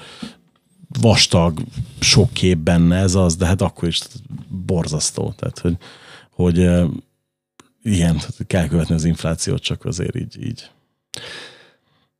vastag, 0.99 1.59
sok 1.99 2.34
kép 2.34 2.57
benne 2.57 2.95
ez 2.97 3.15
az, 3.15 3.36
de 3.36 3.45
hát 3.45 3.61
akkor 3.61 3.88
is 3.88 3.99
borzasztó. 4.47 5.34
Tehát, 5.38 5.59
hogy, 5.59 5.78
hogy 6.41 6.69
igen, 7.83 8.21
kell 8.47 8.67
követni 8.67 8.95
az 8.95 9.05
inflációt, 9.05 9.61
csak 9.61 9.85
azért 9.85 10.15
így, 10.15 10.43
így. 10.43 10.69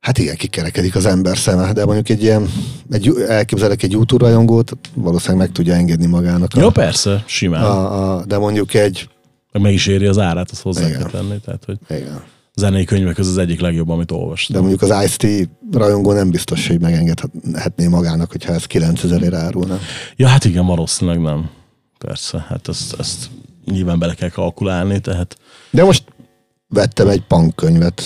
Hát 0.00 0.18
igen, 0.18 0.36
kikerekedik 0.36 0.94
az 0.94 1.06
ember 1.06 1.36
szeme, 1.36 1.72
de 1.72 1.84
mondjuk 1.84 2.08
egy 2.08 2.22
ilyen, 2.22 2.48
egy, 2.90 3.12
elképzelek 3.28 3.82
egy 3.82 3.92
YouTube 3.92 4.24
rajongót, 4.24 4.72
valószínűleg 4.94 5.46
meg 5.46 5.56
tudja 5.56 5.74
engedni 5.74 6.06
magának. 6.06 6.50
A, 6.54 6.60
Jó, 6.60 6.70
persze, 6.70 7.24
simán. 7.26 7.62
A... 7.62 8.16
a, 8.16 8.24
de 8.24 8.38
mondjuk 8.38 8.74
egy, 8.74 9.08
Meg, 9.52 9.72
is 9.72 9.86
éri 9.86 10.06
az 10.06 10.18
árát, 10.18 10.50
azt 10.50 10.62
hozzá 10.62 10.86
Igen. 10.86 11.00
kell 11.00 11.10
tenni. 11.10 11.40
Tehát, 11.44 11.64
hogy 11.64 11.78
igen. 11.88 12.22
zenei 12.54 12.84
könyvek 12.84 13.14
közül 13.14 13.32
az 13.32 13.38
egyik 13.38 13.60
legjobb, 13.60 13.88
amit 13.88 14.06
De 14.06 14.14
olvastam. 14.14 14.60
mondjuk 14.60 14.82
az 14.82 15.04
Ice-T 15.04 15.48
rajongó 15.72 16.12
nem 16.12 16.30
biztos, 16.30 16.66
hogy 16.66 16.80
megengedhetné 16.80 17.86
magának, 17.86 18.30
hogyha 18.30 18.52
ez 18.52 18.64
9000 18.64 19.22
ére 19.22 19.36
árulna. 19.36 19.78
Ja, 20.16 20.28
hát 20.28 20.44
igen, 20.44 20.66
valószínűleg 20.66 21.20
nem. 21.20 21.50
Persze, 21.98 22.44
hát 22.48 22.68
ezt, 22.68 22.94
ezt 22.98 23.30
nyilván 23.64 23.98
bele 23.98 24.14
kell 24.14 24.28
kalkulálni, 24.28 25.00
tehát 25.00 25.36
De 25.70 25.84
most 25.84 26.04
vettem 26.68 27.08
egy 27.08 27.22
punk 27.22 27.56
könyvet, 27.56 28.02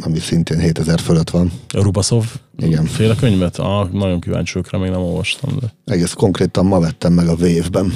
ami 0.00 0.18
szintén 0.18 0.58
7000 0.58 1.00
fölött 1.00 1.30
van. 1.30 1.52
a 1.68 1.80
Rubaszov 1.82 2.24
Igen. 2.58 2.84
féle 2.84 3.14
könyvet? 3.14 3.58
Ah, 3.58 3.90
nagyon 3.90 4.20
kíváncsi 4.20 4.52
vagyok 4.52 4.82
még 4.82 4.90
nem 4.90 5.00
olvastam, 5.02 5.58
de 5.60 5.72
Egész 5.92 6.12
konkrétan 6.12 6.66
ma 6.66 6.80
vettem 6.80 7.12
meg 7.12 7.28
a 7.28 7.34
Wave-ben. 7.34 7.92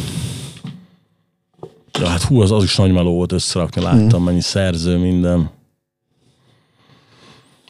ja, 2.01 2.07
hát 2.07 2.23
hú, 2.23 2.41
az, 2.41 2.51
az 2.51 2.63
is 2.63 2.77
nagy 2.77 2.93
meló 2.93 3.13
volt 3.15 3.33
összerakni, 3.33 3.83
láttam 3.83 4.07
Mhm. 4.07 4.23
mennyi 4.23 4.41
szerző, 4.41 4.97
minden. 4.97 5.51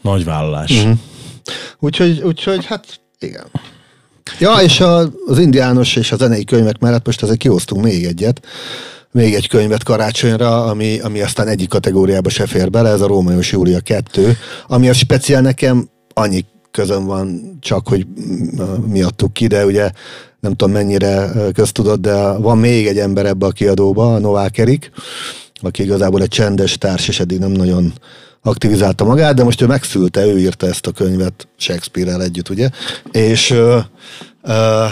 Nagy 0.03 0.25
vállalás. 0.25 0.83
Mhm. 0.83 0.93
Úgyhogy, 1.79 2.21
úgyhogy 2.23 2.65
hát 2.65 3.01
igen. 3.19 3.47
Ja, 4.39 4.55
és 4.63 4.81
a, 4.81 5.11
az 5.27 5.39
indiános 5.39 5.97
és 5.97 6.13
a 6.13 6.17
zenei 6.17 6.45
könyvek 6.45 6.79
mellett 6.79 7.07
most 7.07 7.23
azért 7.23 7.39
kihoztunk 7.39 7.85
még 7.85 8.05
egyet, 8.05 8.47
még 9.13 9.35
egy 9.35 9.49
könyvet 9.49 9.83
karácsonyra, 9.83 10.65
ami, 10.65 10.99
ami 11.01 11.21
aztán 11.21 11.49
egyik 11.49 11.69
kategóriába 11.69 12.29
se 12.29 12.47
fér 12.47 12.71
bele, 12.71 12.91
ez 12.91 13.01
a 13.01 13.07
Rómeós 13.07 13.53
Júlia 13.53 13.81
2, 13.81 14.37
ami 14.67 14.89
a 14.89 14.93
speciál 14.93 15.41
nekem 15.41 15.89
annyi 16.15 16.45
közön 16.71 17.07
van 17.07 17.57
csak, 17.61 17.89
hogy 17.89 18.07
mm, 18.07 18.61
miattuk 18.87 19.33
ki, 19.33 19.47
de 19.47 19.65
ugye 19.65 19.91
nem 20.41 20.55
tudom 20.55 20.73
mennyire 20.73 21.31
köztudott, 21.55 22.01
de 22.01 22.33
van 22.33 22.59
még 22.59 22.87
egy 22.87 22.99
ember 22.99 23.27
ebbe 23.27 23.47
a 23.47 23.51
kiadóba, 23.51 24.15
a 24.15 24.19
Novák 24.19 24.59
Erik, 24.59 24.91
aki 25.61 25.83
igazából 25.83 26.23
egy 26.23 26.29
csendes 26.29 26.79
társ, 26.79 27.09
és 27.09 27.21
eddig 27.21 27.39
nem 27.39 27.51
nagyon 27.51 27.93
aktivizálta 28.43 29.05
magát, 29.05 29.35
de 29.35 29.45
most 29.45 29.61
ő 29.61 29.67
megszülte, 29.67 30.27
ő 30.27 30.39
írta 30.39 30.67
ezt 30.67 30.87
a 30.87 30.91
könyvet 30.91 31.49
Shakespeare-rel 31.57 32.23
együtt, 32.23 32.49
ugye? 32.49 32.69
És 33.13 33.51
ö, 33.51 33.79
ö, 34.43 34.85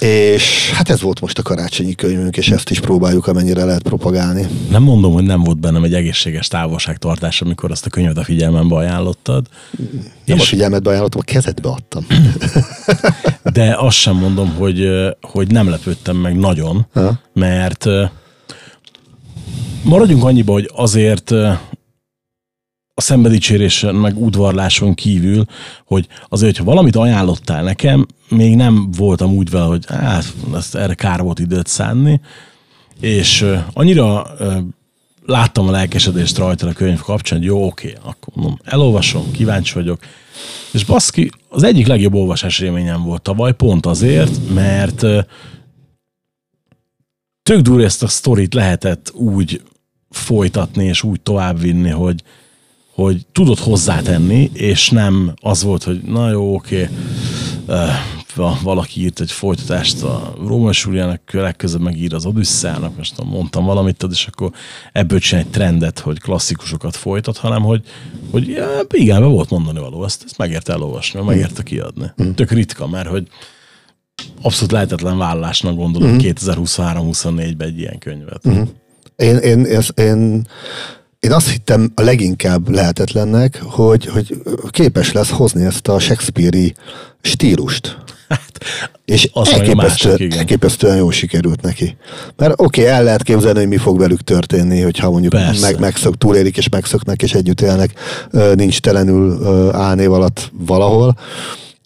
és 0.00 0.70
hát 0.70 0.88
ez 0.88 1.00
volt 1.00 1.20
most 1.20 1.38
a 1.38 1.42
karácsonyi 1.42 1.94
könyvünk, 1.94 2.36
és 2.36 2.48
ezt 2.50 2.70
is 2.70 2.80
próbáljuk 2.80 3.26
amennyire 3.26 3.64
lehet 3.64 3.82
propagálni. 3.82 4.46
Nem 4.70 4.82
mondom, 4.82 5.12
hogy 5.12 5.24
nem 5.24 5.42
volt 5.42 5.58
bennem 5.58 5.84
egy 5.84 5.94
egészséges 5.94 6.48
távolságtartás, 6.48 7.40
amikor 7.40 7.70
azt 7.70 7.86
a 7.86 7.90
könyvet 7.90 8.18
a 8.18 8.24
figyelmembe 8.24 8.74
ajánlottad. 8.74 9.46
Nem 10.24 10.38
a 10.38 10.40
És- 10.42 10.48
figyelmetbe 10.48 10.90
ajánlottam, 10.90 11.20
a 11.26 11.30
kezedbe 11.32 11.68
adtam. 11.68 12.06
De 13.52 13.74
azt 13.78 13.96
sem 13.96 14.16
mondom, 14.16 14.48
hogy, 14.54 14.88
hogy 15.20 15.50
nem 15.50 15.68
lepődtem 15.68 16.16
meg 16.16 16.36
nagyon, 16.36 16.86
Ha? 16.92 17.18
mert 17.32 17.86
maradjunk 19.82 20.24
annyiba, 20.24 20.52
hogy 20.52 20.70
azért 20.74 21.30
a 22.94 23.00
szembedicsérésen, 23.00 23.94
meg 23.94 24.22
udvarláson 24.22 24.94
kívül, 24.94 25.44
hogy 25.84 26.06
azért, 26.28 26.56
hogyha 26.56 26.70
valamit 26.70 26.96
ajánlottál 26.96 27.62
nekem, 27.62 28.06
még 28.28 28.56
nem 28.56 28.90
voltam 28.90 29.32
úgy 29.32 29.50
vele, 29.50 29.64
hogy 29.64 29.84
hát, 29.88 30.34
ezt 30.54 30.74
erre 30.74 30.94
kár 30.94 31.22
volt 31.22 31.38
időt 31.38 31.66
szánni, 31.66 32.20
és 33.00 33.46
annyira 33.72 34.26
láttam 35.26 35.68
a 35.68 35.70
lelkesedést 35.70 36.38
rajta 36.38 36.68
a 36.68 36.72
könyv 36.72 37.00
kapcsán, 37.00 37.38
hogy 37.38 37.46
jó, 37.46 37.66
oké, 37.66 37.94
akkor 38.02 38.34
mondom, 38.34 38.58
elolvasom, 38.64 39.30
kíváncsi 39.30 39.74
vagyok. 39.74 40.00
És 40.72 40.84
baszki, 40.84 41.30
az 41.48 41.62
egyik 41.62 41.86
legjobb 41.86 42.14
olvasás 42.14 42.58
élményem 42.58 43.02
volt 43.02 43.22
tavaly, 43.22 43.54
pont 43.54 43.86
azért, 43.86 44.54
mert 44.54 45.06
tök 47.42 47.60
durva 47.60 47.82
ezt 47.82 48.02
a 48.02 48.08
sztorit 48.08 48.54
lehetett 48.54 49.12
úgy 49.14 49.62
folytatni 50.10 50.84
és 50.84 51.02
úgy 51.02 51.20
továbbvinni, 51.20 51.90
hogy, 51.90 52.22
hogy 52.94 53.26
tudod 53.32 53.58
hozzátenni, 53.58 54.50
és 54.52 54.90
nem 54.90 55.34
az 55.40 55.62
volt, 55.62 55.82
hogy 55.82 56.00
na 56.02 56.30
jó, 56.30 56.54
oké, 56.54 56.88
va- 58.34 58.60
valaki 58.60 59.00
írt 59.00 59.20
egy 59.20 59.30
folytatást 59.30 60.02
a 60.02 60.34
Róma 60.46 60.72
Súlyának, 60.72 61.32
legközebb 61.32 61.80
megír 61.80 62.14
az 62.14 62.26
Odüsszának, 62.26 62.96
most 62.96 63.24
mondtam 63.24 63.64
valamit, 63.64 63.96
tudod, 63.96 64.14
és 64.14 64.26
akkor 64.26 64.50
ebből 64.92 65.18
csinál 65.18 65.44
egy 65.44 65.50
trendet, 65.50 65.98
hogy 65.98 66.20
klasszikusokat 66.20 66.96
folytat, 66.96 67.36
hanem 67.36 67.62
hogy, 67.62 67.82
hogy 68.30 68.48
ja, 68.48 68.80
igen, 68.90 69.20
be 69.20 69.26
volt 69.26 69.50
mondani 69.50 69.78
való, 69.78 70.04
ezt, 70.04 70.22
ezt 70.24 70.38
megérte 70.38 70.72
elolvasni, 70.72 71.18
meg 71.18 71.28
megérte 71.28 71.62
kiadni. 71.62 72.12
Tök 72.34 72.50
ritka, 72.50 72.86
mert 72.86 73.08
hogy 73.08 73.28
abszolút 74.42 74.72
lehetetlen 74.72 75.18
vállásnak 75.18 75.76
gondolom 75.76 76.16
uh-huh. 76.16 76.32
2023-24-ben 76.34 77.68
egy 77.68 77.78
ilyen 77.78 77.98
könyvet. 77.98 78.46
Uh-huh. 78.46 78.68
Én, 79.16 79.36
én, 79.36 79.64
én, 79.64 79.82
én, 79.94 80.46
én 81.24 81.32
azt 81.32 81.48
hittem 81.48 81.92
a 81.94 82.02
leginkább 82.02 82.68
lehetetlennek, 82.68 83.62
hogy, 83.62 84.06
hogy 84.06 84.42
képes 84.70 85.12
lesz 85.12 85.30
hozni 85.30 85.64
ezt 85.64 85.88
a 85.88 85.98
Shakespeare-i 85.98 86.74
stílust. 87.20 87.96
És 89.04 89.28
az 89.32 89.52
elképesztő, 89.52 90.08
másik, 90.08 90.24
igen. 90.24 90.38
elképesztően 90.38 90.96
jól 90.96 91.12
sikerült 91.12 91.62
neki. 91.62 91.96
Mert 92.36 92.52
oké, 92.56 92.80
okay, 92.80 92.92
el 92.92 93.04
lehet 93.04 93.22
képzelni, 93.22 93.58
hogy 93.58 93.68
mi 93.68 93.76
fog 93.76 93.98
velük 93.98 94.20
történni, 94.20 94.80
hogyha 94.80 95.10
mondjuk 95.10 95.32
Persze. 95.32 95.60
meg, 95.70 95.80
megszök, 95.80 96.18
túlélik 96.18 96.56
és 96.56 96.68
megszöknek, 96.68 97.22
és 97.22 97.34
együtt 97.34 97.60
élnek, 97.60 97.92
nincs 98.54 98.80
telenül 98.80 99.46
álnév 99.72 100.12
alatt 100.12 100.50
valahol, 100.52 101.16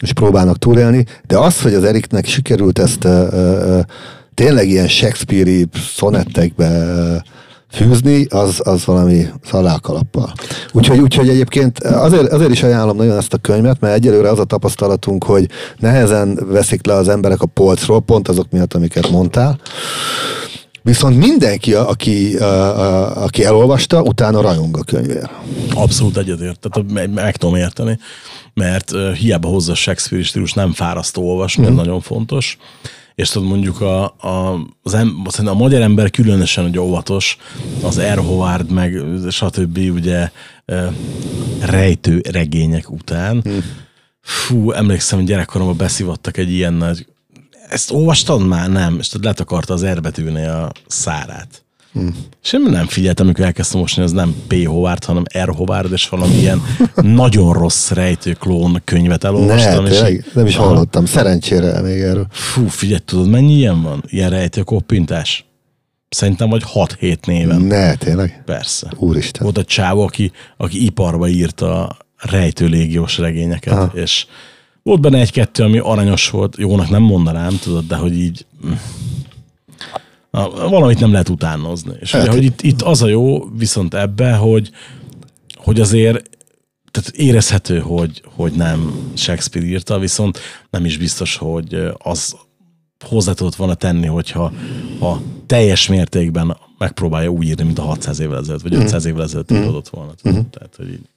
és 0.03 0.12
próbálnak 0.12 0.59
túlélni. 0.59 1.05
De 1.26 1.39
az, 1.39 1.61
hogy 1.61 1.74
az 1.74 1.84
Eriknek 1.84 2.26
sikerült 2.26 2.78
ezt 2.78 3.09
tényleg 4.34 4.68
ilyen 4.68 4.89
Shakespeare-i 4.89 5.66
szonettekbe 5.95 7.22
fűzni, 7.71 8.25
az, 8.25 8.61
az 8.64 8.85
valami 8.85 9.27
szalákalappal. 9.45 10.33
Úgyhogy, 10.73 10.99
úgyhogy 10.99 11.29
egyébként 11.29 11.79
azért, 11.79 12.33
azért 12.33 12.51
is 12.51 12.62
ajánlom 12.62 12.97
nagyon 12.97 13.16
ezt 13.16 13.33
a 13.33 13.39
könyvet, 13.39 13.81
mert 13.81 13.95
egyelőre 13.95 14.31
az 14.31 14.39
a 14.39 14.45
tapasztalatunk, 14.45 15.25
hogy 15.25 15.49
nehezen 15.79 16.39
veszik 16.47 16.87
le 16.87 16.95
az 16.95 17.09
emberek 17.09 17.43
a 17.43 17.47
polcról, 17.47 18.01
pont 18.01 18.29
azok 18.29 18.51
miatt, 18.51 18.75
amiket 18.75 19.11
mondtál. 19.11 19.59
Viszont 20.83 21.16
mindenki, 21.16 21.75
aki, 21.75 22.37
a, 22.37 22.79
a, 22.79 23.23
aki 23.25 23.45
elolvasta, 23.45 24.03
utána 24.03 24.41
rajong 24.41 24.77
a 24.77 24.83
könyvér. 24.83 25.31
Abszolút 25.75 26.16
egyetért, 26.16 26.69
tehát 26.69 26.93
meg, 26.93 27.11
meg 27.11 27.37
tudom 27.37 27.55
érteni, 27.55 27.99
mert 28.55 28.93
hiába 29.19 29.49
hozza 29.49 29.73
a 29.73 29.75
Shakespeare 29.75 30.25
stílus, 30.25 30.53
nem 30.53 30.73
fárasztó 30.73 31.29
olvasni, 31.29 31.66
ez 31.66 31.75
nagyon 31.75 32.01
fontos. 32.01 32.59
És 33.19 33.29
tudod, 33.29 33.49
mondjuk 33.49 33.81
a, 33.81 34.05
a, 34.05 34.66
az 34.83 34.95
em, 34.95 35.23
a 35.45 35.55
magyar 35.55 35.81
ember 35.81 36.11
különösen 36.11 36.64
hogy 36.64 36.79
óvatos, 36.79 37.37
az 37.83 38.01
R. 38.01 38.19
Howard, 38.19 38.71
meg 38.71 39.03
stb. 39.31 39.79
ugye 39.79 40.31
rejtő 41.61 42.23
regények 42.31 42.91
után. 42.91 43.37
Mhm. 43.37 43.57
Fú, 44.21 44.71
emlékszem, 44.73 45.19
hogy 45.19 45.29
gyerekkoromban 45.29 45.77
beszivattak 45.77 46.37
egy 46.37 46.53
ilyen 46.53 46.73
nagy 46.75 47.07
ezt 47.69 47.91
olvastad 47.91 48.47
már? 48.47 48.71
Nem. 48.71 48.99
És 48.99 49.12
letakarta 49.23 49.75
az 49.75 49.83
erbetűnél 49.83 50.51
a 50.51 50.73
szárát. 50.87 51.64
Hmm. 51.93 52.14
Én 52.53 52.61
nem 52.70 52.86
figyeltem, 52.86 53.26
amikor 53.26 53.45
elkezdtem 53.45 53.80
mosni, 53.80 54.03
az 54.03 54.12
nem 54.12 54.34
P. 54.47 54.66
Howard, 54.66 55.05
hanem 55.05 55.22
R. 55.45 55.49
Howard, 55.49 55.93
és 55.93 56.09
valami 56.09 56.34
ilyen 56.34 56.62
nagyon 56.95 57.53
rossz 57.53 57.91
rejtőklón 57.91 58.80
könyvet 58.84 59.22
Ne, 59.22 59.28
elolvastam. 59.28 59.86
és 59.86 59.91
tényleg, 59.93 60.24
nem 60.34 60.47
is 60.47 60.57
hallottam. 60.57 61.07
Szerencsére 61.07 61.80
még 61.80 62.01
erről. 62.01 62.26
Fú, 62.30 62.66
figyelj, 62.66 63.01
tudod, 63.05 63.28
mennyi 63.28 63.53
ilyen 63.55 63.82
van? 63.82 64.05
Ilyen 64.09 64.30
rejtőkoppintás? 64.30 65.45
Szerintem 66.09 66.49
vagy 66.49 66.62
6-7 66.74 67.26
néven. 67.26 67.61
Ne, 67.61 67.95
tényleg. 67.95 68.43
Persze. 68.45 68.93
Úristen. 68.97 69.43
Volt 69.43 69.59
egy 69.59 69.66
csávó, 69.66 70.03
aki, 70.03 70.32
aki 70.57 70.84
iparba 70.84 71.28
írta 71.28 71.86
a 71.86 71.97
rejtő 72.16 72.66
légiós 72.66 73.18
regényeket, 73.18 73.72
Aha. 73.72 73.91
És 73.95 74.26
volt 74.82 75.01
benne 75.01 75.18
egy-kettő, 75.18 75.62
ami 75.62 75.78
aranyos 75.78 76.30
volt, 76.30 76.57
jónak 76.59 76.91
nem 76.91 77.03
mondanám, 77.03 77.59
tudod, 77.62 77.86
de 77.86 77.97
hogy 77.97 78.18
így 78.18 78.47
a, 78.62 78.66
valamit 80.31 81.01
nem 81.01 81.12
lehet 81.12 81.29
utánozni. 81.29 81.93
És 82.01 82.12
Hát- 82.12 82.22
ugye, 82.22 82.31
hogy 82.31 82.45
itt, 82.45 82.62
itt 82.62 82.83
az 82.83 83.03
a 83.03 83.09
jó 83.09 83.45
viszont 83.57 83.95
ebbe, 83.95 84.35
hogy, 84.35 84.70
hogy 85.57 85.81
azért 85.81 86.29
tehát 86.91 87.09
érezhető, 87.11 87.79
hogy, 87.79 88.22
hogy 88.35 88.53
nem 88.53 89.11
Shakespeare 89.14 89.66
írta, 89.66 89.99
viszont 89.99 90.39
nem 90.70 90.85
is 90.85 90.97
biztos, 90.99 91.37
hogy 91.37 91.76
az 91.99 92.37
hozzá 93.05 93.33
tudott 93.33 93.55
volna 93.55 93.74
tenni, 93.74 94.07
hogyha 94.07 94.53
ha 95.01 95.20
teljes 95.47 95.89
mértékben 95.89 96.57
megpróbálja 96.79 97.29
úgy 97.29 97.47
írni, 97.47 97.62
mint 97.64 97.79
a 97.79 97.83
600 97.83 98.18
évvel 98.20 98.39
ezelőtt, 98.39 98.62
vagy 98.62 98.74
500 98.74 99.05
évvel 99.05 99.22
ezelőtt 99.22 99.51
íródott 99.51 99.89
volna. 99.89 100.12
tudod. 100.22 100.47
Tehát, 100.47 100.74
hogy 100.76 100.89
így 100.89 101.09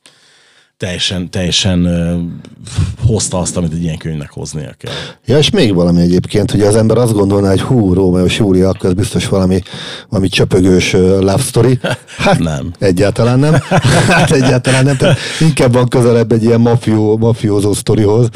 teljesen, 0.81 1.29
teljesen 1.29 1.85
uh, 1.85 3.07
hozta 3.07 3.37
azt, 3.37 3.57
amit 3.57 3.73
egy 3.73 3.83
ilyen 3.83 3.97
könyvnek 3.97 4.31
hoznia 4.31 4.73
kell. 4.77 4.93
Ja, 5.25 5.37
és 5.37 5.49
még 5.49 5.73
valami 5.73 6.01
egyébként, 6.01 6.53
ugye 6.53 6.67
az 6.67 6.75
ember 6.75 6.97
azt 6.97 7.13
gondolná, 7.13 7.49
hogy 7.49 7.61
hú, 7.61 7.93
Rómeó 7.93 8.25
és 8.25 8.37
Júlia, 8.37 8.69
akkor 8.69 8.89
ez 8.89 8.95
biztos 8.95 9.27
valami, 9.27 9.61
valami 10.09 10.29
csöpögős 10.29 10.91
love 10.93 11.37
story. 11.37 11.79
Hát 12.17 12.39
Nem. 12.39 12.71
Egyáltalán 12.79 13.39
nem. 13.39 13.53
Hát 14.17 14.31
egyáltalán 14.31 14.83
nem. 14.83 14.97
Tehát 14.97 15.17
inkább 15.39 15.73
van 15.73 15.87
közelebb 15.87 16.31
egy 16.31 16.43
ilyen 16.43 16.61
mafió, 16.61 17.17
mafiózó 17.17 17.73
sztorihoz. 17.73 18.29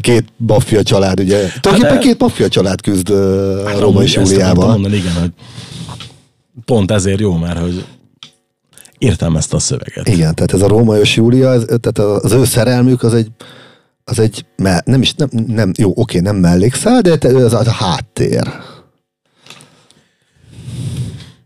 Két 0.00 0.24
maffia 0.36 0.82
család, 0.82 1.20
ugye. 1.20 1.48
Tulajdonképpen 1.60 2.00
de- 2.02 2.08
két 2.08 2.20
maffia 2.20 2.48
család 2.48 2.80
küzd 2.80 3.10
uh, 3.10 3.78
Róma 3.78 4.02
és 4.02 4.14
Júliával. 4.14 4.68
mondani, 4.68 4.96
igen, 4.96 5.12
hogy 5.12 5.30
pont 6.64 6.90
ezért 6.90 7.20
jó, 7.20 7.36
mert 7.36 7.58
hogy 7.58 7.84
értelmezte 9.00 9.56
a 9.56 9.58
szöveget. 9.58 10.08
Igen, 10.08 10.34
tehát 10.34 10.52
ez 10.52 10.62
a 10.62 10.68
Róma 10.68 10.96
és 10.96 11.16
Júlia, 11.16 11.52
ez, 11.52 11.64
tehát 11.64 11.98
az 11.98 12.32
ő 12.32 12.44
szerelmük 12.44 13.02
az 13.02 13.14
egy, 13.14 13.30
az 14.04 14.18
egy, 14.18 14.46
nem 14.84 15.02
is, 15.02 15.14
nem, 15.14 15.28
nem 15.46 15.72
jó, 15.78 15.92
oké, 15.94 16.18
nem 16.18 16.36
mellékszál, 16.36 17.00
de 17.00 17.18
te- 17.18 17.34
az, 17.34 17.52
a 17.52 17.70
háttér. 17.70 18.42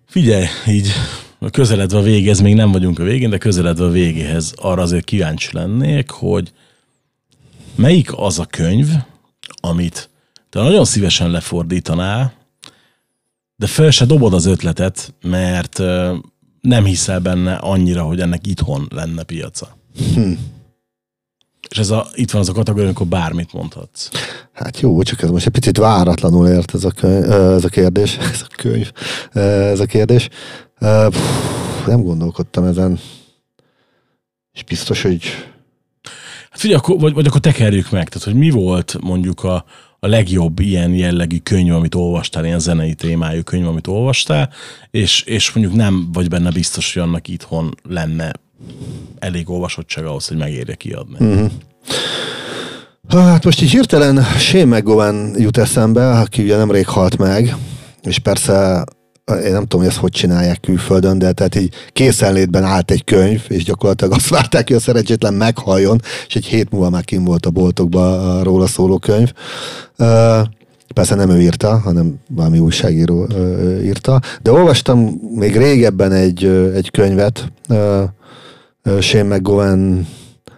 Figyelj, 0.06 0.44
így 0.68 0.92
közeledve 1.50 1.98
a 1.98 2.02
végéhez, 2.02 2.40
még 2.40 2.54
nem 2.54 2.72
vagyunk 2.72 2.98
a 2.98 3.02
végén, 3.02 3.30
de 3.30 3.38
közeledve 3.38 3.84
a 3.84 3.90
végéhez 3.90 4.52
arra 4.56 4.82
azért 4.82 5.04
kíváncsi 5.04 5.48
lennék, 5.52 6.10
hogy 6.10 6.52
melyik 7.74 8.10
az 8.16 8.38
a 8.38 8.44
könyv, 8.44 8.88
amit 9.60 10.10
te 10.50 10.60
nagyon 10.60 10.84
szívesen 10.84 11.30
lefordítanál, 11.30 12.32
de 13.56 13.66
fel 13.66 13.90
se 13.90 14.04
dobod 14.04 14.34
az 14.34 14.46
ötletet, 14.46 15.14
mert 15.22 15.78
nem 16.64 16.84
hiszel 16.84 17.20
benne 17.20 17.54
annyira, 17.54 18.02
hogy 18.02 18.20
ennek 18.20 18.46
itthon 18.46 18.86
lenne 18.90 19.22
piaca. 19.22 19.76
Hm. 20.14 20.32
És 21.68 21.78
ez 21.78 21.90
a, 21.90 22.06
itt 22.14 22.30
van 22.30 22.40
az 22.40 22.48
a 22.48 22.52
kategória, 22.52 22.86
amikor 22.86 23.06
bármit 23.06 23.52
mondhatsz. 23.52 24.08
Hát 24.52 24.80
jó, 24.80 25.02
csak 25.02 25.22
ez 25.22 25.30
most 25.30 25.46
egy 25.46 25.52
picit 25.52 25.76
váratlanul 25.76 26.48
ért 26.48 26.74
ez 26.74 26.84
a, 26.84 26.90
könyv, 26.90 27.30
ez 27.30 27.64
a 27.64 27.68
kérdés, 27.68 28.16
ez 28.32 28.44
a 28.48 28.54
könyv, 28.56 28.92
ez 29.32 29.80
a 29.80 29.86
kérdés. 29.86 30.28
Pff, 30.78 31.86
Nem 31.86 32.02
gondolkodtam 32.02 32.64
ezen. 32.64 32.98
És 34.52 34.62
biztos, 34.62 35.02
hogy 35.02 35.22
Hát 36.50 36.62
figyelj, 36.62 36.80
akkor, 36.80 37.00
vagy, 37.00 37.14
vagy 37.14 37.26
akkor 37.26 37.40
tekerjük 37.40 37.90
meg, 37.90 38.08
tehát 38.08 38.24
hogy 38.28 38.34
mi 38.34 38.50
volt 38.50 38.96
mondjuk 39.00 39.44
a, 39.44 39.64
a 40.04 40.06
legjobb 40.06 40.58
ilyen 40.58 40.94
jellegű 40.94 41.38
könyv, 41.38 41.74
amit 41.74 41.94
olvastál, 41.94 42.44
ilyen 42.44 42.58
zenei 42.58 42.94
témájú 42.94 43.42
könyv, 43.42 43.66
amit 43.66 43.86
olvastál, 43.86 44.50
és, 44.90 45.22
és 45.22 45.52
mondjuk 45.52 45.76
nem 45.76 46.08
vagy 46.12 46.28
benne 46.28 46.50
biztos, 46.50 46.94
hogy 46.94 47.02
annak 47.02 47.28
itthon 47.28 47.74
lenne 47.88 48.32
elég 49.18 49.50
olvasottság 49.50 50.04
ahhoz, 50.04 50.28
hogy 50.28 50.36
megérje 50.36 50.74
kiadni. 50.74 51.24
Mm. 51.24 51.44
Hát 53.08 53.44
most 53.44 53.62
így 53.62 53.70
hirtelen 53.70 54.22
Shane 54.22 54.76
McGowan 54.76 55.34
jut 55.38 55.56
eszembe, 55.56 56.10
aki 56.10 56.42
ugye 56.42 56.56
nemrég 56.56 56.86
halt 56.86 57.18
meg, 57.18 57.56
és 58.02 58.18
persze 58.18 58.84
én 59.32 59.52
nem 59.52 59.62
tudom, 59.62 59.80
hogy 59.80 59.88
ezt 59.88 59.96
hogy 59.96 60.10
csinálják 60.10 60.60
külföldön, 60.60 61.18
de 61.18 61.32
tehát 61.32 61.54
így 61.54 61.74
készenlétben 61.92 62.64
állt 62.64 62.90
egy 62.90 63.04
könyv, 63.04 63.44
és 63.48 63.64
gyakorlatilag 63.64 64.12
azt 64.12 64.28
várták, 64.28 64.66
hogy 64.66 64.76
a 64.76 64.80
szerencsétlen 64.80 65.34
meghalljon, 65.34 66.00
és 66.26 66.36
egy 66.36 66.44
hét 66.44 66.70
múlva 66.70 66.90
már 66.90 67.04
kim 67.04 67.24
volt 67.24 67.46
a 67.46 67.50
boltokba 67.50 68.36
a 68.38 68.42
róla 68.42 68.66
szóló 68.66 68.98
könyv. 68.98 69.32
Persze 70.94 71.14
nem 71.14 71.30
ő 71.30 71.40
írta, 71.40 71.78
hanem 71.78 72.14
valami 72.28 72.58
újságíró 72.58 73.26
írta, 73.82 74.20
de 74.42 74.52
olvastam 74.52 74.98
még 75.34 75.56
régebben 75.56 76.12
egy, 76.12 76.44
egy 76.74 76.90
könyvet, 76.90 77.52
Shane 79.00 79.36
McGowan 79.36 80.08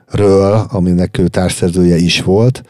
ről, 0.07 0.67
aminek 0.71 1.19
ő 1.19 1.29
társszerzője 1.29 1.97
is 1.97 2.23
volt. 2.23 2.63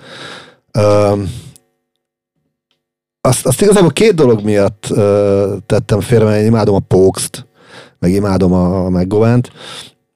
Azt, 3.27 3.47
azt 3.47 3.63
igazából 3.63 3.91
két 3.91 4.15
dolog 4.15 4.43
miatt 4.43 4.87
ö, 4.91 5.57
tettem 5.67 6.01
félre, 6.01 6.25
mert 6.25 6.41
én 6.41 6.47
imádom 6.47 6.75
a 6.75 6.79
Póxt, 6.79 7.47
meg 7.99 8.13
imádom 8.13 8.53
a, 8.53 8.85
a 8.85 8.91
McGovant. 8.91 9.51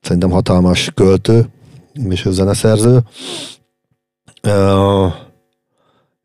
Szerintem 0.01 0.31
hatalmas 0.31 0.91
költő, 0.95 1.49
és 2.09 2.25
ő 2.25 2.33
zeneszerző. 2.33 3.03
Ö, 4.43 5.07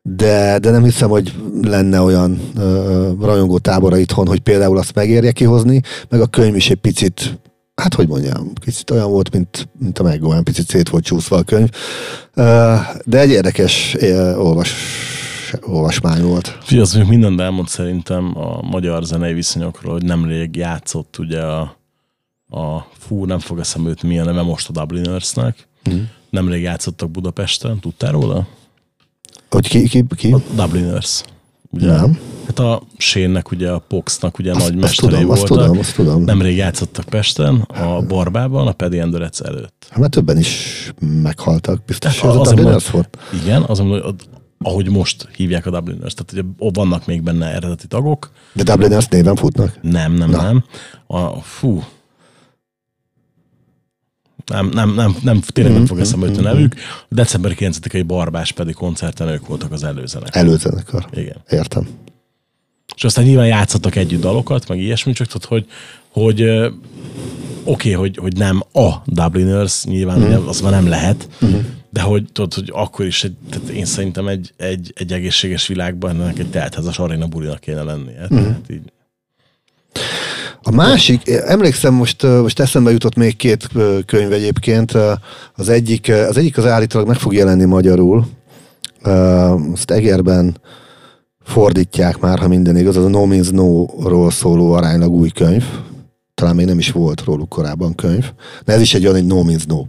de, 0.02 0.58
de 0.58 0.70
nem 0.70 0.84
hiszem, 0.84 1.08
hogy 1.08 1.34
lenne 1.62 2.00
olyan 2.00 2.40
ö, 2.58 3.10
rajongó 3.20 3.58
tábora 3.58 3.96
itthon, 3.96 4.26
hogy 4.26 4.40
például 4.40 4.78
azt 4.78 4.94
megérje 4.94 5.32
kihozni, 5.32 5.80
meg 6.08 6.20
a 6.20 6.26
könyv 6.26 6.56
is 6.56 6.70
egy 6.70 6.80
picit 6.80 7.38
hát 7.74 7.94
hogy 7.94 8.08
mondjam, 8.08 8.52
kicsit 8.64 8.90
olyan 8.90 9.10
volt, 9.10 9.32
mint, 9.32 9.68
mint 9.78 9.98
a 9.98 10.02
meg, 10.02 10.24
olyan 10.24 10.44
picit 10.44 10.68
szét 10.68 10.88
volt 10.88 11.04
csúszva 11.04 11.36
a 11.36 11.42
könyv. 11.42 11.68
Ö, 12.34 12.74
De 13.04 13.18
egy 13.20 13.30
érdekes 13.30 13.96
ö, 13.98 14.36
olvas, 14.36 14.74
olvasmány 15.62 16.22
volt. 16.22 16.58
Fia, 16.62 16.80
az 16.80 16.92
mondjuk 16.94 17.12
mindent 17.12 17.40
elmond 17.40 17.68
szerintem 17.68 18.38
a 18.38 18.62
magyar 18.62 19.04
zenei 19.04 19.32
viszonyokról, 19.34 19.92
hogy 19.92 20.04
nemrég 20.04 20.56
játszott 20.56 21.18
ugye 21.18 21.42
a, 21.42 21.60
a 22.48 22.86
fú, 22.98 23.24
nem 23.24 23.38
fog 23.38 23.58
eszembe 23.58 23.88
jutni 23.88 24.08
milyen 24.08 24.24
neve 24.24 24.42
most 24.42 24.68
a 24.68 24.72
Dublinersnek. 24.72 25.68
Mhm. 25.84 25.96
Nemrég 26.30 26.62
játszottak 26.62 27.10
Budapesten, 27.10 27.78
tudtál 27.80 28.12
róla? 28.12 28.46
Hogy 29.50 29.68
ki, 29.68 29.88
ki, 29.88 30.04
ki? 30.16 30.32
A 30.32 30.40
Dubliners. 30.54 31.22
Ugye? 31.70 31.86
Nem. 31.86 32.18
Hát 32.46 32.58
a 32.58 32.82
Sénnek, 32.96 33.50
ugye 33.50 33.70
a 33.70 33.78
Poxnak 33.78 34.38
ugye 34.38 34.50
Azt, 34.54 34.60
nagy 34.60 34.76
mesterei 34.76 35.18
tudom, 35.18 35.30
azt 35.30 35.48
voltak. 35.48 35.66
tudom, 35.66 35.78
azt 35.80 35.94
tudom. 35.94 36.22
Nemrég 36.22 36.56
játszottak 36.56 37.04
Pesten, 37.04 37.60
a 37.60 38.02
Barbában, 38.02 38.66
a 38.66 38.72
Pedi 38.72 38.98
Endurec 38.98 39.40
előtt. 39.40 39.86
Hát 39.90 39.98
mert 39.98 40.10
többen 40.12 40.38
is 40.38 40.92
meghaltak, 41.22 41.84
biztos, 41.84 42.16
Tehát 42.18 42.18
hogy 42.18 42.30
ez 42.30 42.36
a 42.36 42.40
azért 42.40 42.56
Dubliners 42.56 42.90
mondom- 42.90 43.16
volt. 43.30 43.42
Igen, 43.42 43.62
az, 43.62 43.78
hogy 43.78 44.14
ahogy 44.66 44.88
most 44.88 45.28
hívják 45.36 45.66
a 45.66 45.70
Dubliners, 45.70 46.14
tehát 46.14 46.32
ugye 46.32 46.42
ott 46.58 46.76
vannak 46.76 47.06
még 47.06 47.22
benne 47.22 47.46
eredeti 47.46 47.86
tagok, 47.86 48.30
De 48.52 48.62
Dubliners 48.62 49.06
néven 49.08 49.36
futnak? 49.36 49.78
Nem, 49.82 50.12
nem, 50.12 50.30
Na. 50.30 50.42
nem. 50.42 50.64
A, 51.06 51.40
fú. 51.40 51.84
Nem, 54.46 54.68
nem, 54.68 54.94
nem, 54.94 55.16
nem 55.22 55.40
tényleg 55.40 55.72
nem 55.72 55.86
fog 55.86 55.98
eszembe 55.98 56.26
jutni 56.26 56.46
a 56.46 56.52
nevük. 56.52 56.74
A 57.08 57.14
december 57.14 57.52
9-i 57.58 58.04
Barbás 58.06 58.52
pedig 58.52 58.74
koncerten 58.74 59.28
ők 59.28 59.46
voltak 59.46 59.72
az 59.72 59.84
előzenek. 59.84 60.36
Előzenekar. 60.36 61.06
Igen. 61.12 61.36
Értem. 61.48 61.88
És 62.96 63.04
aztán 63.04 63.24
nyilván 63.24 63.46
játszottak 63.46 63.96
együtt 63.96 64.20
dalokat, 64.20 64.68
meg 64.68 64.78
ilyesmi, 64.78 65.12
csak 65.12 65.26
tudod, 65.26 65.44
hogy, 65.48 65.66
hogy 66.08 66.40
oké, 67.66 67.94
okay, 67.94 68.08
hogy, 68.08 68.16
hogy 68.16 68.36
nem 68.36 68.62
a 68.72 68.92
Dubliners, 69.04 69.84
nyilván 69.84 70.18
mm. 70.18 70.46
az 70.46 70.60
már 70.60 70.72
nem 70.72 70.88
lehet, 70.88 71.28
mm. 71.44 71.54
de 71.90 72.00
hogy 72.00 72.24
tudod, 72.32 72.54
hogy 72.54 72.70
akkor 72.72 73.06
is, 73.06 73.24
egy, 73.24 73.34
tehát 73.50 73.68
én 73.68 73.84
szerintem 73.84 74.28
egy, 74.28 74.52
egy, 74.56 74.92
egy 74.96 75.12
egészséges 75.12 75.66
világban 75.66 76.20
ennek 76.20 76.38
egy 76.38 76.50
teltházas 76.50 76.98
aréna 76.98 77.26
bulinak 77.26 77.60
kéne 77.60 77.82
lennie. 77.82 78.26
Mm. 78.34 78.36
Tehát 78.36 78.64
így, 78.70 78.92
A 80.62 80.70
másik, 80.70 81.28
emlékszem, 81.28 81.94
most, 81.94 82.22
most 82.22 82.60
eszembe 82.60 82.90
jutott 82.90 83.14
még 83.14 83.36
két 83.36 83.68
könyv 84.06 84.32
egyébként. 84.32 84.92
Az 85.54 85.68
egyik, 85.68 86.12
az 86.28 86.36
egyik 86.36 86.58
az 86.58 86.66
állítólag 86.66 87.06
meg 87.08 87.16
fog 87.16 87.34
jelenni 87.34 87.64
magyarul. 87.64 88.26
Azt 89.72 89.90
Egerben 89.90 90.56
fordítják 91.44 92.18
már, 92.18 92.38
ha 92.38 92.48
minden 92.48 92.76
igaz. 92.76 92.96
Az 92.96 93.04
a 93.04 93.08
No 93.08 93.26
Means 93.26 93.50
No-ról 93.50 94.30
szóló 94.30 94.72
aránylag 94.72 95.10
új 95.10 95.28
könyv. 95.28 95.64
Talán 96.36 96.54
még 96.56 96.66
nem 96.66 96.78
is 96.78 96.90
volt 96.90 97.24
róluk 97.24 97.48
korábban 97.48 97.94
könyv. 97.94 98.32
De 98.64 98.72
ez 98.72 98.80
is 98.80 98.94
egy 98.94 99.04
olyan, 99.04 99.16
egy 99.16 99.26
No 99.26 99.42
Means 99.42 99.64
No. 99.66 99.82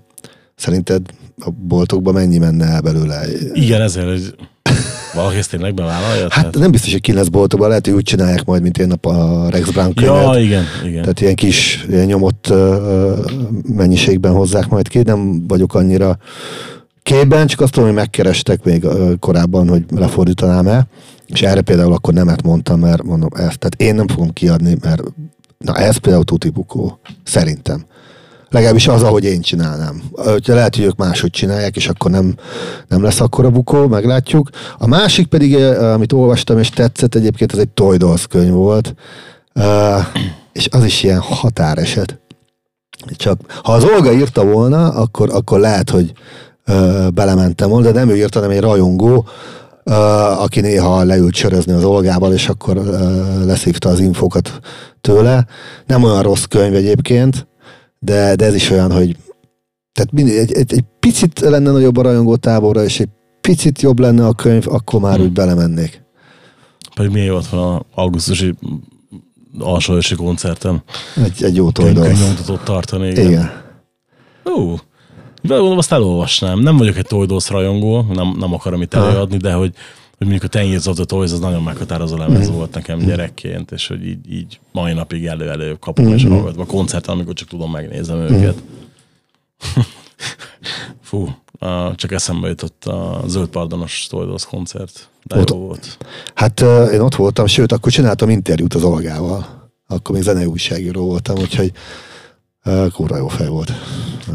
Szerinted 0.55 1.01
a 1.37 1.49
boltokban 1.67 2.13
mennyi 2.13 2.37
menne 2.37 2.65
el 2.65 2.81
belőle? 2.81 3.21
igen, 3.53 3.81
ezért, 3.81 4.05
hogy 4.07 4.35
valaki 5.13 5.37
ezt 5.37 5.49
tényleg 5.49 5.73
bevállalja. 5.73 6.27
Hát 6.29 6.57
nem 6.57 6.71
biztos, 6.71 6.91
hogy 6.91 7.01
ki 7.01 7.13
lesz 7.13 7.27
boltokban, 7.27 7.67
lehet, 7.69 7.85
hogy 7.85 7.95
úgy 7.95 8.03
csinálják 8.03 8.45
majd, 8.45 8.61
mint 8.61 8.77
én 8.77 8.91
a- 8.91 9.07
a 9.09 9.49
Rex 9.49 9.69
Brown 9.71 9.93
könyvet. 9.93 10.23
Ja, 10.33 10.39
igen, 10.39 10.63
igen. 10.85 11.01
Tehát 11.01 11.21
ilyen 11.21 11.35
kis, 11.35 11.85
ilyen 11.89 12.05
nyomott 12.05 12.47
ö, 12.49 13.15
mennyiségben 13.73 14.31
hozzák 14.33 14.67
majd 14.69 14.87
ki. 14.87 15.01
Nem 15.01 15.47
vagyok 15.47 15.73
annyira 15.75 16.17
képben, 17.03 17.47
csak 17.47 17.61
azt 17.61 17.71
tudom, 17.71 17.87
hogy 17.87 17.97
megkerestek 17.97 18.63
még 18.63 18.83
ö, 18.83 19.13
korábban, 19.19 19.67
hogy 19.67 19.83
lefordítanám 19.89 20.67
el. 20.67 20.87
És 21.25 21.41
erre 21.41 21.61
például 21.61 21.93
akkor 21.93 22.13
nemet 22.13 22.43
mondtam, 22.43 22.79
mert 22.79 23.03
mondom 23.03 23.29
ezt. 23.33 23.59
Tehát 23.59 23.75
én 23.77 23.95
nem 23.95 24.07
fogom 24.07 24.33
kiadni, 24.33 24.77
mert 24.81 25.03
na 25.57 25.75
ez 25.75 25.97
például 25.97 26.23
tuti 26.23 26.49
bukó. 26.49 26.99
Szerintem. 27.23 27.85
Legalábbis 28.49 28.87
az, 28.87 29.03
ahogy 29.03 29.23
én 29.23 29.41
csinálnám. 29.41 30.01
Lehet, 30.45 30.75
hogy 30.75 30.83
ők 30.83 30.95
máshogy 30.95 31.29
csinálják, 31.29 31.75
és 31.75 31.87
akkor 31.87 32.11
nem, 32.11 32.35
nem 32.87 33.03
lesz 33.03 33.19
akkora 33.19 33.49
bukó, 33.49 33.87
meglátjuk. 33.87 34.49
A 34.77 34.87
másik 34.87 35.27
pedig, 35.27 35.55
amit 35.79 36.13
olvastam, 36.13 36.59
és 36.59 36.69
tetszett 36.69 37.15
egyébként, 37.15 37.53
ez 37.53 37.59
egy 37.59 37.69
Toy 37.69 37.97
Dolls 37.97 38.27
könyv 38.27 38.53
volt. 38.53 38.95
És 40.53 40.67
az 40.71 40.83
is 40.83 41.03
ilyen 41.03 41.19
határeset. 41.19 42.19
Csak 43.15 43.39
ha 43.63 43.73
az 43.73 43.83
Olga 43.83 44.13
írta 44.13 44.45
volna, 44.45 44.89
akkor, 44.89 45.29
akkor 45.33 45.59
lehet, 45.59 45.89
hogy 45.89 46.11
belementem 47.13 47.69
volna, 47.69 47.91
de 47.91 47.99
nem 47.99 48.09
ő 48.09 48.15
írta, 48.15 48.39
hanem 48.39 48.55
egy 48.55 48.61
rajongó, 48.61 49.27
aki 50.39 50.59
néha 50.61 51.03
leült 51.03 51.35
sörözni 51.35 51.71
az 51.73 51.83
Olgával, 51.83 52.33
és 52.33 52.49
akkor 52.49 52.75
leszívta 53.45 53.89
az 53.89 53.99
infókat 53.99 54.59
tőle. 55.01 55.45
Nem 55.85 56.03
olyan 56.03 56.21
rossz 56.21 56.43
könyv 56.43 56.75
egyébként, 56.75 57.47
de, 57.99 58.35
de 58.35 58.45
ez 58.45 58.55
is 58.55 58.69
olyan, 58.69 58.91
hogy 58.91 59.15
tehát 59.93 60.11
mindig, 60.11 60.35
egy, 60.35 60.51
egy, 60.51 60.73
egy 60.73 60.83
picit 60.99 61.39
lenne 61.39 61.71
nagyobb 61.71 61.97
a 61.97 62.01
rajongó 62.01 62.35
táborra, 62.35 62.83
és 62.83 62.99
egy 62.99 63.09
picit 63.41 63.81
jobb 63.81 63.99
lenne 63.99 64.25
a 64.25 64.33
könyv, 64.33 64.65
akkor 64.67 64.99
már 65.01 65.15
Hmm. 65.15 65.25
úgy 65.25 65.31
belemennék. 65.31 66.01
Pedig 66.95 67.11
milyen 67.11 67.33
ott 67.33 67.47
van 67.47 67.75
a 67.75 68.01
augusztusi 68.01 68.53
alsóősi 69.59 70.15
koncerten. 70.15 70.83
Egy, 71.23 71.43
egy 71.43 71.55
jó 71.55 71.71
Könyv, 71.71 71.93
toldalsz. 71.93 72.17
könyvnyomtatót 72.17 72.63
tartani. 72.63 73.07
Igen. 73.09 73.25
Igen. 73.27 73.51
Ó, 74.57 74.75
gondolom 75.41 75.77
azt 75.77 75.91
elolvasnám. 75.91 76.59
Nem 76.59 76.77
vagyok 76.77 76.97
egy 76.97 77.05
Toydos 77.05 77.49
rajongó, 77.49 78.01
nem, 78.13 78.35
nem 78.39 78.53
akarom 78.53 78.81
itt 78.81 78.93
előadni, 78.93 79.37
de 79.37 79.53
hogy, 79.53 79.73
hogy 80.17 80.27
mondjuk 80.27 80.43
a 80.43 80.47
Ten 80.47 80.75
of 80.75 80.95
the 80.95 81.05
Toys 81.05 81.31
az 81.31 81.39
nagyon 81.39 81.63
meghatározó 81.63 82.17
lemez 82.17 82.49
volt 82.49 82.73
nekem 82.73 82.99
gyerekként, 82.99 83.71
és 83.71 83.87
hogy 83.87 84.05
így, 84.07 84.31
így 84.31 84.59
mai 84.71 84.93
napig 84.93 85.25
elő-elő 85.25 85.77
kapom, 85.79 86.07
és 86.07 86.23
hallgatom 86.23 86.61
a 86.61 86.65
koncerten, 86.65 87.13
amikor 87.13 87.33
csak 87.33 87.47
tudom, 87.47 87.71
megnézem 87.71 88.17
őket. 88.17 88.61
Fú, 91.01 91.27
csak 91.95 92.11
eszembe 92.11 92.47
jutott 92.47 92.85
a 92.85 93.23
Zöld 93.27 93.47
Pardonos 93.47 94.07
Toydos 94.09 94.45
koncert. 94.45 95.09
De 95.23 95.39
Ott- 95.39 95.49
jó 95.49 95.57
volt. 95.57 95.97
Hát 96.33 96.61
én 96.93 96.99
ott 96.99 97.15
voltam, 97.15 97.45
sőt, 97.45 97.71
akkor 97.71 97.91
csináltam 97.91 98.29
interjút 98.29 98.73
az 98.73 98.83
Olgával. 98.83 99.69
Akkor 99.87 100.15
még 100.15 100.23
zenei 100.23 100.45
újságíró 100.45 101.05
voltam, 101.05 101.37
úgyhogy 101.37 101.71
kurva 102.93 103.17
jó 103.17 103.27
fej 103.27 103.47
volt. 103.47 103.71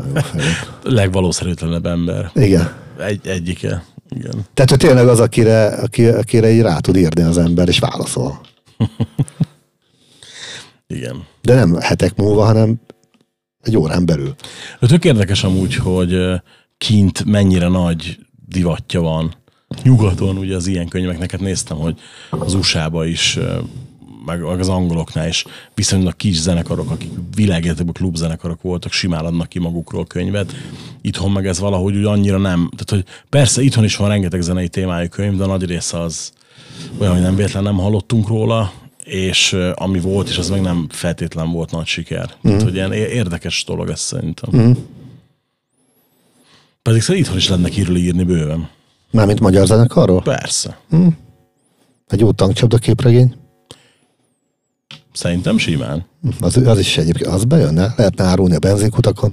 Legvalószerűtlenebb 0.82 1.86
ember. 1.86 2.30
Igen. 2.34 2.72
Egy, 2.98 3.26
egyike. 3.26 3.84
Igen. 4.08 4.46
Tehát 4.54 4.70
hogy 4.70 4.78
tényleg 4.78 5.08
az, 5.08 5.20
akire, 5.20 5.66
aki, 5.66 6.06
akire 6.06 6.50
így 6.50 6.60
rá 6.60 6.78
tud 6.78 6.96
írni 6.96 7.22
az 7.22 7.38
ember, 7.38 7.68
és 7.68 7.78
válaszol. 7.78 8.40
Igen. 10.86 11.24
De 11.42 11.54
nem 11.54 11.74
hetek 11.74 12.16
múlva, 12.16 12.44
hanem 12.44 12.80
egy 13.60 13.76
órán 13.76 14.06
belül. 14.06 14.34
De 14.80 14.86
tök 14.86 15.04
érdekes 15.04 15.44
amúgy, 15.44 15.74
hogy 15.74 16.16
kint 16.78 17.24
mennyire 17.24 17.68
nagy 17.68 18.18
divatja 18.48 19.00
van. 19.00 19.34
Nyugaton 19.82 20.38
ugye 20.38 20.56
az 20.56 20.66
ilyen 20.66 20.88
könyveknek, 20.88 21.30
hát 21.30 21.40
néztem, 21.40 21.76
hogy 21.76 21.98
az 22.30 22.54
USA-ba 22.54 23.06
is, 23.06 23.38
meg 24.24 24.42
az 24.42 24.68
angoloknál 24.68 25.28
is 25.28 25.44
viszonylag 25.74 26.16
kis 26.16 26.40
zenekarok, 26.40 26.90
akik 26.90 27.10
világéletében 27.34 27.92
klubzenekarok 27.92 28.62
voltak, 28.62 28.92
simán 28.92 29.24
adnak 29.24 29.48
ki 29.48 29.58
magukról 29.58 30.06
könyvet. 30.06 30.52
Itthon 31.00 31.30
meg 31.30 31.46
ez 31.46 31.58
valahogy 31.58 31.96
úgy 31.96 32.04
annyira 32.04 32.38
nem. 32.38 32.70
Tehát, 32.70 32.90
hogy 32.90 33.04
persze 33.28 33.62
itthon 33.62 33.84
is 33.84 33.96
van 33.96 34.08
rengeteg 34.08 34.40
zenei 34.40 34.68
témájú 34.68 35.08
könyv, 35.08 35.36
de 35.36 35.44
a 35.44 35.46
nagy 35.46 35.64
része 35.64 36.00
az 36.00 36.32
olyan, 36.98 37.12
hogy 37.12 37.22
nem 37.22 37.36
véletlen 37.36 37.62
nem 37.62 37.76
hallottunk 37.76 38.28
róla, 38.28 38.72
és 39.04 39.56
ami 39.74 40.00
volt, 40.00 40.28
és 40.28 40.38
az 40.38 40.50
meg 40.50 40.60
nem 40.60 40.86
feltétlen 40.90 41.50
volt 41.50 41.70
nagy 41.70 41.86
siker. 41.86 42.24
Mm. 42.24 42.40
Tehát, 42.42 42.62
hogy 42.62 42.74
ilyen 42.74 42.92
érdekes 42.92 43.64
dolog 43.64 43.88
ez 43.88 44.00
szerintem. 44.00 44.60
Mm. 44.60 44.72
Pedig 46.82 47.00
szerintem 47.00 47.16
itthon 47.16 47.36
is 47.36 47.48
lenne 47.48 47.68
kiről 47.68 47.96
írni 47.96 48.22
bőven. 48.22 48.68
Mármint 49.10 49.40
magyar 49.40 49.66
zenekarról? 49.66 50.22
Persze. 50.22 50.78
Egy 52.08 52.20
jó 52.20 52.30
tankcsapda 52.30 52.78
képregény? 52.78 53.34
Szerintem 55.12 55.58
simán. 55.58 56.04
Az, 56.40 56.56
az 56.56 56.78
is 56.78 56.98
egyébként, 56.98 57.30
az 57.34 57.44
bejönne? 57.44 57.94
Lehetne 57.96 58.24
árulni 58.24 58.54
a 58.54 58.58
benzinkutakon. 58.58 59.32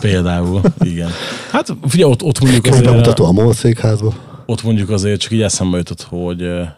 Például, 0.00 0.60
igen. 0.80 1.10
Hát 1.50 1.76
figyelj, 1.88 2.10
ott, 2.10 2.22
ott 2.22 2.40
mondjuk 2.40 2.66
azért, 2.66 3.18
a 3.18 3.32
MOL 3.32 3.52
székházba. 3.52 4.14
ott 4.46 4.62
mondjuk 4.62 4.90
azért 4.90 5.20
csak 5.20 5.32
így 5.32 5.42
eszembe 5.42 5.76
jutott, 5.76 6.02
hogy 6.02 6.42
eh, 6.42 6.68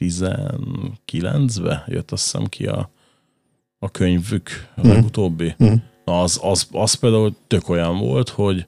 19-be 0.00 1.84
jött 1.86 2.10
azt 2.10 2.22
hiszem 2.22 2.44
ki 2.44 2.66
a, 2.66 2.90
a 3.78 3.90
könyvük, 3.90 4.68
a 4.76 4.86
legutóbbi. 4.86 5.54
Mhm. 5.58 5.74
Na, 6.04 6.20
az, 6.20 6.38
az, 6.42 6.66
az 6.72 6.94
például 6.94 7.34
tök 7.46 7.68
olyan 7.68 7.98
volt, 7.98 8.28
hogy 8.28 8.66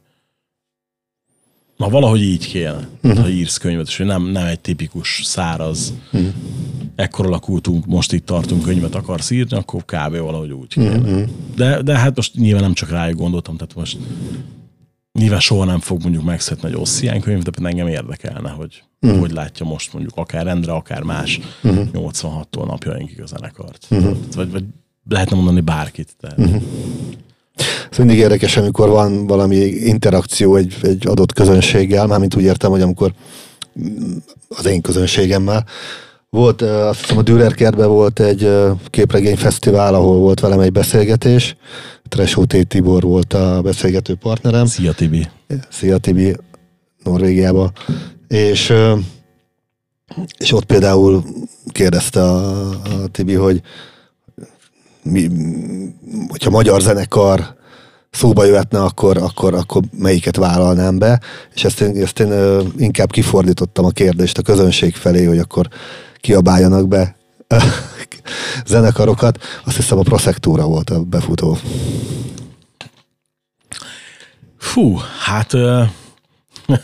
na 1.77 1.89
valahogy 1.89 2.22
így 2.22 2.47
kéne, 2.47 2.89
uh-huh. 3.03 3.20
ha 3.20 3.29
írsz 3.29 3.57
könyvet, 3.57 3.87
és 3.87 3.97
nem, 3.97 4.22
nem 4.27 4.47
egy 4.47 4.61
tipikus 4.61 5.20
száraz, 5.25 5.95
uh-huh. 6.12 6.33
ekkor 6.95 7.27
alakultunk, 7.27 7.87
most 7.87 8.12
itt 8.12 8.27
tartunk 8.27 8.62
könyvet 8.62 8.95
akarsz 8.95 9.31
írni, 9.31 9.57
akkor 9.57 9.85
kb. 9.85 10.16
valahogy 10.16 10.53
úgy 10.53 10.68
kéne. 10.68 10.97
Uh-huh. 10.97 11.29
De, 11.57 11.83
de 11.83 11.99
hát 11.99 12.16
most 12.16 12.35
nyilván 12.35 12.62
nem 12.62 12.75
csak 12.75 12.91
rájuk 12.91 13.18
gondoltam, 13.18 13.57
tehát 13.57 13.75
most 13.75 13.99
nyilván 15.12 15.41
soha 15.41 15.64
nem 15.64 15.81
fog 15.81 16.03
mondjuk 16.03 16.25
megszületni 16.25 16.68
egy 16.68 16.77
Ossian 16.77 17.20
könyv, 17.20 17.43
de 17.43 17.51
például 17.51 17.79
engem 17.79 17.95
érdekelne, 17.95 18.51
hogy 18.51 18.83
uh-huh. 19.01 19.20
hogy 19.20 19.33
látja 19.33 19.66
most 19.66 19.93
mondjuk 19.93 20.16
akár 20.16 20.45
rendre, 20.45 20.72
akár 20.72 21.03
más 21.03 21.41
uh-huh. 21.62 21.89
86-tól 21.93 22.66
napjainkig 22.66 23.22
a 23.22 23.27
zenekart. 23.27 23.87
Uh-huh. 23.91 24.16
Vagy, 24.35 24.51
vagy 24.51 24.64
lehetne 25.09 25.37
mondani 25.37 25.61
bárkit. 25.61 26.16
Tehát. 26.20 26.39
Uh-huh. 26.39 26.62
Ez 27.95 28.01
mindig 28.01 28.18
érdekes, 28.18 28.57
amikor 28.57 28.88
van 28.88 29.26
valami 29.26 29.57
interakció 29.64 30.57
egy, 30.57 30.76
egy 30.82 31.07
adott 31.07 31.32
közönséggel, 31.32 32.07
mármint 32.07 32.34
úgy 32.36 32.42
értem, 32.42 32.70
hogy 32.70 32.80
amikor 32.80 33.12
az 34.49 34.66
én 34.66 34.80
közönségemmel. 34.80 35.64
Volt, 36.30 36.62
azt 36.62 37.01
hiszem 37.01 37.16
a 37.16 37.22
Dürer 37.22 37.55
kertben 37.55 37.88
volt 37.88 38.20
egy 38.20 38.51
képregényfesztivál, 38.90 39.95
ahol 39.95 40.18
volt 40.18 40.40
velem 40.40 40.61
egy 40.61 40.72
beszélgetés. 40.72 41.57
Tresó 42.09 42.45
T. 42.45 42.66
Tibor 42.66 43.03
volt 43.03 43.32
a 43.32 43.61
beszélgető 43.62 44.14
partnerem. 44.14 44.66
Szia 44.66 44.92
Tibi! 44.92 45.28
Szia 45.70 45.99
Tibi, 45.99 46.36
Norvégiába. 47.03 47.72
És, 48.28 48.72
és 50.38 50.53
ott 50.53 50.64
például 50.64 51.24
kérdezte 51.72 52.22
a, 52.22 52.68
a 52.68 53.07
Tibi, 53.11 53.34
hogy 53.34 53.61
mi, 55.03 55.30
hogyha 56.28 56.51
magyar 56.51 56.80
zenekar 56.80 57.62
szóba 58.15 58.45
jöhetne, 58.45 58.83
akkor, 58.83 59.17
akkor, 59.17 59.55
akkor 59.55 59.83
melyiket 59.99 60.37
vállalnám 60.37 60.99
be, 60.99 61.21
és 61.55 61.65
ezt 61.65 61.81
én, 61.81 62.03
ezt 62.03 62.21
én 62.21 62.61
inkább 62.77 63.11
kifordítottam 63.11 63.85
a 63.85 63.91
kérdést 63.91 64.39
a 64.39 64.43
közönség 64.43 64.95
felé, 64.95 65.25
hogy 65.25 65.39
akkor 65.39 65.69
kiabáljanak 66.21 66.89
be 66.89 67.17
zenekarokat. 68.67 69.39
Azt 69.65 69.77
hiszem 69.77 69.99
a 69.99 70.03
Prosektúra 70.03 70.67
volt 70.67 70.91
a 70.91 71.03
befutó. 71.03 71.59
Fú, 74.59 74.99
hát 75.25 75.53
uh, 75.53 75.89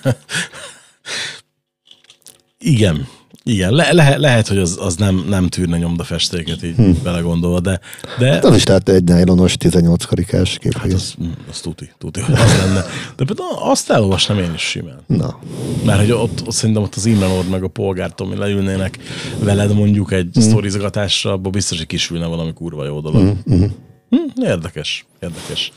igen, 2.59 3.09
igen, 3.45 3.72
le, 3.72 3.93
le, 3.93 4.16
lehet, 4.16 4.49
hogy 4.49 4.59
az, 4.59 4.78
az 4.80 4.97
nem, 4.97 5.24
nem 5.28 5.49
tűrne 5.49 5.78
nyomdafestéket 5.78 6.62
így 6.62 6.74
hm. 6.74 6.91
belegondolva, 7.03 7.61
de... 7.61 7.80
de... 8.18 8.32
Hát 8.32 8.45
az 8.45 8.57
is 8.57 8.66
lehet 8.66 8.88
egy 8.88 9.05
nylonos 9.05 9.57
18 9.57 10.05
karikás 10.05 10.59
kép. 10.59 10.76
Hát 10.76 10.93
az, 10.93 11.14
az 11.51 11.61
tuti, 11.61 11.91
tuti, 11.99 12.20
hogy 12.20 12.34
az 12.34 12.59
lenne. 12.59 12.84
De 13.16 13.24
például 13.24 13.70
azt 13.70 13.91
elolvasnám 13.91 14.38
én 14.38 14.53
is 14.55 14.62
simán. 14.62 15.01
Na. 15.07 15.38
Mert 15.84 15.99
hogy 15.99 16.12
ott, 16.12 16.43
ott 16.47 16.53
szerintem 16.55 16.82
ott 16.82 16.95
az 16.95 17.07
Imre 17.07 17.26
meg 17.51 17.62
a 17.62 17.68
Polgár 17.68 18.12
Tomi 18.14 18.36
leülnének 18.36 18.99
veled 19.38 19.74
mondjuk 19.74 20.12
egy 20.12 20.28
hm. 20.32 20.41
sztorizgatásra, 20.41 21.32
abból 21.32 21.53
biztos, 21.53 21.78
hogy 21.78 21.86
kisülne 21.86 22.26
valami 22.26 22.53
kurva 22.53 22.84
jó 22.84 23.01
dolog. 23.01 23.36
Hm. 23.45 23.55
Hm. 23.55 23.64
Hm, 24.11 24.42
érdekes, 24.42 25.06
érdekes. 25.20 25.72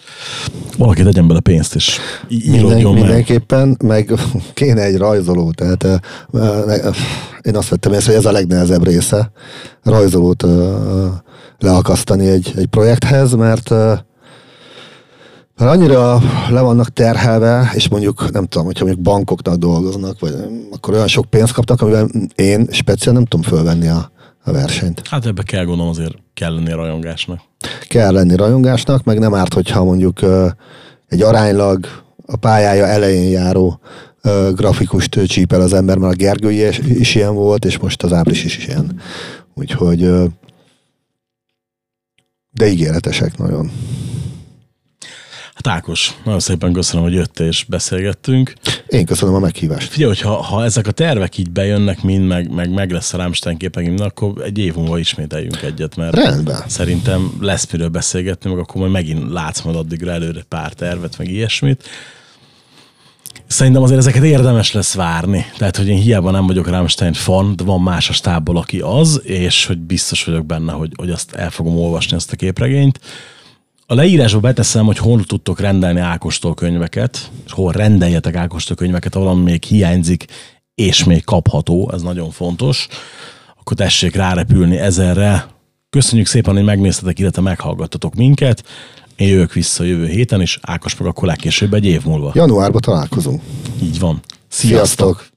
Valaki 0.78 1.04
tegyen 1.04 1.28
bele 1.28 1.40
pénzt 1.40 1.76
is. 1.76 2.00
Minden. 2.28 2.94
Mindenképpen, 2.94 3.78
meg 3.84 4.12
kéne 4.54 4.82
egy 4.82 4.98
rajzoló, 4.98 5.52
tehát 5.52 6.02
uh, 6.32 6.96
én 7.42 7.56
azt 7.56 7.70
vettem 7.70 7.94
észre, 7.94 8.12
hogy 8.12 8.20
ez 8.20 8.26
a 8.26 8.32
legnehezebb 8.32 8.86
része, 8.86 9.32
rajzolót 9.84 10.44
uh, 10.44 11.06
leakasztani 11.60 12.28
egy, 12.28 12.54
egy 12.56 12.66
projekthez, 12.66 13.34
mert 13.34 13.70
uh, 13.70 13.98
mert 15.58 15.72
annyira 15.72 16.22
le 16.50 16.62
vannak 16.62 16.90
terhelve, 16.90 17.72
és 17.74 17.90
mondjuk, 17.90 18.32
nem 18.32 18.46
tudom, 18.46 18.66
hogyha 18.66 18.86
mondjuk 18.86 19.06
bankoknak 19.06 19.56
dolgoznak, 19.56 20.20
vagy 20.20 20.34
akkor 20.72 20.94
olyan 20.94 21.08
sok 21.08 21.26
pénzt 21.26 21.54
kaptak, 21.54 21.82
amivel 21.82 22.08
én 22.36 22.68
speciál 22.72 23.14
nem 23.14 23.26
tudom 23.26 23.46
fölvenni 23.46 23.88
a, 23.88 24.12
a 24.44 24.52
versenyt. 24.52 25.08
Hát 25.08 25.26
ebbe 25.26 25.44
kell 25.44 25.66
gondolom 25.66 25.92
azért 25.92 26.16
kell 26.34 26.54
lenni 26.54 26.72
rajongásnak. 26.72 27.40
Kell 27.88 28.12
lenni 28.12 28.36
rajongásnak, 28.36 29.04
meg 29.04 29.20
nem 29.20 29.34
árt, 29.34 29.54
hogyha 29.54 29.84
mondjuk 29.84 30.20
egy 31.08 31.22
aránylag 31.22 32.04
a 32.26 32.36
pályája 32.36 32.86
elején 32.86 33.32
járó 33.32 33.80
grafikust 34.54 35.20
csípel 35.26 35.62
az 35.62 35.74
ember, 35.74 35.98
mert 35.98 36.14
a 36.14 36.18
Gergő 36.18 36.52
is, 36.52 36.78
is 36.78 37.16
ilyen 37.16 37.34
volt, 37.34 37.66
és 37.66 37.78
most 37.78 38.04
az 38.04 38.14
Ábris 38.14 38.44
is, 38.44 38.58
is 38.58 38.68
ilyen. 38.68 39.02
Úgyhogy 39.54 40.12
de 42.52 42.68
ígéretesek 42.68 43.38
nagyon. 43.38 43.72
Hát 45.64 45.76
Ákos, 45.76 46.14
nagyon 46.24 46.40
szépen 46.40 46.74
köszönöm, 46.74 47.04
hogy 47.04 47.14
jöttél 47.14 47.48
és 47.48 47.66
beszélgettünk. 47.70 48.54
Én 48.88 49.06
köszönöm 49.06 49.36
a 49.36 49.40
meghívást. 49.40 49.90
Figyelj, 49.90 50.10
hogy 50.10 50.22
ha, 50.22 50.42
ha 50.42 50.64
ezek 50.64 50.88
a 50.88 50.92
tervek 50.92 51.38
így 51.38 51.52
bejönnek 51.52 52.02
mind, 52.02 52.28
meg, 52.28 52.54
meg, 52.54 52.74
meg 52.74 52.92
lesz 52.92 53.14
a 53.14 53.18
Rámstein 53.18 53.58
képegim, 53.58 53.96
akkor 54.00 54.34
egy 54.44 54.58
év 54.58 54.76
múlva 54.76 54.98
ismételjünk 54.98 55.62
egyet, 55.62 55.96
mert 55.96 56.16
Rendben. 56.16 56.64
szerintem 56.68 57.32
lesz 57.40 57.72
miről 57.72 57.88
beszélgetni, 57.88 58.50
meg 58.50 58.60
akkor 58.60 58.82
majd 58.82 58.92
megint 58.92 59.32
látsz 59.32 59.62
majd 59.62 59.76
addigra 59.76 60.12
előre 60.12 60.44
pár 60.50 60.74
tervet, 60.74 61.18
meg 61.18 61.30
ilyesmit. 61.30 61.84
Szerintem 63.48 63.84
azért 63.84 64.00
ezeket 64.00 64.24
érdemes 64.24 64.72
lesz 64.72 64.94
várni. 64.94 65.46
Tehát, 65.58 65.78
hogy 65.78 65.88
én 65.88 66.00
hiába 66.00 66.32
nem 66.32 66.48
vagyok 66.48 66.68
Rammstein 66.68 67.14
fan, 67.14 67.56
de 67.56 67.64
van 67.64 67.82
más 67.82 68.10
a 68.10 68.14
stábból, 68.14 68.58
aki 68.58 68.80
az, 68.80 69.22
és 69.24 69.66
hogy 69.66 69.78
biztos 69.78 70.24
vagyok 70.24 70.46
benne, 70.46 70.72
hogy, 70.72 70.92
hogy 70.96 71.10
azt 71.10 71.34
el 71.34 71.50
fogom 71.50 71.78
olvasni, 71.78 72.16
ezt 72.16 72.32
a 72.32 72.36
képregényt. 72.36 73.00
A 73.94 73.96
leírásba 73.96 74.40
beteszem, 74.40 74.86
hogy 74.86 74.98
hol 74.98 75.24
tudtok 75.24 75.60
rendelni 75.60 76.00
Ákostól 76.00 76.54
könyveket, 76.54 77.32
és 77.46 77.52
hol 77.52 77.72
rendeljetek 77.72 78.36
Ákostól 78.36 78.76
könyveket, 78.76 79.16
ahol 79.16 79.36
még 79.36 79.64
hiányzik, 79.64 80.26
és 80.76 81.04
még 81.04 81.24
kapható, 81.24 81.92
ez 81.94 82.02
nagyon 82.02 82.32
fontos. 82.32 82.88
Akkor 83.60 83.78
tessék 83.78 84.16
rárepülni 84.16 84.78
ezerre. 84.78 85.48
Köszönjük 85.90 86.28
szépen, 86.28 86.54
hogy 86.54 86.64
megnéztetek, 86.64 87.20
illetve 87.20 87.42
meghallgattatok 87.42 88.16
minket. 88.16 88.64
Én 89.16 89.28
jövök 89.28 89.54
vissza 89.54 89.84
jövő 89.84 90.08
héten, 90.08 90.42
és 90.42 90.60
Ákos 90.62 90.98
meg 90.98 91.08
akkor 91.08 91.28
legkésőbb 91.28 91.74
egy 91.74 91.86
év 91.86 92.06
múlva. 92.06 92.32
Januárban 92.34 92.82
találkozunk. 92.82 93.42
Így 93.82 94.00
van. 94.00 94.20
Sziasztok! 94.48 94.88
Sziasztok. 94.88 95.33